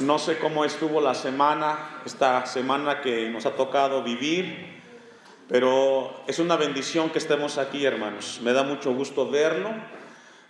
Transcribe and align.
No 0.00 0.18
sé 0.18 0.38
cómo 0.38 0.64
estuvo 0.64 1.02
la 1.02 1.14
semana, 1.14 2.00
esta 2.06 2.46
semana 2.46 3.02
que 3.02 3.28
nos 3.28 3.44
ha 3.44 3.50
tocado 3.50 4.02
vivir, 4.02 4.80
pero 5.46 6.22
es 6.26 6.38
una 6.38 6.56
bendición 6.56 7.10
que 7.10 7.18
estemos 7.18 7.58
aquí, 7.58 7.84
hermanos. 7.84 8.40
Me 8.42 8.54
da 8.54 8.62
mucho 8.62 8.94
gusto 8.94 9.28
verlo. 9.28 9.68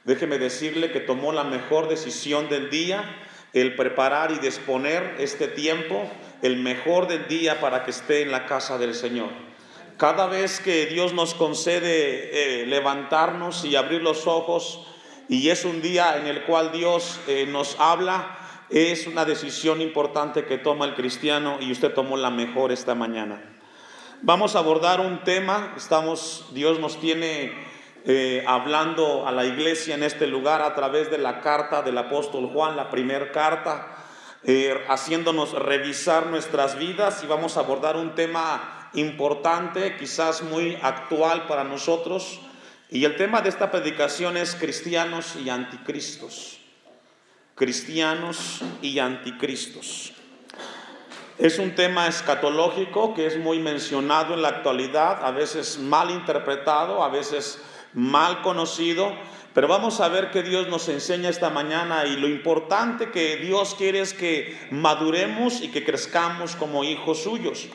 Déjeme 0.05 0.39
decirle 0.39 0.93
que 0.93 1.01
tomó 1.01 1.33
la 1.33 1.43
mejor 1.43 1.89
decisión 1.89 2.49
del 2.49 2.71
día, 2.71 3.03
el 3.53 3.75
preparar 3.75 4.31
y 4.31 4.39
disponer 4.39 5.17
este 5.19 5.49
tiempo, 5.49 6.09
el 6.43 6.57
mejor 6.59 7.09
del 7.09 7.27
día 7.27 7.61
para 7.61 7.85
que 7.85 7.91
esté 7.91 8.23
en 8.23 8.31
la 8.31 8.47
casa 8.47 8.79
del 8.79 8.95
Señor. 8.95 9.31
Cada 9.97 10.27
vez 10.27 10.61
que 10.61 10.87
Dios 10.87 11.13
nos 11.13 11.35
concede 11.35 12.63
eh, 12.63 12.67
levantarnos 12.67 13.65
y 13.65 13.75
abrir 13.75 14.01
los 14.01 14.29
ojos, 14.29 14.87
y 15.29 15.49
es 15.49 15.65
un 15.65 15.83
día 15.83 16.19
en 16.19 16.29
el 16.29 16.45
cual 16.45 16.71
Dios 16.71 17.19
eh, 17.27 17.47
nos 17.47 17.77
habla, 17.81 18.37
es 18.71 19.09
una 19.09 19.25
decisión 19.25 19.81
importante 19.81 20.45
que 20.45 20.57
toma 20.57 20.85
el 20.85 20.95
cristiano 20.95 21.59
y 21.61 21.73
usted 21.73 21.93
tomó 21.93 22.17
la 22.17 22.31
mejor 22.31 22.71
esta 22.71 22.95
mañana. 22.95 23.43
Vamos 24.23 24.55
a 24.55 24.61
abordar 24.61 25.01
un 25.01 25.25
tema, 25.25 25.75
estamos, 25.77 26.47
Dios 26.53 26.79
nos 26.79 27.01
tiene 27.01 27.53
eh, 28.05 28.45
hablando 28.47 29.27
a 29.27 29.33
la 29.33 29.45
iglesia 29.45 29.97
en 29.97 30.05
este 30.05 30.27
lugar 30.27 30.63
a 30.63 30.75
través 30.75 31.11
de 31.11 31.19
la 31.19 31.41
carta 31.41 31.83
del 31.83 31.99
apóstol 31.99 32.47
Juan, 32.53 32.77
la 32.77 32.91
primera 32.91 33.33
carta, 33.33 33.97
eh, 34.45 34.85
haciéndonos 34.89 35.53
revisar 35.53 36.27
nuestras 36.27 36.79
vidas 36.79 37.25
y 37.25 37.27
vamos 37.27 37.57
a 37.57 37.61
abordar 37.61 37.97
un 37.97 38.15
tema 38.15 38.91
importante, 38.95 39.97
quizás 39.97 40.43
muy 40.43 40.79
actual 40.81 41.47
para 41.47 41.65
nosotros. 41.65 42.41
Y 42.89 43.05
el 43.05 43.17
tema 43.17 43.41
de 43.41 43.49
esta 43.49 43.71
predicación 43.71 44.37
es 44.37 44.55
cristianos 44.55 45.37
y 45.37 45.49
anticristos 45.49 46.60
cristianos 47.61 48.63
y 48.81 49.01
anticristos. 49.01 50.15
Es 51.37 51.59
un 51.59 51.75
tema 51.75 52.07
escatológico 52.07 53.13
que 53.13 53.27
es 53.27 53.39
muy 53.39 53.59
mencionado 53.59 54.33
en 54.33 54.41
la 54.41 54.49
actualidad, 54.49 55.23
a 55.23 55.31
veces 55.31 55.79
mal 55.79 56.11
interpretado, 56.11 57.05
a 57.05 57.11
veces 57.11 57.61
mal 57.93 58.41
conocido, 58.41 59.15
pero 59.53 59.69
vamos 59.69 60.01
a 60.01 60.09
ver 60.09 60.31
que 60.31 60.43
Dios 60.43 60.69
nos 60.69 60.89
enseña 60.89 61.29
esta 61.29 61.51
mañana 61.51 62.07
y 62.07 62.17
lo 62.17 62.29
importante 62.29 63.11
que 63.11 63.37
Dios 63.37 63.75
quiere 63.75 64.01
es 64.01 64.15
que 64.15 64.59
maduremos 64.71 65.61
y 65.61 65.69
que 65.69 65.85
crezcamos 65.85 66.57
como 66.57 66.83
hijos 66.83 67.25
suyos. 67.25 67.69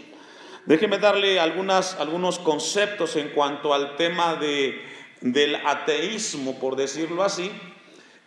Déjeme 0.66 0.98
darle 0.98 1.40
algunas, 1.40 1.94
algunos 2.00 2.40
conceptos 2.40 3.16
en 3.18 3.30
cuanto 3.30 3.72
al 3.72 3.98
tema 3.98 4.34
de, 4.34 4.81
del 5.22 5.58
ateísmo, 5.58 6.58
por 6.58 6.76
decirlo 6.76 7.22
así. 7.22 7.52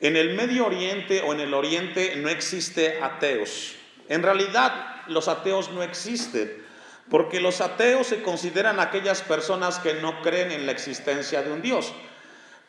En 0.00 0.16
el 0.16 0.34
Medio 0.34 0.66
Oriente 0.66 1.22
o 1.22 1.32
en 1.32 1.41
el 1.41 1.54
Oriente 1.54 2.14
no 2.16 2.28
existe 2.28 3.02
ateos. 3.02 3.74
En 4.08 4.22
realidad 4.22 5.02
los 5.08 5.28
ateos 5.28 5.70
no 5.70 5.82
existen, 5.82 6.64
porque 7.10 7.41
los 7.41 7.60
ateos 7.60 8.06
se 8.06 8.22
consideran 8.22 8.80
aquellas 8.80 9.22
personas 9.22 9.78
que 9.78 9.94
no 9.94 10.22
creen 10.22 10.52
en 10.52 10.66
la 10.66 10.72
existencia 10.72 11.42
de 11.42 11.52
un 11.52 11.62
Dios. 11.62 11.92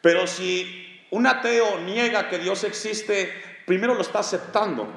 Pero 0.02 0.28
si 0.28 1.06
un 1.12 1.28
ateo 1.28 1.80
niega 1.80 2.30
que 2.30 2.40
Dios 2.40 2.64
existe, 2.64 3.32
primero 3.66 3.94
lo 3.94 4.02
está 4.02 4.20
aceptando, 4.20 4.88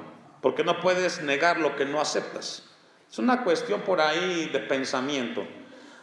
porque 0.41 0.64
no 0.64 0.80
puedes 0.80 1.22
negar 1.22 1.58
lo 1.58 1.77
que 1.77 1.84
no 1.84 2.00
aceptas. 2.00 2.64
Es 3.10 3.19
una 3.19 3.44
cuestión 3.44 3.83
por 3.83 4.00
ahí 4.00 4.48
de 4.53 4.60
pensamiento. 4.60 5.47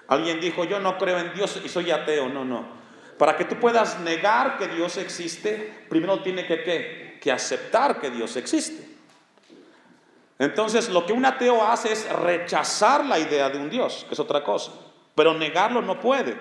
Alguien 0.08 0.40
dijo, 0.40 0.64
yo 0.64 0.80
no 0.80 0.98
creo 0.98 1.18
en 1.20 1.34
Dios 1.34 1.60
y 1.64 1.70
soy 1.70 1.92
ateo. 1.92 2.30
No, 2.30 2.46
no. 2.46 2.79
Para 3.20 3.36
que 3.36 3.44
tú 3.44 3.56
puedas 3.56 4.00
negar 4.00 4.58
que 4.58 4.70
Dios 4.70 4.96
existe, 4.96 5.74
primero 5.90 6.24
tiene 6.24 6.48
que, 6.48 7.20
que 7.22 7.32
aceptar 7.34 8.00
que 8.00 8.10
Dios 8.10 8.38
existe. 8.38 8.88
Entonces, 10.40 10.88
lo 10.88 11.06
que 11.06 11.12
un 11.12 11.26
ateo 11.26 11.62
hace 11.62 11.92
es 11.92 12.10
rechazar 12.10 13.06
la 13.06 13.20
idea 13.20 13.50
de 13.50 13.60
un 13.60 13.70
Dios, 13.70 14.06
que 14.08 14.14
es 14.14 14.20
otra 14.22 14.42
cosa, 14.42 14.72
pero 15.16 15.34
negarlo 15.34 15.82
no 15.82 16.00
puede. 16.00 16.38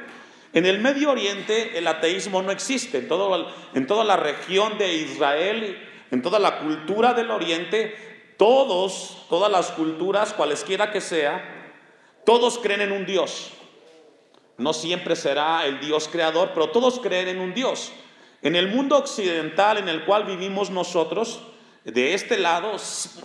En 0.53 0.67
el 0.67 0.79
Medio 0.79 1.11
Oriente 1.11 1.77
el 1.77 1.89
ateísmo 1.89 2.43
no 2.43 2.53
existe, 2.53 2.99
en, 2.99 3.09
todo, 3.09 3.49
en 3.75 3.89
toda 3.89 4.05
la 4.05 4.17
región 4.17 4.79
de 4.79 4.95
Israel, 4.95 5.85
en 6.13 6.23
toda 6.23 6.39
la 6.39 6.61
cultura 6.61 7.13
del 7.13 7.33
Oriente, 7.33 8.35
todos, 8.37 9.27
todas 9.29 9.51
las 9.51 9.73
culturas, 9.73 10.33
cualesquiera 10.33 10.93
que 10.93 11.01
sea, 11.01 11.75
todos 12.25 12.61
creen 12.61 12.83
en 12.83 12.93
un 12.93 13.05
Dios. 13.05 13.58
No 14.59 14.73
siempre 14.73 15.17
será 15.17 15.65
el 15.67 15.81
Dios 15.81 16.09
creador, 16.09 16.51
pero 16.53 16.71
todos 16.71 16.99
creen 17.01 17.29
en 17.29 17.41
un 17.41 17.55
Dios. 17.55 17.93
En 18.43 18.57
el 18.57 18.69
mundo 18.69 18.99
occidental 18.99 19.79
en 19.79 19.89
el 19.89 20.05
cual 20.05 20.25
vivimos 20.25 20.71
nosotros, 20.71 21.41
de 21.85 22.15
este 22.15 22.39
lado 22.39 22.77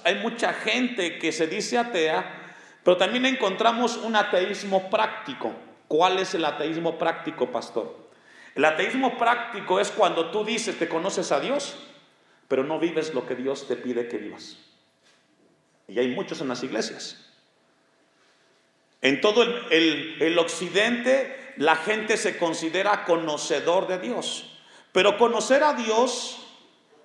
hay 0.03 0.15
mucha 0.15 0.53
gente 0.53 1.17
que 1.19 1.31
se 1.31 1.47
dice 1.47 1.77
atea, 1.77 2.55
pero 2.83 2.97
también 2.97 3.25
encontramos 3.25 3.97
un 3.97 4.15
ateísmo 4.15 4.89
práctico. 4.89 5.53
¿Cuál 5.87 6.19
es 6.19 6.33
el 6.33 6.45
ateísmo 6.45 6.97
práctico, 6.97 7.51
pastor? 7.51 8.09
El 8.55 8.65
ateísmo 8.65 9.17
práctico 9.17 9.79
es 9.79 9.89
cuando 9.89 10.29
tú 10.29 10.45
dices 10.45 10.75
que 10.75 10.87
conoces 10.87 11.31
a 11.31 11.39
Dios, 11.39 11.75
pero 12.47 12.63
no 12.63 12.79
vives 12.79 13.13
lo 13.13 13.25
que 13.25 13.35
Dios 13.35 13.67
te 13.67 13.75
pide 13.75 14.07
que 14.07 14.17
vivas. 14.17 14.57
Y 15.87 15.97
hay 15.97 16.09
muchos 16.09 16.41
en 16.41 16.47
las 16.47 16.63
iglesias. 16.63 17.22
En 19.03 19.19
todo 19.19 19.43
el, 19.69 20.39
occidente 20.39 21.53
la 21.57 21.75
gente 21.75 22.17
se 22.17 22.37
considera 22.37 23.03
conocedor 23.03 23.87
de 23.87 23.99
Dios, 23.99 24.49
pero 24.91 25.17
conocer 25.17 25.61
a 25.63 25.73
Dios 25.73 26.39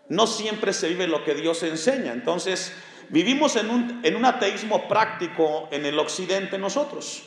no 0.09 0.27
siempre 0.27 0.73
se 0.73 0.89
vive 0.89 1.09
lo 1.09 1.25
que 1.25 1.35
Dios 1.35 1.63
enseña. 1.65 2.13
Entonces, 2.13 2.73
vivimos 3.11 3.57
en 3.57 3.69
un, 3.69 4.01
en 4.05 4.15
un 4.15 4.25
ateísmo 4.25 4.89
práctico 4.89 5.69
en 5.71 5.85
el 5.85 5.99
occidente 5.99 6.57
nosotros, 6.57 7.25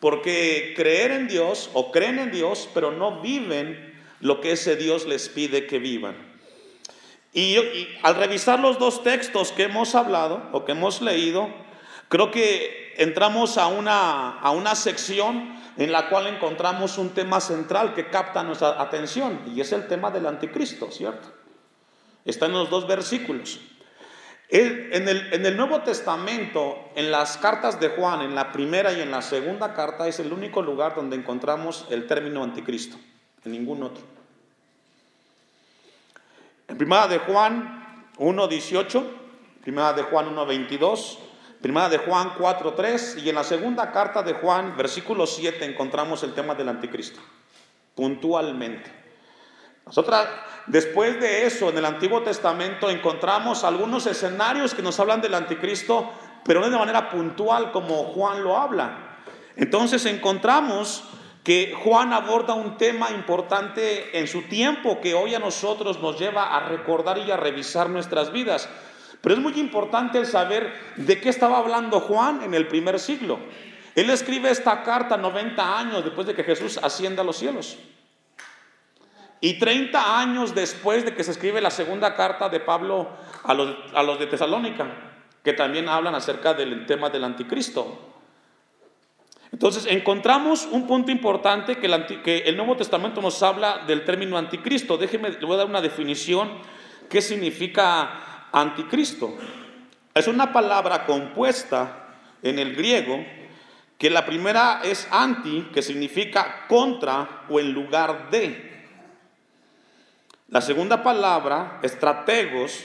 porque 0.00 0.74
creer 0.76 1.12
en 1.12 1.28
Dios 1.28 1.70
o 1.72 1.92
creen 1.92 2.18
en 2.18 2.32
Dios, 2.32 2.68
pero 2.74 2.90
no 2.90 3.22
viven 3.22 4.02
lo 4.20 4.40
que 4.40 4.52
ese 4.52 4.74
Dios 4.74 5.06
les 5.06 5.28
pide 5.28 5.66
que 5.66 5.78
vivan. 5.78 6.16
y, 7.32 7.56
al 8.02 8.16
revisar 8.16 8.58
los 8.58 8.80
dos 8.80 9.04
textos 9.04 9.52
que 9.52 9.62
hemos 9.62 9.94
hablado 9.94 10.50
o 10.52 10.64
que 10.64 10.72
hemos 10.72 11.00
leído, 11.00 11.62
Creo 12.12 12.30
que 12.30 12.81
entramos 12.96 13.58
a 13.58 13.66
una, 13.66 14.38
a 14.38 14.50
una 14.50 14.74
sección 14.74 15.54
en 15.76 15.92
la 15.92 16.08
cual 16.08 16.26
encontramos 16.26 16.98
un 16.98 17.10
tema 17.10 17.40
central 17.40 17.94
que 17.94 18.08
capta 18.08 18.42
nuestra 18.42 18.80
atención 18.80 19.40
y 19.54 19.60
es 19.60 19.72
el 19.72 19.86
tema 19.88 20.10
del 20.10 20.26
anticristo, 20.26 20.90
¿cierto? 20.90 21.28
Está 22.24 22.46
en 22.46 22.52
los 22.52 22.70
dos 22.70 22.86
versículos. 22.86 23.60
en, 24.48 25.08
el, 25.08 25.32
en 25.32 25.46
el 25.46 25.56
Nuevo 25.56 25.80
Testamento, 25.80 26.90
en 26.94 27.10
las 27.10 27.38
cartas 27.38 27.80
de 27.80 27.88
Juan, 27.88 28.20
en 28.20 28.34
la 28.34 28.52
primera 28.52 28.92
y 28.92 29.00
en 29.00 29.10
la 29.10 29.22
segunda 29.22 29.72
carta, 29.74 30.06
es 30.06 30.20
el 30.20 30.32
único 30.32 30.60
lugar 30.60 30.94
donde 30.94 31.16
encontramos 31.16 31.86
el 31.90 32.06
término 32.06 32.42
anticristo, 32.42 32.98
en 33.44 33.52
ningún 33.52 33.82
otro. 33.82 34.04
En 36.68 36.78
primera 36.78 37.08
de 37.08 37.18
Juan 37.18 38.08
1.18, 38.18 39.04
primera 39.62 39.92
de 39.92 40.02
Juan 40.04 40.34
1.22, 40.34 41.18
Primera 41.62 41.88
de 41.88 41.98
Juan 41.98 42.34
4.3 42.34 43.22
y 43.22 43.28
en 43.28 43.36
la 43.36 43.44
segunda 43.44 43.92
carta 43.92 44.24
de 44.24 44.32
Juan, 44.32 44.76
versículo 44.76 45.28
7, 45.28 45.64
encontramos 45.64 46.24
el 46.24 46.34
tema 46.34 46.56
del 46.56 46.68
anticristo, 46.68 47.20
puntualmente. 47.94 48.90
Nosotras, 49.86 50.26
después 50.66 51.20
de 51.20 51.46
eso, 51.46 51.68
en 51.68 51.78
el 51.78 51.84
Antiguo 51.84 52.20
Testamento 52.22 52.90
encontramos 52.90 53.62
algunos 53.62 54.06
escenarios 54.06 54.74
que 54.74 54.82
nos 54.82 54.98
hablan 54.98 55.20
del 55.20 55.34
anticristo, 55.34 56.10
pero 56.44 56.60
no 56.60 56.68
de 56.68 56.76
manera 56.76 57.08
puntual 57.08 57.70
como 57.70 58.06
Juan 58.06 58.42
lo 58.42 58.58
habla. 58.58 59.20
Entonces 59.54 60.04
encontramos 60.06 61.04
que 61.44 61.76
Juan 61.84 62.12
aborda 62.12 62.54
un 62.54 62.76
tema 62.76 63.10
importante 63.12 64.18
en 64.18 64.26
su 64.26 64.42
tiempo 64.42 65.00
que 65.00 65.14
hoy 65.14 65.36
a 65.36 65.38
nosotros 65.38 66.00
nos 66.00 66.18
lleva 66.18 66.56
a 66.56 66.68
recordar 66.68 67.18
y 67.18 67.30
a 67.30 67.36
revisar 67.36 67.88
nuestras 67.88 68.32
vidas. 68.32 68.68
Pero 69.22 69.36
es 69.36 69.40
muy 69.40 69.58
importante 69.58 70.18
el 70.18 70.26
saber 70.26 70.72
de 70.96 71.20
qué 71.20 71.28
estaba 71.28 71.58
hablando 71.58 72.00
Juan 72.00 72.42
en 72.42 72.54
el 72.54 72.66
primer 72.66 72.98
siglo. 72.98 73.38
Él 73.94 74.10
escribe 74.10 74.50
esta 74.50 74.82
carta 74.82 75.16
90 75.16 75.78
años 75.78 76.04
después 76.04 76.26
de 76.26 76.34
que 76.34 76.42
Jesús 76.42 76.78
ascienda 76.82 77.22
a 77.22 77.24
los 77.24 77.36
cielos. 77.36 77.78
Y 79.40 79.58
30 79.58 80.18
años 80.20 80.54
después 80.54 81.04
de 81.04 81.14
que 81.14 81.24
se 81.24 81.30
escribe 81.30 81.60
la 81.60 81.70
segunda 81.70 82.14
carta 82.14 82.48
de 82.48 82.60
Pablo 82.60 83.10
a 83.44 83.54
los, 83.54 83.76
a 83.94 84.02
los 84.02 84.18
de 84.18 84.26
Tesalónica, 84.26 84.86
que 85.42 85.52
también 85.52 85.88
hablan 85.88 86.14
acerca 86.14 86.54
del 86.54 86.86
tema 86.86 87.10
del 87.10 87.24
anticristo. 87.24 88.12
Entonces 89.52 89.86
encontramos 89.86 90.66
un 90.70 90.86
punto 90.86 91.12
importante 91.12 91.76
que 91.76 91.86
el, 91.86 92.22
que 92.22 92.38
el 92.38 92.56
Nuevo 92.56 92.76
Testamento 92.76 93.20
nos 93.20 93.42
habla 93.42 93.84
del 93.86 94.04
término 94.04 94.38
anticristo. 94.38 94.96
Déjeme, 94.96 95.30
le 95.30 95.44
voy 95.44 95.54
a 95.54 95.58
dar 95.58 95.66
una 95.66 95.80
definición. 95.80 96.50
¿Qué 97.10 97.20
significa 97.20 98.31
anticristo. 98.52 99.36
Es 100.14 100.28
una 100.28 100.52
palabra 100.52 101.06
compuesta 101.06 102.14
en 102.42 102.58
el 102.58 102.76
griego 102.76 103.24
que 103.98 104.10
la 104.10 104.26
primera 104.26 104.80
es 104.84 105.08
anti, 105.10 105.68
que 105.72 105.80
significa 105.80 106.66
contra 106.68 107.44
o 107.48 107.60
en 107.60 107.72
lugar 107.72 108.30
de. 108.30 108.70
La 110.48 110.60
segunda 110.60 111.02
palabra, 111.02 111.80
estrategos, 111.82 112.84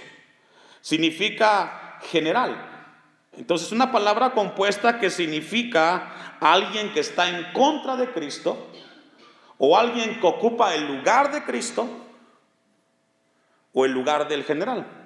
significa 0.80 2.00
general. 2.04 2.56
Entonces, 3.34 3.72
una 3.72 3.92
palabra 3.92 4.32
compuesta 4.32 5.00
que 5.00 5.10
significa 5.10 6.38
alguien 6.40 6.94
que 6.94 7.02
está 7.02 7.28
en 7.30 7.52
contra 7.52 7.96
de 7.96 8.12
Cristo 8.12 8.72
o 9.58 9.78
alguien 9.78 10.20
que 10.20 10.28
ocupa 10.28 10.76
el 10.76 10.88
lugar 10.88 11.32
de 11.32 11.44
Cristo 11.44 11.90
o 13.74 13.86
el 13.86 13.92
lugar 13.92 14.28
del 14.28 14.44
general. 14.44 14.97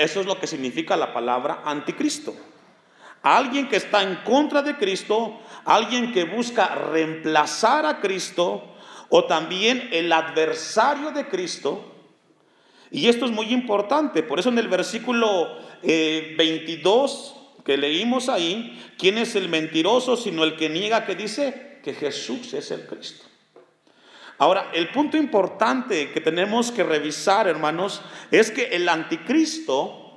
Eso 0.00 0.20
es 0.20 0.26
lo 0.26 0.40
que 0.40 0.46
significa 0.46 0.96
la 0.96 1.12
palabra 1.12 1.60
anticristo. 1.64 2.34
Alguien 3.22 3.68
que 3.68 3.76
está 3.76 4.02
en 4.02 4.16
contra 4.24 4.62
de 4.62 4.76
Cristo, 4.78 5.40
alguien 5.66 6.12
que 6.12 6.24
busca 6.24 6.74
reemplazar 6.74 7.84
a 7.84 8.00
Cristo 8.00 8.64
o 9.10 9.24
también 9.24 9.90
el 9.92 10.10
adversario 10.10 11.10
de 11.10 11.28
Cristo. 11.28 11.84
Y 12.90 13.08
esto 13.08 13.26
es 13.26 13.30
muy 13.30 13.52
importante, 13.52 14.22
por 14.22 14.40
eso 14.40 14.48
en 14.48 14.58
el 14.58 14.68
versículo 14.68 15.58
22 15.82 17.34
eh, 17.36 17.62
que 17.64 17.76
leímos 17.76 18.30
ahí, 18.30 18.92
¿quién 18.98 19.18
es 19.18 19.36
el 19.36 19.48
mentiroso 19.50 20.16
sino 20.16 20.44
el 20.44 20.56
que 20.56 20.70
niega 20.70 21.04
que 21.04 21.14
dice 21.14 21.78
que 21.84 21.92
Jesús 21.92 22.54
es 22.54 22.70
el 22.70 22.86
Cristo? 22.86 23.29
Ahora, 24.40 24.70
el 24.72 24.88
punto 24.88 25.18
importante 25.18 26.12
que 26.12 26.20
tenemos 26.22 26.72
que 26.72 26.82
revisar, 26.82 27.46
hermanos, 27.46 28.00
es 28.30 28.50
que 28.50 28.68
el 28.68 28.88
anticristo 28.88 30.16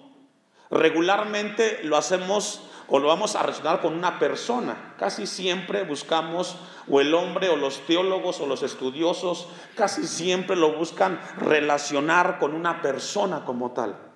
regularmente 0.72 1.82
lo 1.84 1.98
hacemos 1.98 2.62
o 2.88 3.00
lo 3.00 3.10
vamos 3.10 3.36
a 3.36 3.42
relacionar 3.42 3.82
con 3.82 3.94
una 3.94 4.20
persona. 4.20 4.96
Casi 4.98 5.28
siempre 5.28 5.84
buscamos, 5.84 6.56
o 6.90 7.02
el 7.02 7.14
hombre, 7.14 7.50
o 7.50 7.58
los 7.58 7.86
teólogos, 7.86 8.40
o 8.40 8.48
los 8.48 8.64
estudiosos, 8.64 9.50
casi 9.76 10.08
siempre 10.08 10.56
lo 10.56 10.72
buscan 10.72 11.20
relacionar 11.40 12.40
con 12.40 12.54
una 12.54 12.82
persona 12.82 13.44
como 13.44 13.72
tal. 13.72 14.13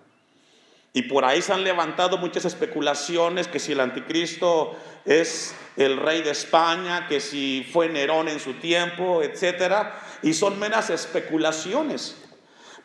Y 0.97 1.03
por 1.03 1.25
ahí 1.25 1.43
se 1.43 1.53
han 1.53 1.63
levantado 1.63 2.17
muchas 2.17 2.45
especulaciones 2.45 3.47
que 3.47 3.59
si 3.59 3.73
el 3.73 3.81
anticristo 3.81 4.75
es 5.05 5.53
el 5.75 5.95
rey 5.97 6.23
de 6.23 6.31
España, 6.31 7.05
que 7.07 7.19
si 7.19 7.63
fue 7.71 7.87
Nerón 7.87 8.27
en 8.27 8.39
su 8.39 8.55
tiempo, 8.55 9.21
etcétera, 9.21 9.93
y 10.23 10.33
son 10.33 10.57
meras 10.57 10.89
especulaciones. 10.89 12.17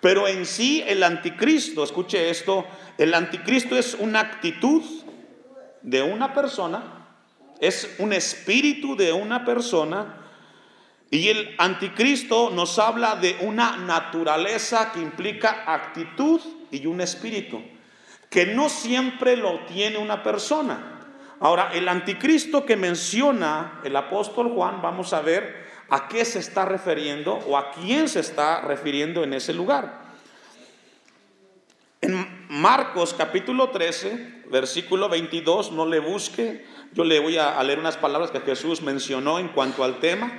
Pero 0.03 0.29
en 0.29 0.45
sí 0.45 0.85
el 0.87 1.03
anticristo, 1.03 1.83
escuche 1.83 2.29
esto, 2.29 2.67
el 2.99 3.15
anticristo 3.15 3.79
es 3.79 3.95
una 3.95 4.21
actitud 4.21 4.83
de 5.81 6.03
una 6.03 6.35
persona, 6.35 7.07
es 7.61 7.95
un 7.97 8.13
espíritu 8.13 8.95
de 8.95 9.15
una 9.15 9.43
persona, 9.43 10.19
y 11.11 11.31
el 11.31 11.55
anticristo 11.57 12.51
nos 12.51 12.79
habla 12.79 13.17
de 13.17 13.39
una 13.41 13.79
naturaleza 13.79 14.93
que 14.93 15.01
implica 15.01 15.65
actitud 15.67 16.43
y 16.71 16.85
un 16.85 17.01
espíritu 17.01 17.63
que 18.33 18.47
no 18.47 18.71
siempre 18.71 19.37
lo 19.37 19.61
tiene 19.67 19.99
una 19.99 20.23
persona. 20.23 21.01
Ahora, 21.39 21.71
el 21.75 21.87
anticristo 21.87 22.65
que 22.65 22.77
menciona 22.77 23.81
el 23.85 23.95
apóstol 23.95 24.49
Juan, 24.55 24.81
vamos 24.81 25.13
a 25.13 25.21
ver 25.21 25.67
a 25.91 26.09
qué 26.09 26.25
se 26.25 26.39
está 26.39 26.65
refiriendo 26.65 27.35
o 27.35 27.59
a 27.59 27.71
quién 27.73 28.09
se 28.09 28.21
está 28.21 28.63
refiriendo 28.63 29.23
en 29.23 29.35
ese 29.35 29.53
lugar. 29.53 30.01
En 32.01 32.47
Marcos 32.49 33.13
capítulo 33.13 33.69
13, 33.69 34.45
versículo 34.51 35.11
22, 35.11 35.73
no 35.73 35.85
le 35.85 35.99
busque, 35.99 36.65
yo 36.95 37.05
le 37.05 37.21
voy 37.21 37.37
a 37.37 37.63
leer 37.63 37.81
unas 37.81 37.99
palabras 37.99 38.31
que 38.31 38.41
Jesús 38.41 38.81
mencionó 38.81 39.41
en 39.41 39.49
cuanto 39.49 39.85
al 39.85 40.01
tema, 40.01 40.33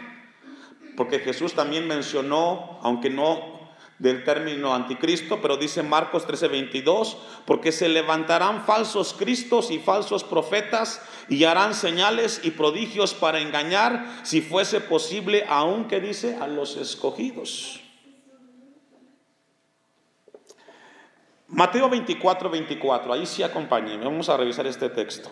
porque 0.98 1.20
Jesús 1.20 1.54
también 1.54 1.88
mencionó, 1.88 2.80
aunque 2.82 3.12
no 3.12 3.63
del 4.00 4.24
término 4.24 4.74
anticristo, 4.74 5.42
pero 5.42 5.58
dice 5.58 5.84
Marcos 5.84 6.26
13:22, 6.26 7.18
porque 7.46 7.72
se 7.72 7.88
levantarán 7.90 8.66
falsos 8.66 9.14
cristos 9.14 9.72
y 9.72 9.80
falsos 9.80 10.24
profetas 10.24 11.02
y 11.30 11.44
harán 11.44 11.74
señales 11.74 12.42
y 12.44 12.52
prodigios 12.52 13.14
para 13.14 13.40
engañar, 13.40 14.22
si 14.24 14.42
fuese 14.42 14.82
posible, 14.82 15.46
aunque 15.48 16.00
dice, 16.00 16.38
a 16.42 16.48
los 16.48 16.76
escogidos. 16.76 17.80
Mateo 21.48 21.88
24, 21.88 22.50
24, 22.50 23.14
ahí 23.14 23.26
sí 23.28 23.44
acompáñenme, 23.44 24.06
vamos 24.06 24.28
a 24.28 24.38
revisar 24.38 24.66
este 24.66 24.90
texto. 24.90 25.30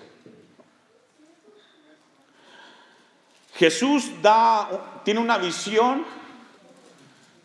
Jesús 3.55 4.21
da, 4.21 5.01
tiene 5.03 5.19
una 5.19 5.37
visión 5.37 6.05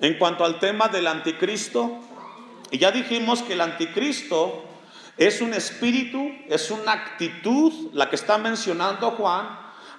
en 0.00 0.18
cuanto 0.18 0.44
al 0.44 0.58
tema 0.58 0.88
del 0.88 1.06
anticristo, 1.06 2.00
ya 2.72 2.90
dijimos 2.90 3.42
que 3.42 3.54
el 3.54 3.60
anticristo 3.60 4.64
es 5.16 5.40
un 5.40 5.54
espíritu, 5.54 6.30
es 6.48 6.70
una 6.70 6.92
actitud, 6.92 7.72
la 7.92 8.10
que 8.10 8.16
está 8.16 8.36
mencionando 8.36 9.12
Juan, 9.12 9.48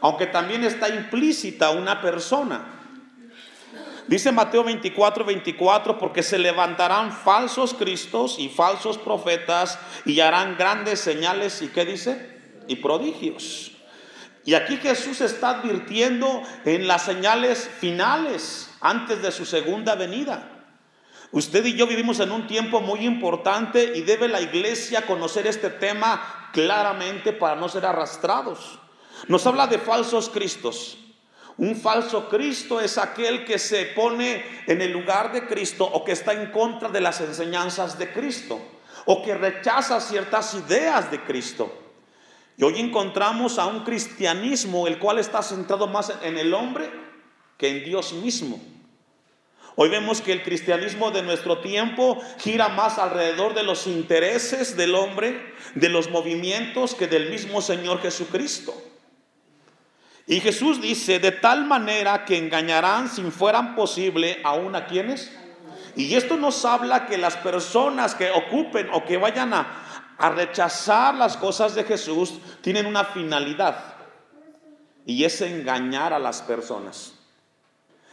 aunque 0.01 0.27
también 0.27 0.63
está 0.63 0.89
implícita 0.89 1.71
una 1.71 2.01
persona. 2.01 2.73
Dice 4.07 4.31
Mateo 4.31 4.63
24, 4.63 5.25
24, 5.25 5.97
porque 5.97 6.23
se 6.23 6.37
levantarán 6.37 7.11
falsos 7.11 7.73
cristos 7.73 8.39
y 8.39 8.47
falsos 8.47 8.97
profetas 8.97 9.79
y 10.05 10.19
harán 10.21 10.55
grandes 10.57 11.01
señales 11.01 11.61
y 11.61 11.67
qué 11.67 11.83
dice? 11.83 12.37
Y 12.67 12.77
prodigios. 12.77 13.76
Y 14.47 14.53
aquí 14.53 14.77
Jesús 14.77 15.19
está 15.19 15.59
advirtiendo 15.59 16.41
en 16.63 16.87
las 16.87 17.03
señales 17.03 17.69
finales 17.79 18.69
antes 18.79 19.21
de 19.21 19.29
su 19.33 19.45
segunda 19.45 19.95
venida. 19.95 20.49
Usted 21.33 21.65
y 21.65 21.75
yo 21.75 21.85
vivimos 21.85 22.21
en 22.21 22.31
un 22.31 22.47
tiempo 22.47 22.79
muy 22.79 23.05
importante 23.05 23.91
y 23.97 24.03
debe 24.03 24.29
la 24.29 24.39
iglesia 24.39 25.05
conocer 25.05 25.47
este 25.47 25.69
tema 25.69 26.49
claramente 26.53 27.33
para 27.33 27.57
no 27.57 27.67
ser 27.67 27.85
arrastrados. 27.85 28.79
Nos 29.27 29.45
habla 29.45 29.67
de 29.67 29.79
falsos 29.79 30.29
cristos. 30.29 30.97
Un 31.57 31.75
falso 31.75 32.29
Cristo 32.29 32.79
es 32.79 32.97
aquel 32.97 33.43
que 33.43 33.59
se 33.59 33.87
pone 33.87 34.45
en 34.65 34.81
el 34.81 34.93
lugar 34.93 35.33
de 35.33 35.45
Cristo 35.45 35.83
o 35.83 36.05
que 36.05 36.13
está 36.13 36.31
en 36.31 36.51
contra 36.51 36.87
de 36.87 37.01
las 37.01 37.19
enseñanzas 37.19 37.99
de 37.99 38.13
Cristo 38.13 38.61
o 39.03 39.21
que 39.21 39.35
rechaza 39.35 39.99
ciertas 39.99 40.53
ideas 40.53 41.11
de 41.11 41.21
Cristo. 41.25 41.86
Y 42.57 42.63
hoy 42.63 42.79
encontramos 42.79 43.59
a 43.59 43.67
un 43.67 43.83
cristianismo 43.83 44.87
el 44.87 44.97
cual 44.97 45.19
está 45.19 45.43
centrado 45.43 45.87
más 45.87 46.11
en 46.23 46.39
el 46.39 46.55
hombre 46.55 46.89
que 47.57 47.69
en 47.69 47.85
Dios 47.85 48.13
mismo. 48.13 48.59
Hoy 49.75 49.89
vemos 49.89 50.21
que 50.21 50.31
el 50.31 50.41
cristianismo 50.41 51.11
de 51.11 51.21
nuestro 51.21 51.59
tiempo 51.59 52.19
gira 52.39 52.67
más 52.67 52.97
alrededor 52.97 53.53
de 53.53 53.61
los 53.61 53.85
intereses 53.85 54.75
del 54.75 54.95
hombre, 54.95 55.53
de 55.75 55.87
los 55.87 56.09
movimientos 56.09 56.95
que 56.95 57.05
del 57.05 57.29
mismo 57.29 57.61
Señor 57.61 58.01
Jesucristo. 58.01 58.73
Y 60.25 60.39
Jesús 60.39 60.81
dice, 60.81 61.19
de 61.19 61.31
tal 61.31 61.65
manera 61.65 62.25
que 62.25 62.39
engañarán 62.39 63.07
si 63.07 63.21
fueran 63.29 63.75
posible 63.75 64.41
aún 64.43 64.75
a 64.75 64.87
quienes. 64.87 65.31
Y 65.95 66.15
esto 66.15 66.37
nos 66.37 66.65
habla 66.65 67.05
que 67.05 67.19
las 67.19 67.37
personas 67.37 68.15
que 68.15 68.31
ocupen 68.31 68.89
o 68.91 69.05
que 69.05 69.17
vayan 69.17 69.53
a, 69.53 69.86
a 70.17 70.29
rechazar 70.29 71.15
las 71.15 71.37
cosas 71.37 71.75
de 71.75 71.83
Jesús 71.83 72.39
tienen 72.61 72.85
una 72.85 73.03
finalidad. 73.03 73.95
Y 75.05 75.23
es 75.23 75.39
engañar 75.41 76.13
a 76.13 76.19
las 76.19 76.41
personas. 76.41 77.13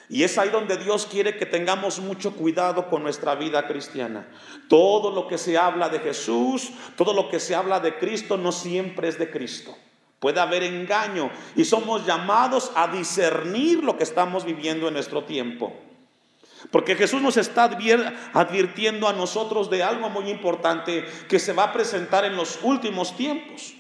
Y 0.08 0.22
es 0.22 0.36
ahí 0.38 0.50
donde 0.50 0.76
Dios 0.76 1.06
quiere 1.06 1.36
que 1.36 1.46
tengamos 1.46 1.98
mucho 1.98 2.36
cuidado 2.36 2.88
con 2.88 3.02
nuestra 3.02 3.34
vida 3.34 3.66
cristiana. 3.66 4.28
Todo 4.68 5.10
lo 5.10 5.26
que 5.26 5.38
se 5.38 5.56
habla 5.56 5.88
de 5.88 5.98
Jesús, 5.98 6.70
todo 6.96 7.14
lo 7.14 7.28
que 7.30 7.40
se 7.40 7.54
habla 7.54 7.80
de 7.80 7.98
Cristo, 7.98 8.36
no 8.36 8.52
siempre 8.52 9.08
es 9.08 9.18
de 9.18 9.30
Cristo. 9.30 9.74
Puede 10.20 10.40
haber 10.40 10.62
engaño 10.62 11.30
y 11.56 11.64
somos 11.64 12.06
llamados 12.06 12.70
a 12.76 12.88
discernir 12.88 13.82
lo 13.82 13.96
que 13.96 14.04
estamos 14.04 14.44
viviendo 14.44 14.88
en 14.88 14.94
nuestro 14.94 15.24
tiempo. 15.24 15.72
Porque 16.70 16.96
Jesús 16.96 17.20
nos 17.20 17.36
está 17.36 17.64
advirtiendo 18.32 19.08
a 19.08 19.12
nosotros 19.12 19.70
de 19.70 19.82
algo 19.82 20.08
muy 20.10 20.30
importante 20.30 21.04
que 21.28 21.38
se 21.38 21.52
va 21.52 21.64
a 21.64 21.72
presentar 21.72 22.24
en 22.24 22.36
los 22.36 22.58
últimos 22.62 23.16
tiempos. 23.16 23.74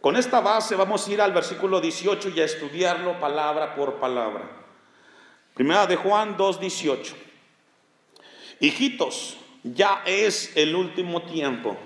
Con 0.00 0.16
esta 0.16 0.40
base 0.40 0.76
vamos 0.76 1.06
a 1.06 1.12
ir 1.12 1.20
al 1.20 1.32
versículo 1.32 1.80
18 1.80 2.30
y 2.30 2.40
a 2.40 2.44
estudiarlo 2.44 3.20
palabra 3.20 3.74
por 3.74 3.96
palabra. 3.96 4.48
Primera 5.54 5.86
de 5.86 5.96
Juan 5.96 6.38
2.18. 6.38 7.12
Hijitos, 8.60 9.36
ya 9.62 10.02
es 10.06 10.56
el 10.56 10.74
último 10.74 11.22
tiempo. 11.22 11.76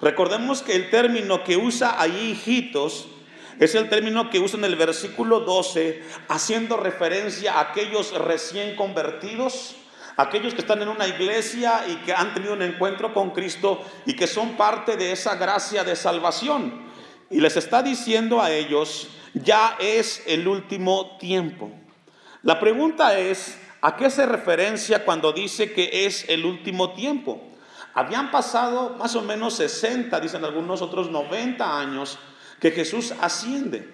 Recordemos 0.00 0.62
que 0.62 0.74
el 0.74 0.90
término 0.90 1.44
que 1.44 1.56
usa 1.56 2.00
ahí 2.00 2.32
hijitos 2.32 3.06
es 3.58 3.74
el 3.74 3.88
término 3.88 4.30
que 4.30 4.40
usa 4.40 4.58
en 4.58 4.64
el 4.64 4.76
versículo 4.76 5.40
12, 5.40 6.02
haciendo 6.28 6.76
referencia 6.76 7.54
a 7.54 7.60
aquellos 7.70 8.12
recién 8.18 8.76
convertidos, 8.76 9.76
aquellos 10.16 10.54
que 10.54 10.60
están 10.60 10.82
en 10.82 10.88
una 10.88 11.06
iglesia 11.06 11.84
y 11.88 11.96
que 12.04 12.12
han 12.12 12.34
tenido 12.34 12.54
un 12.54 12.62
encuentro 12.62 13.14
con 13.14 13.30
Cristo 13.30 13.84
y 14.06 14.14
que 14.14 14.26
son 14.26 14.56
parte 14.56 14.96
de 14.96 15.12
esa 15.12 15.36
gracia 15.36 15.84
de 15.84 15.96
salvación. 15.96 16.90
Y 17.30 17.40
les 17.40 17.56
está 17.56 17.82
diciendo 17.82 18.40
a 18.40 18.50
ellos, 18.50 19.08
ya 19.34 19.76
es 19.80 20.22
el 20.26 20.46
último 20.46 21.16
tiempo. 21.18 21.70
La 22.42 22.60
pregunta 22.60 23.18
es, 23.18 23.58
¿a 23.80 23.96
qué 23.96 24.10
se 24.10 24.26
referencia 24.26 25.04
cuando 25.04 25.32
dice 25.32 25.72
que 25.72 26.06
es 26.06 26.28
el 26.28 26.44
último 26.44 26.92
tiempo? 26.92 27.40
Habían 27.94 28.30
pasado 28.30 28.96
más 28.98 29.14
o 29.16 29.22
menos 29.22 29.54
60, 29.54 30.18
dicen 30.20 30.44
algunos 30.44 30.82
otros 30.82 31.10
90 31.10 31.78
años 31.78 32.18
que 32.62 32.70
Jesús 32.70 33.12
asciende. 33.20 33.88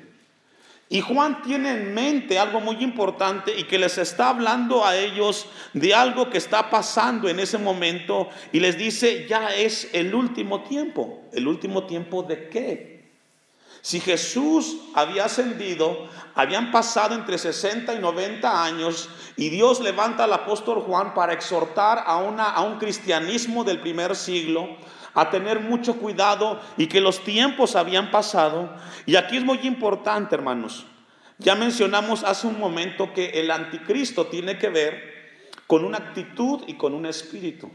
Y 0.90 1.00
Juan 1.00 1.40
tiene 1.40 1.70
en 1.70 1.94
mente 1.94 2.38
algo 2.38 2.60
muy 2.60 2.76
importante 2.84 3.58
y 3.58 3.64
que 3.64 3.78
les 3.78 3.96
está 3.96 4.28
hablando 4.28 4.84
a 4.84 4.94
ellos 4.94 5.46
de 5.72 5.94
algo 5.94 6.28
que 6.28 6.36
está 6.36 6.68
pasando 6.68 7.30
en 7.30 7.40
ese 7.40 7.56
momento 7.56 8.28
y 8.52 8.60
les 8.60 8.76
dice, 8.76 9.26
ya 9.26 9.54
es 9.54 9.88
el 9.94 10.14
último 10.14 10.64
tiempo. 10.64 11.22
¿El 11.32 11.48
último 11.48 11.84
tiempo 11.84 12.22
de 12.22 12.50
qué? 12.50 12.98
Si 13.80 14.00
Jesús 14.00 14.76
había 14.94 15.24
ascendido, 15.24 16.06
habían 16.34 16.70
pasado 16.70 17.14
entre 17.14 17.38
60 17.38 17.94
y 17.94 17.98
90 18.00 18.64
años 18.64 19.08
y 19.36 19.48
Dios 19.48 19.80
levanta 19.80 20.24
al 20.24 20.32
apóstol 20.34 20.82
Juan 20.82 21.14
para 21.14 21.32
exhortar 21.32 22.02
a, 22.04 22.18
una, 22.18 22.50
a 22.50 22.60
un 22.60 22.78
cristianismo 22.78 23.64
del 23.64 23.80
primer 23.80 24.14
siglo 24.14 24.76
a 25.20 25.30
tener 25.30 25.58
mucho 25.58 25.96
cuidado 25.96 26.60
y 26.76 26.86
que 26.86 27.00
los 27.00 27.24
tiempos 27.24 27.74
habían 27.74 28.12
pasado. 28.12 28.72
Y 29.04 29.16
aquí 29.16 29.36
es 29.36 29.44
muy 29.44 29.58
importante, 29.64 30.36
hermanos. 30.36 30.86
Ya 31.38 31.56
mencionamos 31.56 32.22
hace 32.22 32.46
un 32.46 32.58
momento 32.58 33.12
que 33.12 33.30
el 33.40 33.50
anticristo 33.50 34.26
tiene 34.26 34.58
que 34.58 34.68
ver 34.68 35.40
con 35.66 35.84
una 35.84 35.98
actitud 35.98 36.62
y 36.68 36.74
con 36.74 36.94
un 36.94 37.04
espíritu. 37.04 37.68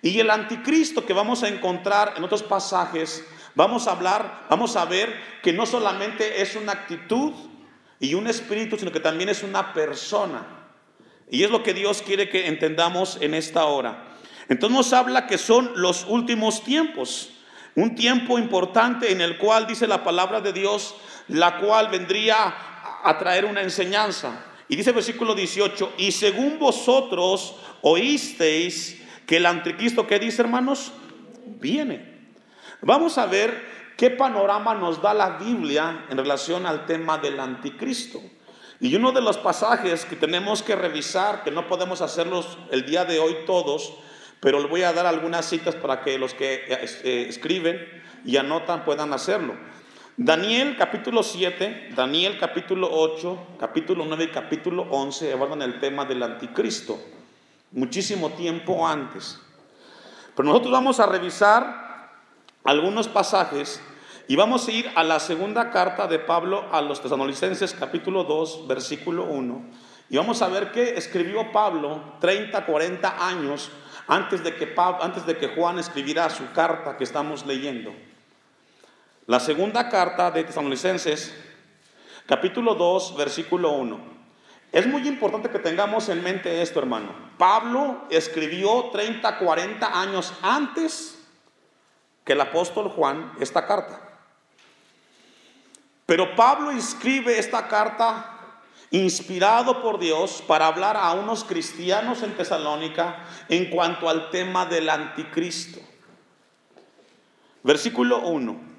Y 0.00 0.18
el 0.20 0.30
anticristo 0.30 1.04
que 1.04 1.12
vamos 1.12 1.42
a 1.42 1.48
encontrar 1.48 2.14
en 2.16 2.24
otros 2.24 2.42
pasajes, 2.42 3.26
vamos 3.54 3.86
a 3.86 3.92
hablar, 3.92 4.46
vamos 4.48 4.76
a 4.76 4.86
ver 4.86 5.14
que 5.42 5.52
no 5.52 5.66
solamente 5.66 6.40
es 6.40 6.56
una 6.56 6.72
actitud 6.72 7.32
y 8.00 8.14
un 8.14 8.26
espíritu, 8.26 8.78
sino 8.78 8.90
que 8.90 9.00
también 9.00 9.28
es 9.28 9.42
una 9.42 9.74
persona. 9.74 10.46
Y 11.30 11.42
es 11.42 11.50
lo 11.50 11.62
que 11.62 11.74
Dios 11.74 12.02
quiere 12.02 12.30
que 12.30 12.48
entendamos 12.48 13.18
en 13.20 13.34
esta 13.34 13.64
hora. 13.66 14.13
Entonces 14.48 14.76
nos 14.76 14.92
habla 14.92 15.26
que 15.26 15.38
son 15.38 15.72
los 15.76 16.04
últimos 16.08 16.62
tiempos, 16.64 17.30
un 17.74 17.94
tiempo 17.94 18.38
importante 18.38 19.10
en 19.10 19.20
el 19.20 19.38
cual 19.38 19.66
dice 19.66 19.86
la 19.86 20.04
palabra 20.04 20.40
de 20.40 20.52
Dios, 20.52 20.94
la 21.28 21.58
cual 21.58 21.88
vendría 21.88 22.54
a 23.02 23.18
traer 23.18 23.44
una 23.44 23.62
enseñanza. 23.62 24.44
Y 24.68 24.76
dice 24.76 24.92
versículo 24.92 25.34
18, 25.34 25.94
y 25.98 26.12
según 26.12 26.58
vosotros 26.58 27.56
oísteis 27.82 29.00
que 29.26 29.38
el 29.38 29.46
anticristo, 29.46 30.06
¿qué 30.06 30.18
dice 30.18 30.42
hermanos? 30.42 30.92
Viene. 31.60 32.14
Vamos 32.80 33.18
a 33.18 33.26
ver 33.26 33.92
qué 33.96 34.10
panorama 34.10 34.74
nos 34.74 35.00
da 35.00 35.14
la 35.14 35.30
Biblia 35.38 36.06
en 36.10 36.18
relación 36.18 36.66
al 36.66 36.86
tema 36.86 37.18
del 37.18 37.40
anticristo. 37.40 38.20
Y 38.80 38.94
uno 38.96 39.12
de 39.12 39.22
los 39.22 39.38
pasajes 39.38 40.04
que 40.04 40.16
tenemos 40.16 40.62
que 40.62 40.76
revisar, 40.76 41.44
que 41.44 41.50
no 41.50 41.68
podemos 41.68 42.02
hacerlos 42.02 42.58
el 42.70 42.84
día 42.84 43.04
de 43.04 43.18
hoy 43.18 43.36
todos, 43.46 43.94
pero 44.44 44.60
le 44.60 44.66
voy 44.66 44.82
a 44.82 44.92
dar 44.92 45.06
algunas 45.06 45.46
citas 45.46 45.74
para 45.74 46.02
que 46.02 46.18
los 46.18 46.34
que 46.34 46.66
eh, 46.68 46.86
eh, 47.02 47.26
escriben 47.30 47.80
y 48.26 48.36
anotan 48.36 48.84
puedan 48.84 49.14
hacerlo. 49.14 49.54
Daniel 50.18 50.76
capítulo 50.76 51.22
7, 51.22 51.92
Daniel 51.96 52.38
capítulo 52.38 52.90
8, 52.92 53.56
capítulo 53.58 54.04
9 54.06 54.24
y 54.24 54.28
capítulo 54.28 54.86
11 54.90 55.32
abordan 55.32 55.62
el 55.62 55.80
tema 55.80 56.04
del 56.04 56.22
anticristo, 56.22 57.00
muchísimo 57.72 58.32
tiempo 58.32 58.86
antes. 58.86 59.40
Pero 60.36 60.46
nosotros 60.46 60.72
vamos 60.72 61.00
a 61.00 61.06
revisar 61.06 62.12
algunos 62.64 63.08
pasajes 63.08 63.80
y 64.28 64.36
vamos 64.36 64.68
a 64.68 64.72
ir 64.72 64.90
a 64.94 65.04
la 65.04 65.20
segunda 65.20 65.70
carta 65.70 66.06
de 66.06 66.18
Pablo 66.18 66.66
a 66.70 66.82
los 66.82 67.00
tesanolicenses 67.00 67.72
capítulo 67.72 68.24
2, 68.24 68.68
versículo 68.68 69.24
1. 69.24 69.62
Y 70.10 70.18
vamos 70.18 70.42
a 70.42 70.48
ver 70.48 70.70
qué 70.70 70.98
escribió 70.98 71.50
Pablo 71.50 72.16
30, 72.20 72.66
40 72.66 73.26
años 73.26 73.70
antes 74.06 74.42
de 74.42 74.54
que, 74.54 75.48
Juan 75.54 75.78
escribiera 75.78 76.28
su 76.30 76.52
carta 76.52 76.96
que 76.96 77.04
estamos 77.04 77.46
leyendo. 77.46 77.94
La 79.26 79.40
segunda 79.40 79.88
carta 79.88 80.30
de 80.30 80.44
Tesalonicenses, 80.44 81.34
capítulo 82.26 82.74
2, 82.74 83.16
versículo 83.16 83.72
1. 83.72 84.14
Es 84.72 84.86
muy 84.86 85.06
importante 85.06 85.50
que 85.50 85.58
tengamos 85.58 86.08
en 86.08 86.22
mente 86.22 86.60
esto, 86.60 86.80
hermano. 86.80 87.14
Pablo 87.38 88.04
escribió 88.10 88.90
30, 88.90 89.38
40 89.38 90.00
años 90.00 90.32
antes 90.42 91.18
que 92.24 92.32
el 92.32 92.40
apóstol 92.40 92.88
Juan 92.88 93.32
esta 93.40 93.66
carta. 93.66 94.00
Pero 96.06 96.34
Pablo 96.34 96.70
escribe 96.70 97.38
esta 97.38 97.68
carta 97.68 98.33
inspirado 98.94 99.82
por 99.82 99.98
Dios 99.98 100.42
para 100.46 100.68
hablar 100.68 100.96
a 100.96 101.12
unos 101.14 101.42
cristianos 101.42 102.22
en 102.22 102.36
Tesalónica 102.36 103.24
en 103.48 103.68
cuanto 103.68 104.08
al 104.08 104.30
tema 104.30 104.66
del 104.66 104.88
anticristo. 104.88 105.80
Versículo 107.64 108.20
1. 108.20 108.74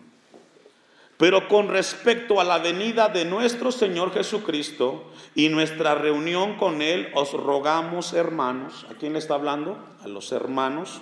Pero 1.18 1.50
con 1.50 1.68
respecto 1.68 2.40
a 2.40 2.46
la 2.46 2.60
venida 2.60 3.10
de 3.10 3.26
nuestro 3.26 3.74
Señor 3.74 4.14
Jesucristo 4.14 5.12
y 5.34 5.50
nuestra 5.50 5.96
reunión 5.96 6.56
con 6.56 6.82
Él, 6.82 7.10
os 7.14 7.34
rogamos, 7.34 8.14
hermanos, 8.14 8.86
¿a 8.90 8.94
quién 8.94 9.14
le 9.14 9.20
está 9.20 9.34
hablando? 9.34 9.78
A 10.02 10.08
los 10.08 10.32
hermanos, 10.32 11.02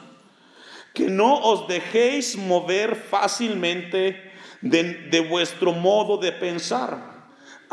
que 0.96 1.08
no 1.10 1.36
os 1.36 1.68
dejéis 1.68 2.36
mover 2.36 2.96
fácilmente 2.96 4.32
de, 4.62 4.84
de 5.10 5.20
vuestro 5.20 5.72
modo 5.72 6.18
de 6.18 6.32
pensar 6.32 7.13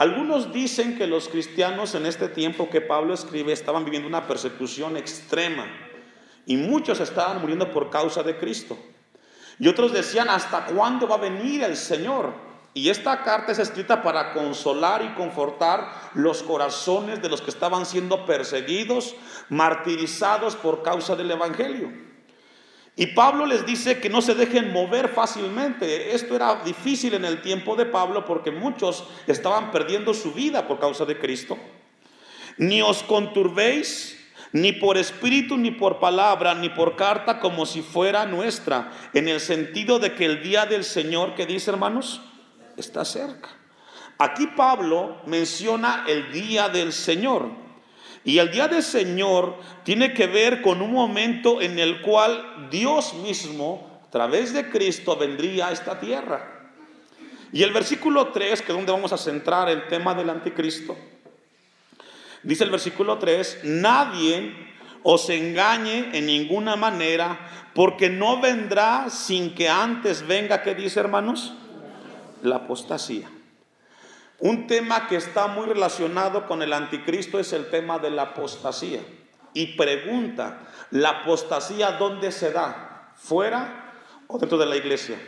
algunos 0.00 0.50
dicen 0.50 0.96
que 0.96 1.06
los 1.06 1.28
cristianos 1.28 1.94
en 1.94 2.06
este 2.06 2.28
tiempo 2.28 2.70
que 2.70 2.80
Pablo 2.80 3.12
escribe 3.12 3.52
estaban 3.52 3.84
viviendo 3.84 4.08
una 4.08 4.26
persecución 4.26 4.96
extrema 4.96 5.66
y 6.46 6.56
muchos 6.56 7.00
estaban 7.00 7.38
muriendo 7.42 7.70
por 7.70 7.90
causa 7.90 8.22
de 8.22 8.38
Cristo. 8.38 8.78
Y 9.58 9.68
otros 9.68 9.92
decían, 9.92 10.30
¿hasta 10.30 10.64
cuándo 10.64 11.06
va 11.06 11.16
a 11.16 11.18
venir 11.18 11.62
el 11.64 11.76
Señor? 11.76 12.32
Y 12.72 12.88
esta 12.88 13.22
carta 13.22 13.52
es 13.52 13.58
escrita 13.58 14.02
para 14.02 14.32
consolar 14.32 15.04
y 15.04 15.12
confortar 15.12 15.92
los 16.14 16.42
corazones 16.42 17.20
de 17.20 17.28
los 17.28 17.42
que 17.42 17.50
estaban 17.50 17.84
siendo 17.84 18.24
perseguidos, 18.24 19.14
martirizados 19.50 20.56
por 20.56 20.82
causa 20.82 21.14
del 21.14 21.32
Evangelio. 21.32 22.09
Y 23.00 23.06
Pablo 23.06 23.46
les 23.46 23.64
dice 23.64 23.98
que 23.98 24.10
no 24.10 24.20
se 24.20 24.34
dejen 24.34 24.74
mover 24.74 25.08
fácilmente. 25.08 26.14
Esto 26.14 26.36
era 26.36 26.56
difícil 26.56 27.14
en 27.14 27.24
el 27.24 27.40
tiempo 27.40 27.74
de 27.74 27.86
Pablo 27.86 28.26
porque 28.26 28.50
muchos 28.50 29.04
estaban 29.26 29.70
perdiendo 29.70 30.12
su 30.12 30.34
vida 30.34 30.68
por 30.68 30.78
causa 30.78 31.06
de 31.06 31.18
Cristo. 31.18 31.56
Ni 32.58 32.82
os 32.82 33.02
conturbéis, 33.02 34.18
ni 34.52 34.72
por 34.72 34.98
espíritu, 34.98 35.56
ni 35.56 35.70
por 35.70 35.98
palabra, 35.98 36.54
ni 36.54 36.68
por 36.68 36.94
carta, 36.94 37.40
como 37.40 37.64
si 37.64 37.80
fuera 37.80 38.26
nuestra, 38.26 38.92
en 39.14 39.28
el 39.28 39.40
sentido 39.40 39.98
de 39.98 40.14
que 40.14 40.26
el 40.26 40.42
día 40.42 40.66
del 40.66 40.84
Señor, 40.84 41.34
que 41.34 41.46
dice 41.46 41.70
hermanos, 41.70 42.20
está 42.76 43.06
cerca. 43.06 43.48
Aquí 44.18 44.46
Pablo 44.48 45.22
menciona 45.24 46.04
el 46.06 46.30
día 46.32 46.68
del 46.68 46.92
Señor. 46.92 47.48
Y 48.24 48.38
el 48.38 48.50
día 48.50 48.68
del 48.68 48.82
Señor 48.82 49.56
tiene 49.82 50.12
que 50.12 50.26
ver 50.26 50.60
con 50.60 50.82
un 50.82 50.92
momento 50.92 51.60
en 51.60 51.78
el 51.78 52.02
cual 52.02 52.68
Dios 52.70 53.14
mismo, 53.14 54.02
a 54.06 54.10
través 54.10 54.52
de 54.52 54.68
Cristo, 54.68 55.16
vendría 55.16 55.68
a 55.68 55.72
esta 55.72 55.98
tierra. 55.98 56.72
Y 57.52 57.62
el 57.62 57.72
versículo 57.72 58.28
3, 58.28 58.62
que 58.62 58.72
es 58.72 58.76
donde 58.76 58.92
vamos 58.92 59.12
a 59.12 59.18
centrar 59.18 59.68
el 59.68 59.88
tema 59.88 60.14
del 60.14 60.30
anticristo, 60.30 60.96
dice 62.42 62.64
el 62.64 62.70
versículo 62.70 63.18
3, 63.18 63.60
nadie 63.64 64.54
os 65.02 65.30
engañe 65.30 66.10
en 66.12 66.26
ninguna 66.26 66.76
manera, 66.76 67.38
porque 67.74 68.10
no 68.10 68.40
vendrá 68.40 69.08
sin 69.08 69.54
que 69.54 69.68
antes 69.68 70.26
venga, 70.26 70.62
¿qué 70.62 70.74
dice 70.74 71.00
hermanos? 71.00 71.54
La 72.42 72.56
apostasía. 72.56 73.28
Un 74.40 74.66
tema 74.66 75.06
que 75.06 75.16
está 75.16 75.48
muy 75.48 75.66
relacionado 75.66 76.46
con 76.46 76.62
el 76.62 76.72
anticristo 76.72 77.38
es 77.38 77.52
el 77.52 77.68
tema 77.68 77.98
de 77.98 78.10
la 78.10 78.22
apostasía. 78.22 79.00
Y 79.52 79.76
pregunta, 79.76 80.62
¿la 80.90 81.10
apostasía 81.10 81.92
dónde 81.92 82.32
se 82.32 82.50
da? 82.50 83.12
¿Fuera 83.16 83.92
o 84.28 84.38
dentro 84.38 84.56
de 84.56 84.64
la 84.64 84.76
iglesia? 84.76 85.20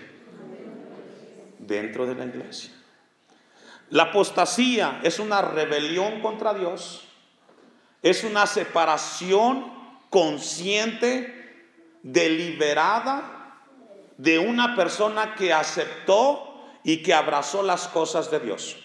Dentro 1.58 2.06
de 2.06 2.14
la 2.14 2.24
iglesia. 2.24 2.72
La 3.90 4.04
apostasía 4.04 5.00
es 5.02 5.18
una 5.18 5.42
rebelión 5.42 6.22
contra 6.22 6.54
Dios, 6.54 7.06
es 8.00 8.24
una 8.24 8.46
separación 8.46 9.70
consciente, 10.08 11.68
deliberada 12.02 13.58
de 14.16 14.38
una 14.38 14.74
persona 14.74 15.34
que 15.34 15.52
aceptó 15.52 16.70
y 16.82 17.02
que 17.02 17.12
abrazó 17.12 17.62
las 17.62 17.86
cosas 17.88 18.30
de 18.30 18.40
Dios. 18.40 18.81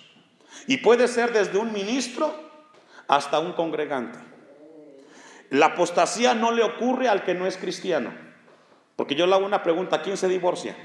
Y 0.67 0.77
puede 0.77 1.07
ser 1.07 1.33
desde 1.33 1.57
un 1.57 1.71
ministro 1.71 2.33
hasta 3.07 3.39
un 3.39 3.53
congregante. 3.53 4.19
La 5.49 5.67
apostasía 5.67 6.33
no 6.33 6.51
le 6.51 6.63
ocurre 6.63 7.07
al 7.07 7.23
que 7.23 7.33
no 7.33 7.47
es 7.47 7.57
cristiano. 7.57 8.11
Porque 8.97 9.15
yo 9.15 9.25
le 9.25 9.33
hago 9.33 9.45
una 9.45 9.63
pregunta, 9.63 10.01
¿quién 10.01 10.17
se 10.17 10.27
divorcia? 10.27 10.75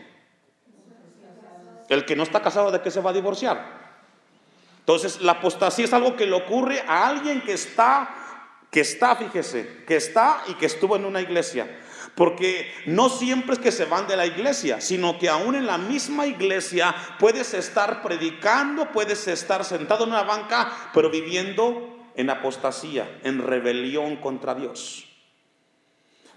El 1.88 2.04
que 2.04 2.14
no 2.14 2.22
está 2.22 2.40
casado, 2.40 2.70
¿de 2.70 2.80
qué 2.80 2.90
se 2.90 3.00
va 3.00 3.10
a 3.10 3.14
divorciar? 3.14 3.82
Entonces, 4.78 5.20
la 5.20 5.32
apostasía 5.32 5.84
es 5.84 5.92
algo 5.92 6.16
que 6.16 6.26
le 6.26 6.34
ocurre 6.34 6.82
a 6.86 7.08
alguien 7.08 7.40
que 7.42 7.52
está, 7.52 8.14
que 8.70 8.80
está, 8.80 9.16
fíjese, 9.16 9.84
que 9.86 9.96
está 9.96 10.42
y 10.46 10.54
que 10.54 10.66
estuvo 10.66 10.96
en 10.96 11.04
una 11.04 11.20
iglesia. 11.20 11.68
Porque 12.14 12.70
no 12.86 13.08
siempre 13.08 13.54
es 13.54 13.58
que 13.58 13.72
se 13.72 13.86
van 13.86 14.06
de 14.06 14.16
la 14.16 14.26
iglesia, 14.26 14.80
sino 14.80 15.18
que 15.18 15.28
aún 15.28 15.54
en 15.54 15.66
la 15.66 15.78
misma 15.78 16.26
iglesia 16.26 16.94
puedes 17.18 17.54
estar 17.54 18.02
predicando, 18.02 18.92
puedes 18.92 19.26
estar 19.28 19.64
sentado 19.64 20.04
en 20.04 20.10
una 20.10 20.22
banca, 20.22 20.90
pero 20.92 21.10
viviendo 21.10 22.10
en 22.14 22.28
apostasía, 22.28 23.18
en 23.24 23.42
rebelión 23.42 24.16
contra 24.16 24.54
Dios. 24.54 25.08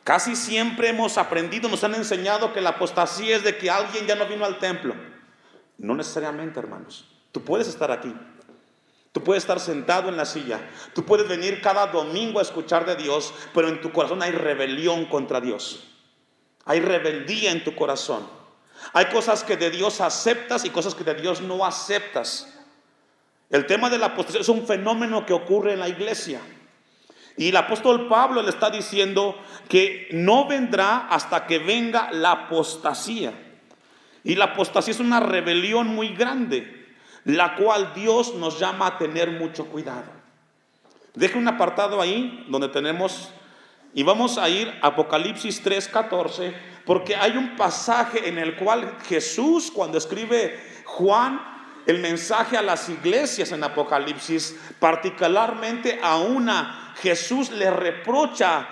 Casi 0.06 0.36
siempre 0.36 0.90
hemos 0.90 1.18
aprendido, 1.18 1.68
nos 1.68 1.84
han 1.84 1.96
enseñado 1.96 2.54
que 2.54 2.62
la 2.62 2.72
apostasía 2.72 3.36
es 3.36 3.44
de 3.44 3.58
que 3.58 3.70
alguien 3.70 4.06
ya 4.06 4.16
no 4.16 4.28
vino 4.28 4.46
al 4.46 4.60
templo. 4.60 4.96
No 5.78 5.96
necesariamente, 5.96 6.60
hermanos. 6.60 7.12
Tú 7.32 7.42
puedes 7.42 7.68
estar 7.68 7.92
aquí. 7.92 8.16
Tú 9.16 9.24
puedes 9.24 9.44
estar 9.44 9.62
sentado 9.62 10.10
en 10.10 10.18
la 10.18 10.26
silla. 10.26 10.60
Tú 10.94 11.06
puedes 11.06 11.26
venir 11.26 11.62
cada 11.62 11.88
domingo 11.88 12.40
a 12.40 12.42
escuchar 12.42 12.86
de 12.86 12.98
Dios, 12.98 13.34
pero 13.54 13.70
en 13.70 13.80
tu 13.80 13.94
corazón 13.94 14.22
hay 14.22 14.32
rebelión 14.32 15.06
contra 15.06 15.40
Dios. 15.40 15.86
Hay 16.66 16.82
rebeldía 16.82 17.54
en 17.54 17.64
tu 17.64 17.74
corazón. 17.76 18.28
Hay 18.92 19.06
cosas 19.06 19.46
que 19.46 19.56
de 19.56 19.72
Dios 19.72 20.02
aceptas 20.02 20.66
y 20.66 20.70
cosas 20.70 20.96
que 20.96 21.06
de 21.06 21.14
Dios 21.14 21.40
no 21.40 21.66
aceptas. 21.66 22.60
El 23.50 23.66
tema 23.66 23.90
de 23.90 24.00
la 24.00 24.08
apostasía 24.08 24.42
es 24.42 24.50
un 24.50 24.68
fenómeno 24.68 25.26
que 25.26 25.32
ocurre 25.32 25.72
en 25.72 25.80
la 25.80 25.88
iglesia. 25.88 26.42
Y 27.38 27.48
el 27.48 27.56
apóstol 27.56 28.10
Pablo 28.10 28.42
le 28.42 28.50
está 28.50 28.70
diciendo 28.70 29.42
que 29.70 30.10
no 30.12 30.46
vendrá 30.46 31.08
hasta 31.08 31.48
que 31.48 31.60
venga 31.60 32.12
la 32.12 32.32
apostasía. 32.32 33.32
Y 34.26 34.36
la 34.36 34.44
apostasía 34.44 34.94
es 34.94 35.00
una 35.00 35.22
rebelión 35.22 35.88
muy 35.88 36.10
grande, 36.10 36.85
la 37.26 37.56
cual 37.56 37.94
Dios 37.94 38.36
nos 38.36 38.60
llama 38.60 38.88
a 38.88 38.98
tener 38.98 39.32
mucho 39.32 39.66
cuidado. 39.66 40.06
Deje 41.14 41.38
un 41.38 41.48
apartado 41.48 42.00
ahí 42.00 42.46
donde 42.50 42.70
tenemos, 42.70 43.30
y 43.94 44.04
vamos 44.04 44.38
a 44.38 44.48
ir 44.50 44.74
a 44.82 44.88
Apocalipsis 44.88 45.64
3:14, 45.64 46.54
porque 46.86 47.16
hay 47.16 47.36
un 47.36 47.56
pasaje 47.56 48.30
en 48.30 48.38
el 48.38 48.56
cual 48.56 48.98
Jesús, 49.08 49.72
cuando 49.72 49.98
escribe 49.98 50.60
Juan, 50.86 51.42
el 51.88 52.00
mensaje 52.00 52.58
a 52.58 52.62
las 52.62 52.90
iglesias 52.90 53.52
en 53.52 53.64
Apocalipsis, 53.64 54.60
particularmente 54.80 56.00
a 56.02 56.18
una, 56.18 56.94
Jesús 57.02 57.52
le 57.52 57.70
reprocha 57.70 58.68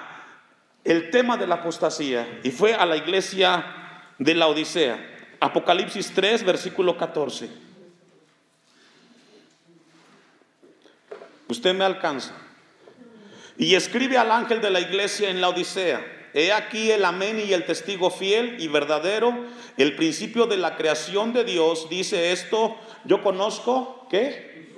el 0.84 1.10
tema 1.10 1.38
de 1.38 1.48
la 1.48 1.56
apostasía 1.56 2.40
y 2.44 2.52
fue 2.52 2.74
a 2.74 2.86
la 2.86 2.98
iglesia 2.98 3.66
de 4.18 4.34
la 4.36 4.48
Odisea. 4.48 5.12
Apocalipsis 5.40 6.12
3, 6.14 6.44
versículo 6.44 6.98
14. 6.98 7.73
Usted 11.54 11.76
me 11.76 11.86
alcanza. 11.86 12.34
Y 13.60 13.76
escribe 13.76 14.18
al 14.18 14.32
ángel 14.32 14.60
de 14.60 14.72
la 14.72 14.80
iglesia 14.80 15.30
en 15.30 15.40
la 15.40 15.50
Odisea. 15.50 16.04
He 16.34 16.52
aquí 16.52 16.90
el 16.90 17.06
amén 17.06 17.40
y 17.48 17.54
el 17.54 17.64
testigo 17.64 18.10
fiel 18.10 18.56
y 18.60 18.68
verdadero, 18.68 19.38
el 19.78 19.96
principio 19.96 20.48
de 20.48 20.58
la 20.58 20.76
creación 20.78 21.32
de 21.32 21.44
Dios, 21.44 21.88
dice 21.92 22.32
esto, 22.32 22.76
yo 23.06 23.22
conozco, 23.22 24.08
¿qué? 24.10 24.74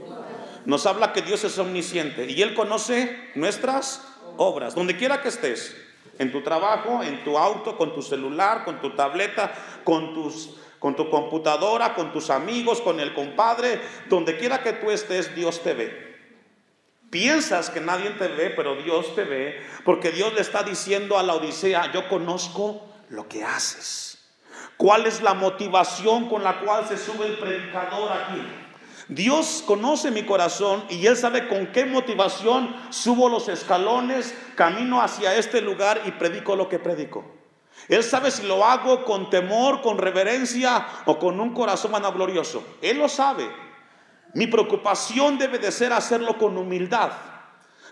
Nos 0.66 0.86
habla 0.86 1.14
que 1.14 1.22
Dios 1.22 1.46
es 1.46 1.58
omnisciente 1.58 2.30
y 2.30 2.42
Él 2.42 2.54
conoce 2.54 3.32
nuestras 3.36 4.06
obras, 4.36 4.76
donde 4.76 4.98
quiera 4.98 5.22
que 5.22 5.30
estés, 5.30 5.78
en 6.20 6.34
tu 6.34 6.42
trabajo, 6.42 7.02
en 7.04 7.24
tu 7.24 7.38
auto, 7.38 7.78
con 7.78 7.96
tu 7.96 8.02
celular, 8.02 8.66
con 8.66 8.82
tu 8.82 8.94
tableta, 8.98 9.54
con 9.86 10.14
tus 10.14 10.50
con 10.78 10.96
tu 10.96 11.10
computadora, 11.10 11.96
con 11.96 12.12
tus 12.12 12.30
amigos, 12.30 12.80
con 12.82 13.00
el 13.00 13.14
compadre, 13.14 13.80
donde 14.08 14.38
quiera 14.38 14.62
que 14.62 14.74
tú 14.74 14.92
estés, 14.92 15.34
Dios 15.34 15.64
te 15.64 15.74
ve. 15.74 16.05
Piensas 17.16 17.70
que 17.70 17.80
nadie 17.80 18.10
te 18.10 18.28
ve, 18.28 18.50
pero 18.50 18.76
Dios 18.76 19.16
te 19.16 19.24
ve, 19.24 19.58
porque 19.86 20.12
Dios 20.12 20.34
le 20.34 20.42
está 20.42 20.64
diciendo 20.64 21.18
a 21.18 21.24
la 21.24 21.36
Odisea, 21.36 21.90
yo 21.94 22.10
conozco 22.10 22.86
lo 23.08 23.30
que 23.30 23.42
haces. 23.42 24.18
¿Cuál 24.76 25.06
es 25.06 25.22
la 25.22 25.34
motivación 25.34 26.28
con 26.28 26.44
la 26.44 26.60
cual 26.60 26.86
se 26.90 26.98
sube 26.98 27.28
el 27.28 27.38
predicador 27.38 28.12
aquí? 28.12 28.46
Dios 29.08 29.64
conoce 29.66 30.12
mi 30.12 30.24
corazón 30.24 30.84
y 30.90 31.06
Él 31.06 31.16
sabe 31.16 31.48
con 31.48 31.68
qué 31.68 31.86
motivación 31.86 32.76
subo 32.90 33.30
los 33.30 33.48
escalones, 33.48 34.36
camino 34.56 35.02
hacia 35.02 35.38
este 35.38 35.62
lugar 35.62 36.02
y 36.06 36.12
predico 36.12 36.58
lo 36.58 36.68
que 36.68 36.80
predico. 36.80 37.24
Él 37.88 38.04
sabe 38.04 38.30
si 38.30 38.46
lo 38.46 38.66
hago 38.66 39.06
con 39.06 39.30
temor, 39.30 39.82
con 39.82 40.00
reverencia 40.00 40.86
o 41.06 41.18
con 41.18 41.40
un 41.40 41.54
corazón 41.54 41.94
vanaglorioso. 41.94 42.62
Él 42.82 42.98
lo 42.98 43.08
sabe. 43.08 43.65
Mi 44.36 44.48
preocupación 44.48 45.38
debe 45.38 45.60
de 45.60 45.72
ser 45.72 45.94
hacerlo 45.94 46.38
con 46.38 46.58
humildad. 46.58 47.12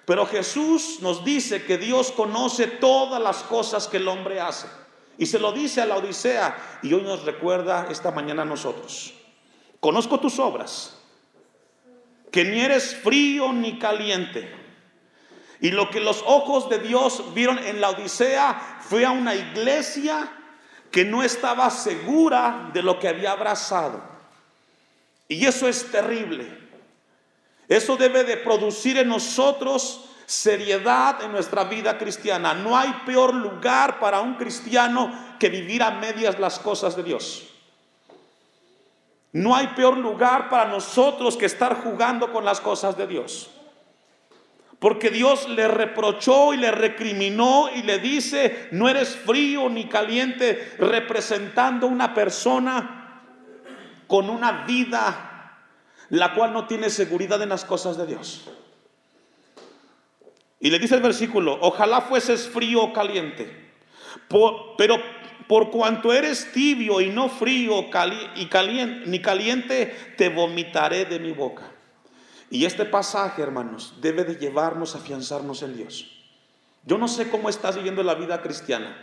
Pero 0.06 0.25
Jesús 0.25 0.97
nos 0.99 1.23
dice 1.23 1.63
que 1.63 1.77
Dios 1.77 2.12
conoce 2.12 2.67
todas 2.67 3.21
las 3.21 3.43
cosas 3.43 3.88
que 3.88 3.95
el 3.95 4.10
hombre 4.10 4.41
hace. 4.41 4.67
Y 5.17 5.25
se 5.25 5.39
lo 5.39 5.53
dice 5.53 5.82
a 5.82 5.86
la 5.86 5.95
Odisea 5.95 6.79
y 6.82 6.93
hoy 6.93 7.03
nos 7.03 7.23
recuerda 7.23 7.88
esta 7.89 8.12
mañana 8.12 8.41
a 8.41 8.45
nosotros. 8.45 9.13
Conozco 9.79 10.19
tus 10.19 10.38
obras, 10.38 10.99
que 12.29 12.43
ni 12.43 12.60
eres 12.60 12.93
frío 12.93 13.53
ni 13.53 13.79
caliente. 13.79 14.53
Y 15.62 15.71
lo 15.71 15.89
que 15.89 16.01
los 16.01 16.23
ojos 16.25 16.69
de 16.69 16.79
Dios 16.79 17.34
vieron 17.34 17.58
en 17.60 17.79
la 17.79 17.91
Odisea 17.91 18.79
fue 18.82 19.06
a 19.06 19.12
una 19.12 19.34
iglesia 19.34 20.29
que 20.91 21.06
no 21.06 21.23
estaba 21.23 21.69
segura 21.69 22.69
de 22.73 22.84
lo 22.84 22.99
que 22.99 23.08
había 23.08 23.32
abrazado. 23.32 24.12
Y 25.34 25.46
eso 25.46 25.67
es 25.67 25.91
terrible. 25.91 26.48
Eso 27.67 27.98
debe 27.98 28.24
de 28.24 28.38
producir 28.38 28.98
en 28.98 29.08
nosotros 29.08 30.10
seriedad 30.26 31.22
en 31.24 31.32
nuestra 31.32 31.63
vida 31.65 31.98
cristiana. 31.98 32.54
No 32.54 32.78
hay 32.78 32.93
peor 33.06 33.34
lugar 33.34 34.00
para 34.00 34.22
un 34.22 34.36
cristiano 34.36 35.12
que 35.39 35.50
vivir 35.50 35.84
a 35.84 35.91
medias 35.91 36.39
las 36.39 36.60
cosas 36.60 36.96
de 36.96 37.04
Dios. 37.04 37.50
No 39.32 39.56
hay 39.56 39.67
peor 39.67 39.98
lugar 39.98 40.50
para 40.50 40.65
nosotros 40.65 41.36
que 41.36 41.48
estar 41.48 41.82
jugando 41.84 42.32
con 42.32 42.46
las 42.46 42.62
cosas 42.62 42.96
de 42.98 43.08
Dios. 43.08 43.50
Porque 44.78 45.10
Dios 45.10 45.48
le 45.50 45.67
reprochó 45.67 46.54
y 46.54 46.58
le 46.58 46.69
recriminó 46.69 47.69
y 47.74 47.84
le 47.84 48.00
dice, 48.00 48.67
no 48.72 48.89
eres 48.89 49.15
frío 49.15 49.69
ni 49.69 49.88
caliente, 49.88 50.76
representando 50.78 51.88
una 51.88 52.13
persona 52.13 53.03
con 54.13 54.30
una 54.30 54.63
vida 54.67 55.58
la 56.10 56.36
cual 56.36 56.54
no 56.54 56.67
tiene 56.67 56.91
seguridad 56.91 57.41
en 57.41 57.49
las 57.49 57.65
cosas 57.65 57.97
de 57.97 58.06
Dios. 58.06 58.43
Y 60.60 60.69
le 60.69 60.78
dice 60.78 60.93
el 60.93 61.02
versículo, 61.02 61.58
ojalá 61.62 61.99
fueses 61.99 62.47
frío 62.47 62.84
o 62.84 62.93
caliente, 62.93 63.71
pero 64.78 64.97
por 65.47 65.71
cuanto 65.71 66.13
eres 66.13 66.52
tibio 66.52 67.02
y 67.02 67.10
no 67.10 67.28
frío 67.28 67.88
y 68.36 68.45
caliente, 68.49 69.10
ni 69.10 69.19
caliente, 69.19 70.13
te 70.15 70.30
vomitaré 70.30 71.06
de 71.06 71.17
mi 71.17 71.32
boca. 71.32 71.71
Y 72.52 72.65
este 72.65 72.86
pasaje, 72.86 73.41
hermanos, 73.41 73.95
debe 73.99 74.26
de 74.26 74.36
llevarnos 74.36 74.93
a 74.93 74.99
afianzarnos 74.99 75.63
en 75.63 75.76
Dios. 75.76 76.23
Yo 76.86 76.99
no 76.99 77.08
sé 77.08 77.32
cómo 77.32 77.49
estás 77.49 77.78
viviendo 77.78 78.04
la 78.04 78.13
vida 78.13 78.43
cristiana. 78.43 78.95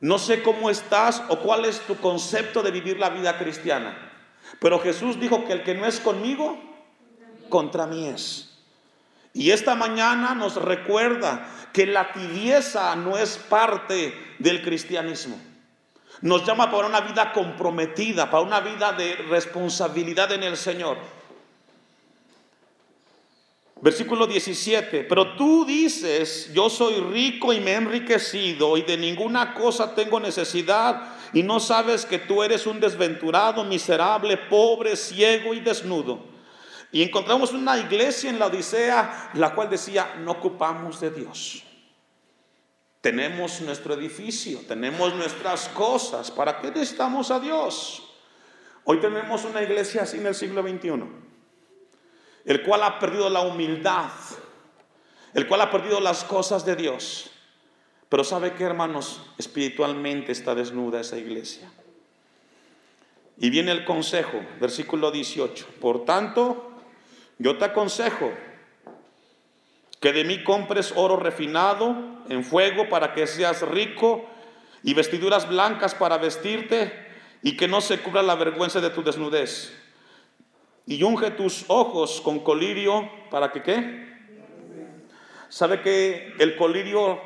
No 0.00 0.18
sé 0.18 0.42
cómo 0.42 0.70
estás 0.70 1.22
o 1.28 1.38
cuál 1.40 1.66
es 1.66 1.80
tu 1.80 1.96
concepto 1.98 2.62
de 2.62 2.70
vivir 2.70 2.98
la 2.98 3.10
vida 3.10 3.38
cristiana. 3.38 4.10
Pero 4.58 4.80
Jesús 4.80 5.20
dijo 5.20 5.44
que 5.44 5.52
el 5.52 5.62
que 5.62 5.74
no 5.74 5.86
es 5.86 6.00
conmigo, 6.00 6.58
contra 7.48 7.86
mí 7.86 8.06
es. 8.08 8.58
Y 9.32 9.50
esta 9.50 9.74
mañana 9.74 10.34
nos 10.34 10.56
recuerda 10.56 11.46
que 11.72 11.86
la 11.86 12.12
tibieza 12.12 12.96
no 12.96 13.16
es 13.16 13.36
parte 13.36 14.36
del 14.38 14.62
cristianismo. 14.62 15.38
Nos 16.22 16.44
llama 16.44 16.70
para 16.70 16.86
una 16.86 17.00
vida 17.00 17.32
comprometida, 17.32 18.30
para 18.30 18.42
una 18.42 18.60
vida 18.60 18.92
de 18.92 19.14
responsabilidad 19.28 20.32
en 20.32 20.42
el 20.42 20.56
Señor. 20.56 20.98
Versículo 23.82 24.26
17, 24.26 25.04
pero 25.04 25.36
tú 25.36 25.64
dices, 25.64 26.52
yo 26.52 26.68
soy 26.68 26.96
rico 27.00 27.50
y 27.50 27.60
me 27.60 27.70
he 27.70 27.76
enriquecido 27.76 28.76
y 28.76 28.82
de 28.82 28.98
ninguna 28.98 29.54
cosa 29.54 29.94
tengo 29.94 30.20
necesidad 30.20 31.14
y 31.32 31.42
no 31.42 31.60
sabes 31.60 32.04
que 32.04 32.18
tú 32.18 32.42
eres 32.42 32.66
un 32.66 32.78
desventurado, 32.78 33.64
miserable, 33.64 34.36
pobre, 34.36 34.96
ciego 34.96 35.54
y 35.54 35.60
desnudo. 35.60 36.26
Y 36.92 37.02
encontramos 37.02 37.54
una 37.54 37.78
iglesia 37.78 38.28
en 38.28 38.38
la 38.38 38.46
Odisea, 38.46 39.30
la 39.34 39.54
cual 39.54 39.70
decía, 39.70 40.16
no 40.18 40.32
ocupamos 40.32 41.00
de 41.00 41.10
Dios. 41.12 41.62
Tenemos 43.00 43.62
nuestro 43.62 43.94
edificio, 43.94 44.60
tenemos 44.68 45.14
nuestras 45.14 45.70
cosas, 45.70 46.30
¿para 46.30 46.60
qué 46.60 46.68
necesitamos 46.68 47.30
a 47.30 47.40
Dios? 47.40 48.02
Hoy 48.84 49.00
tenemos 49.00 49.46
una 49.46 49.62
iglesia 49.62 50.02
así 50.02 50.18
en 50.18 50.26
el 50.26 50.34
siglo 50.34 50.60
XXI 50.60 51.29
el 52.50 52.62
cual 52.62 52.82
ha 52.82 52.98
perdido 52.98 53.30
la 53.30 53.42
humildad, 53.42 54.10
el 55.34 55.46
cual 55.46 55.60
ha 55.60 55.70
perdido 55.70 56.00
las 56.00 56.24
cosas 56.24 56.66
de 56.66 56.74
Dios. 56.74 57.30
Pero 58.08 58.24
¿sabe 58.24 58.54
qué, 58.54 58.64
hermanos? 58.64 59.22
Espiritualmente 59.38 60.32
está 60.32 60.56
desnuda 60.56 60.98
esa 60.98 61.16
iglesia. 61.16 61.70
Y 63.38 63.50
viene 63.50 63.70
el 63.70 63.84
consejo, 63.84 64.40
versículo 64.60 65.12
18. 65.12 65.64
Por 65.80 66.04
tanto, 66.04 66.72
yo 67.38 67.56
te 67.56 67.66
aconsejo 67.66 68.32
que 70.00 70.12
de 70.12 70.24
mí 70.24 70.42
compres 70.42 70.92
oro 70.96 71.18
refinado 71.18 71.94
en 72.28 72.42
fuego 72.42 72.88
para 72.88 73.14
que 73.14 73.28
seas 73.28 73.62
rico 73.62 74.28
y 74.82 74.94
vestiduras 74.94 75.48
blancas 75.48 75.94
para 75.94 76.18
vestirte 76.18 76.92
y 77.44 77.56
que 77.56 77.68
no 77.68 77.80
se 77.80 78.00
cubra 78.00 78.24
la 78.24 78.34
vergüenza 78.34 78.80
de 78.80 78.90
tu 78.90 79.04
desnudez. 79.04 79.72
Y 80.90 81.04
unge 81.04 81.30
tus 81.30 81.66
ojos 81.68 82.20
con 82.20 82.40
colirio 82.40 83.08
para 83.30 83.52
que 83.52 83.62
qué? 83.62 84.10
¿Sabe 85.48 85.82
que 85.82 86.34
el 86.40 86.56
colirio 86.56 87.20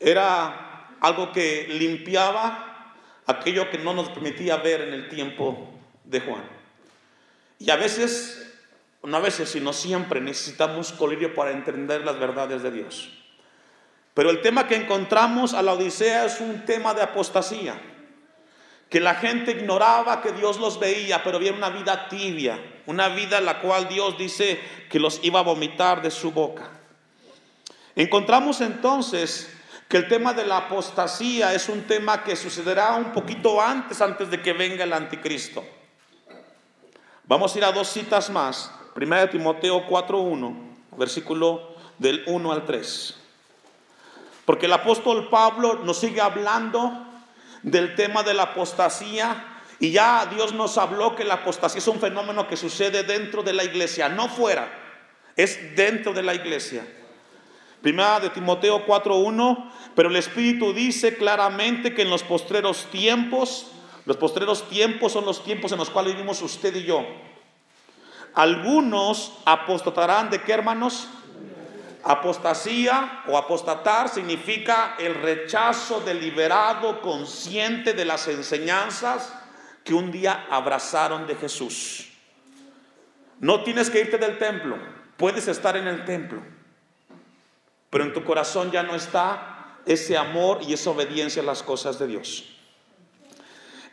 era 0.00 0.96
algo 1.00 1.30
que 1.30 1.66
limpiaba 1.68 2.94
aquello 3.26 3.68
que 3.68 3.76
no 3.76 3.92
nos 3.92 4.08
permitía 4.08 4.56
ver 4.56 4.80
en 4.80 4.94
el 4.94 5.10
tiempo 5.10 5.68
de 6.04 6.20
Juan? 6.20 6.42
Y 7.58 7.68
a 7.68 7.76
veces 7.76 8.42
no 9.02 9.18
a 9.18 9.20
veces, 9.20 9.50
sino 9.50 9.74
siempre 9.74 10.22
necesitamos 10.22 10.92
colirio 10.92 11.34
para 11.34 11.50
entender 11.50 12.02
las 12.02 12.18
verdades 12.18 12.62
de 12.62 12.70
Dios. 12.70 13.12
Pero 14.14 14.30
el 14.30 14.40
tema 14.40 14.66
que 14.66 14.74
encontramos 14.74 15.52
a 15.52 15.60
la 15.62 15.74
Odisea 15.74 16.24
es 16.24 16.40
un 16.40 16.64
tema 16.64 16.94
de 16.94 17.02
apostasía, 17.02 17.78
que 18.88 19.00
la 19.00 19.16
gente 19.16 19.50
ignoraba 19.52 20.22
que 20.22 20.32
Dios 20.32 20.58
los 20.58 20.78
veía, 20.78 21.22
pero 21.24 21.38
había 21.38 21.52
una 21.52 21.70
vida 21.70 22.08
tibia, 22.08 22.58
una 22.86 23.08
vida 23.08 23.38
en 23.38 23.44
la 23.44 23.60
cual 23.60 23.88
Dios 23.88 24.16
dice 24.16 24.60
que 24.88 25.00
los 25.00 25.20
iba 25.24 25.40
a 25.40 25.42
vomitar 25.42 26.02
de 26.02 26.10
su 26.10 26.30
boca. 26.30 26.70
Encontramos 27.96 28.60
entonces 28.60 29.52
que 29.88 29.96
el 29.96 30.08
tema 30.08 30.34
de 30.34 30.46
la 30.46 30.58
apostasía 30.58 31.54
es 31.54 31.68
un 31.68 31.82
tema 31.82 32.22
que 32.22 32.36
sucederá 32.36 32.94
un 32.94 33.12
poquito 33.12 33.60
antes, 33.60 34.00
antes 34.00 34.30
de 34.30 34.40
que 34.40 34.52
venga 34.52 34.84
el 34.84 34.92
anticristo. 34.92 35.64
Vamos 37.24 37.54
a 37.54 37.58
ir 37.58 37.64
a 37.64 37.72
dos 37.72 37.88
citas 37.88 38.30
más. 38.30 38.70
Primera 38.94 39.22
de 39.22 39.28
Timoteo 39.28 39.86
4.1, 39.86 40.96
versículo 40.96 41.74
del 41.98 42.22
1 42.26 42.52
al 42.52 42.64
3. 42.64 43.16
Porque 44.44 44.66
el 44.66 44.72
apóstol 44.72 45.28
Pablo 45.28 45.80
nos 45.84 45.98
sigue 45.98 46.20
hablando 46.20 47.05
del 47.66 47.96
tema 47.96 48.22
de 48.22 48.32
la 48.32 48.44
apostasía 48.44 49.44
y 49.80 49.90
ya 49.90 50.24
Dios 50.26 50.54
nos 50.54 50.78
habló 50.78 51.16
que 51.16 51.24
la 51.24 51.34
apostasía 51.34 51.80
es 51.80 51.88
un 51.88 51.98
fenómeno 51.98 52.46
que 52.46 52.56
sucede 52.56 53.02
dentro 53.02 53.42
de 53.42 53.52
la 53.52 53.64
iglesia, 53.64 54.08
no 54.08 54.28
fuera, 54.28 54.68
es 55.34 55.74
dentro 55.74 56.12
de 56.12 56.22
la 56.22 56.32
iglesia. 56.32 56.86
Primera 57.82 58.20
de 58.20 58.30
Timoteo 58.30 58.86
4.1, 58.86 59.70
pero 59.96 60.08
el 60.08 60.16
Espíritu 60.16 60.72
dice 60.72 61.16
claramente 61.16 61.92
que 61.92 62.02
en 62.02 62.10
los 62.10 62.22
postreros 62.22 62.86
tiempos, 62.90 63.66
los 64.04 64.16
postreros 64.16 64.68
tiempos 64.68 65.12
son 65.12 65.24
los 65.24 65.42
tiempos 65.42 65.72
en 65.72 65.78
los 65.78 65.90
cuales 65.90 66.14
vivimos 66.14 66.40
usted 66.42 66.74
y 66.76 66.84
yo. 66.84 67.04
Algunos 68.34 69.32
apostatarán 69.44 70.30
de 70.30 70.40
qué 70.40 70.52
hermanos? 70.52 71.08
Apostasía 72.08 73.24
o 73.26 73.36
apostatar 73.36 74.08
significa 74.08 74.94
el 74.96 75.12
rechazo 75.12 76.00
deliberado, 76.02 77.00
consciente 77.02 77.94
de 77.94 78.04
las 78.04 78.28
enseñanzas 78.28 79.34
que 79.82 79.92
un 79.92 80.12
día 80.12 80.46
abrazaron 80.48 81.26
de 81.26 81.34
Jesús. 81.34 82.06
No 83.40 83.64
tienes 83.64 83.90
que 83.90 84.02
irte 84.02 84.18
del 84.18 84.38
templo, 84.38 84.78
puedes 85.16 85.48
estar 85.48 85.76
en 85.76 85.88
el 85.88 86.04
templo, 86.04 86.40
pero 87.90 88.04
en 88.04 88.12
tu 88.12 88.22
corazón 88.22 88.70
ya 88.70 88.84
no 88.84 88.94
está 88.94 89.80
ese 89.84 90.16
amor 90.16 90.60
y 90.62 90.74
esa 90.74 90.90
obediencia 90.90 91.42
a 91.42 91.44
las 91.44 91.64
cosas 91.64 91.98
de 91.98 92.06
Dios. 92.06 92.56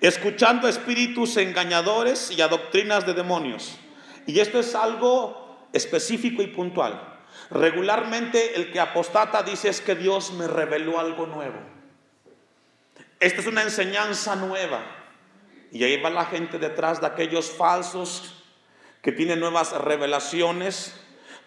Escuchando 0.02 0.68
espíritus 0.68 1.36
engañadores 1.38 2.30
y 2.30 2.42
a 2.42 2.48
doctrinas 2.48 3.08
de 3.08 3.16
demonios 3.16 3.76
y 4.28 4.40
esto 4.40 4.60
es 4.60 4.76
algo 4.76 5.68
específico 5.74 6.44
y 6.44 6.48
puntual. 6.48 7.13
Regularmente 7.50 8.56
el 8.56 8.72
que 8.72 8.80
apostata 8.80 9.44
dice 9.44 9.70
es 9.70 9.82
que 9.82 9.96
Dios 9.96 10.32
me 10.34 10.48
reveló 10.48 11.00
algo 11.00 11.26
nuevo. 11.28 11.60
Esta 13.20 13.42
es 13.42 13.48
una 13.48 13.62
enseñanza 13.62 14.36
nueva. 14.36 14.82
Y 15.72 15.84
ahí 15.84 16.00
va 16.02 16.10
la 16.10 16.26
gente 16.26 16.60
detrás 16.60 17.02
de 17.02 17.08
aquellos 17.08 17.52
falsos 17.52 18.44
que 19.02 19.12
tienen 19.12 19.40
nuevas 19.40 19.72
revelaciones, 19.72 20.94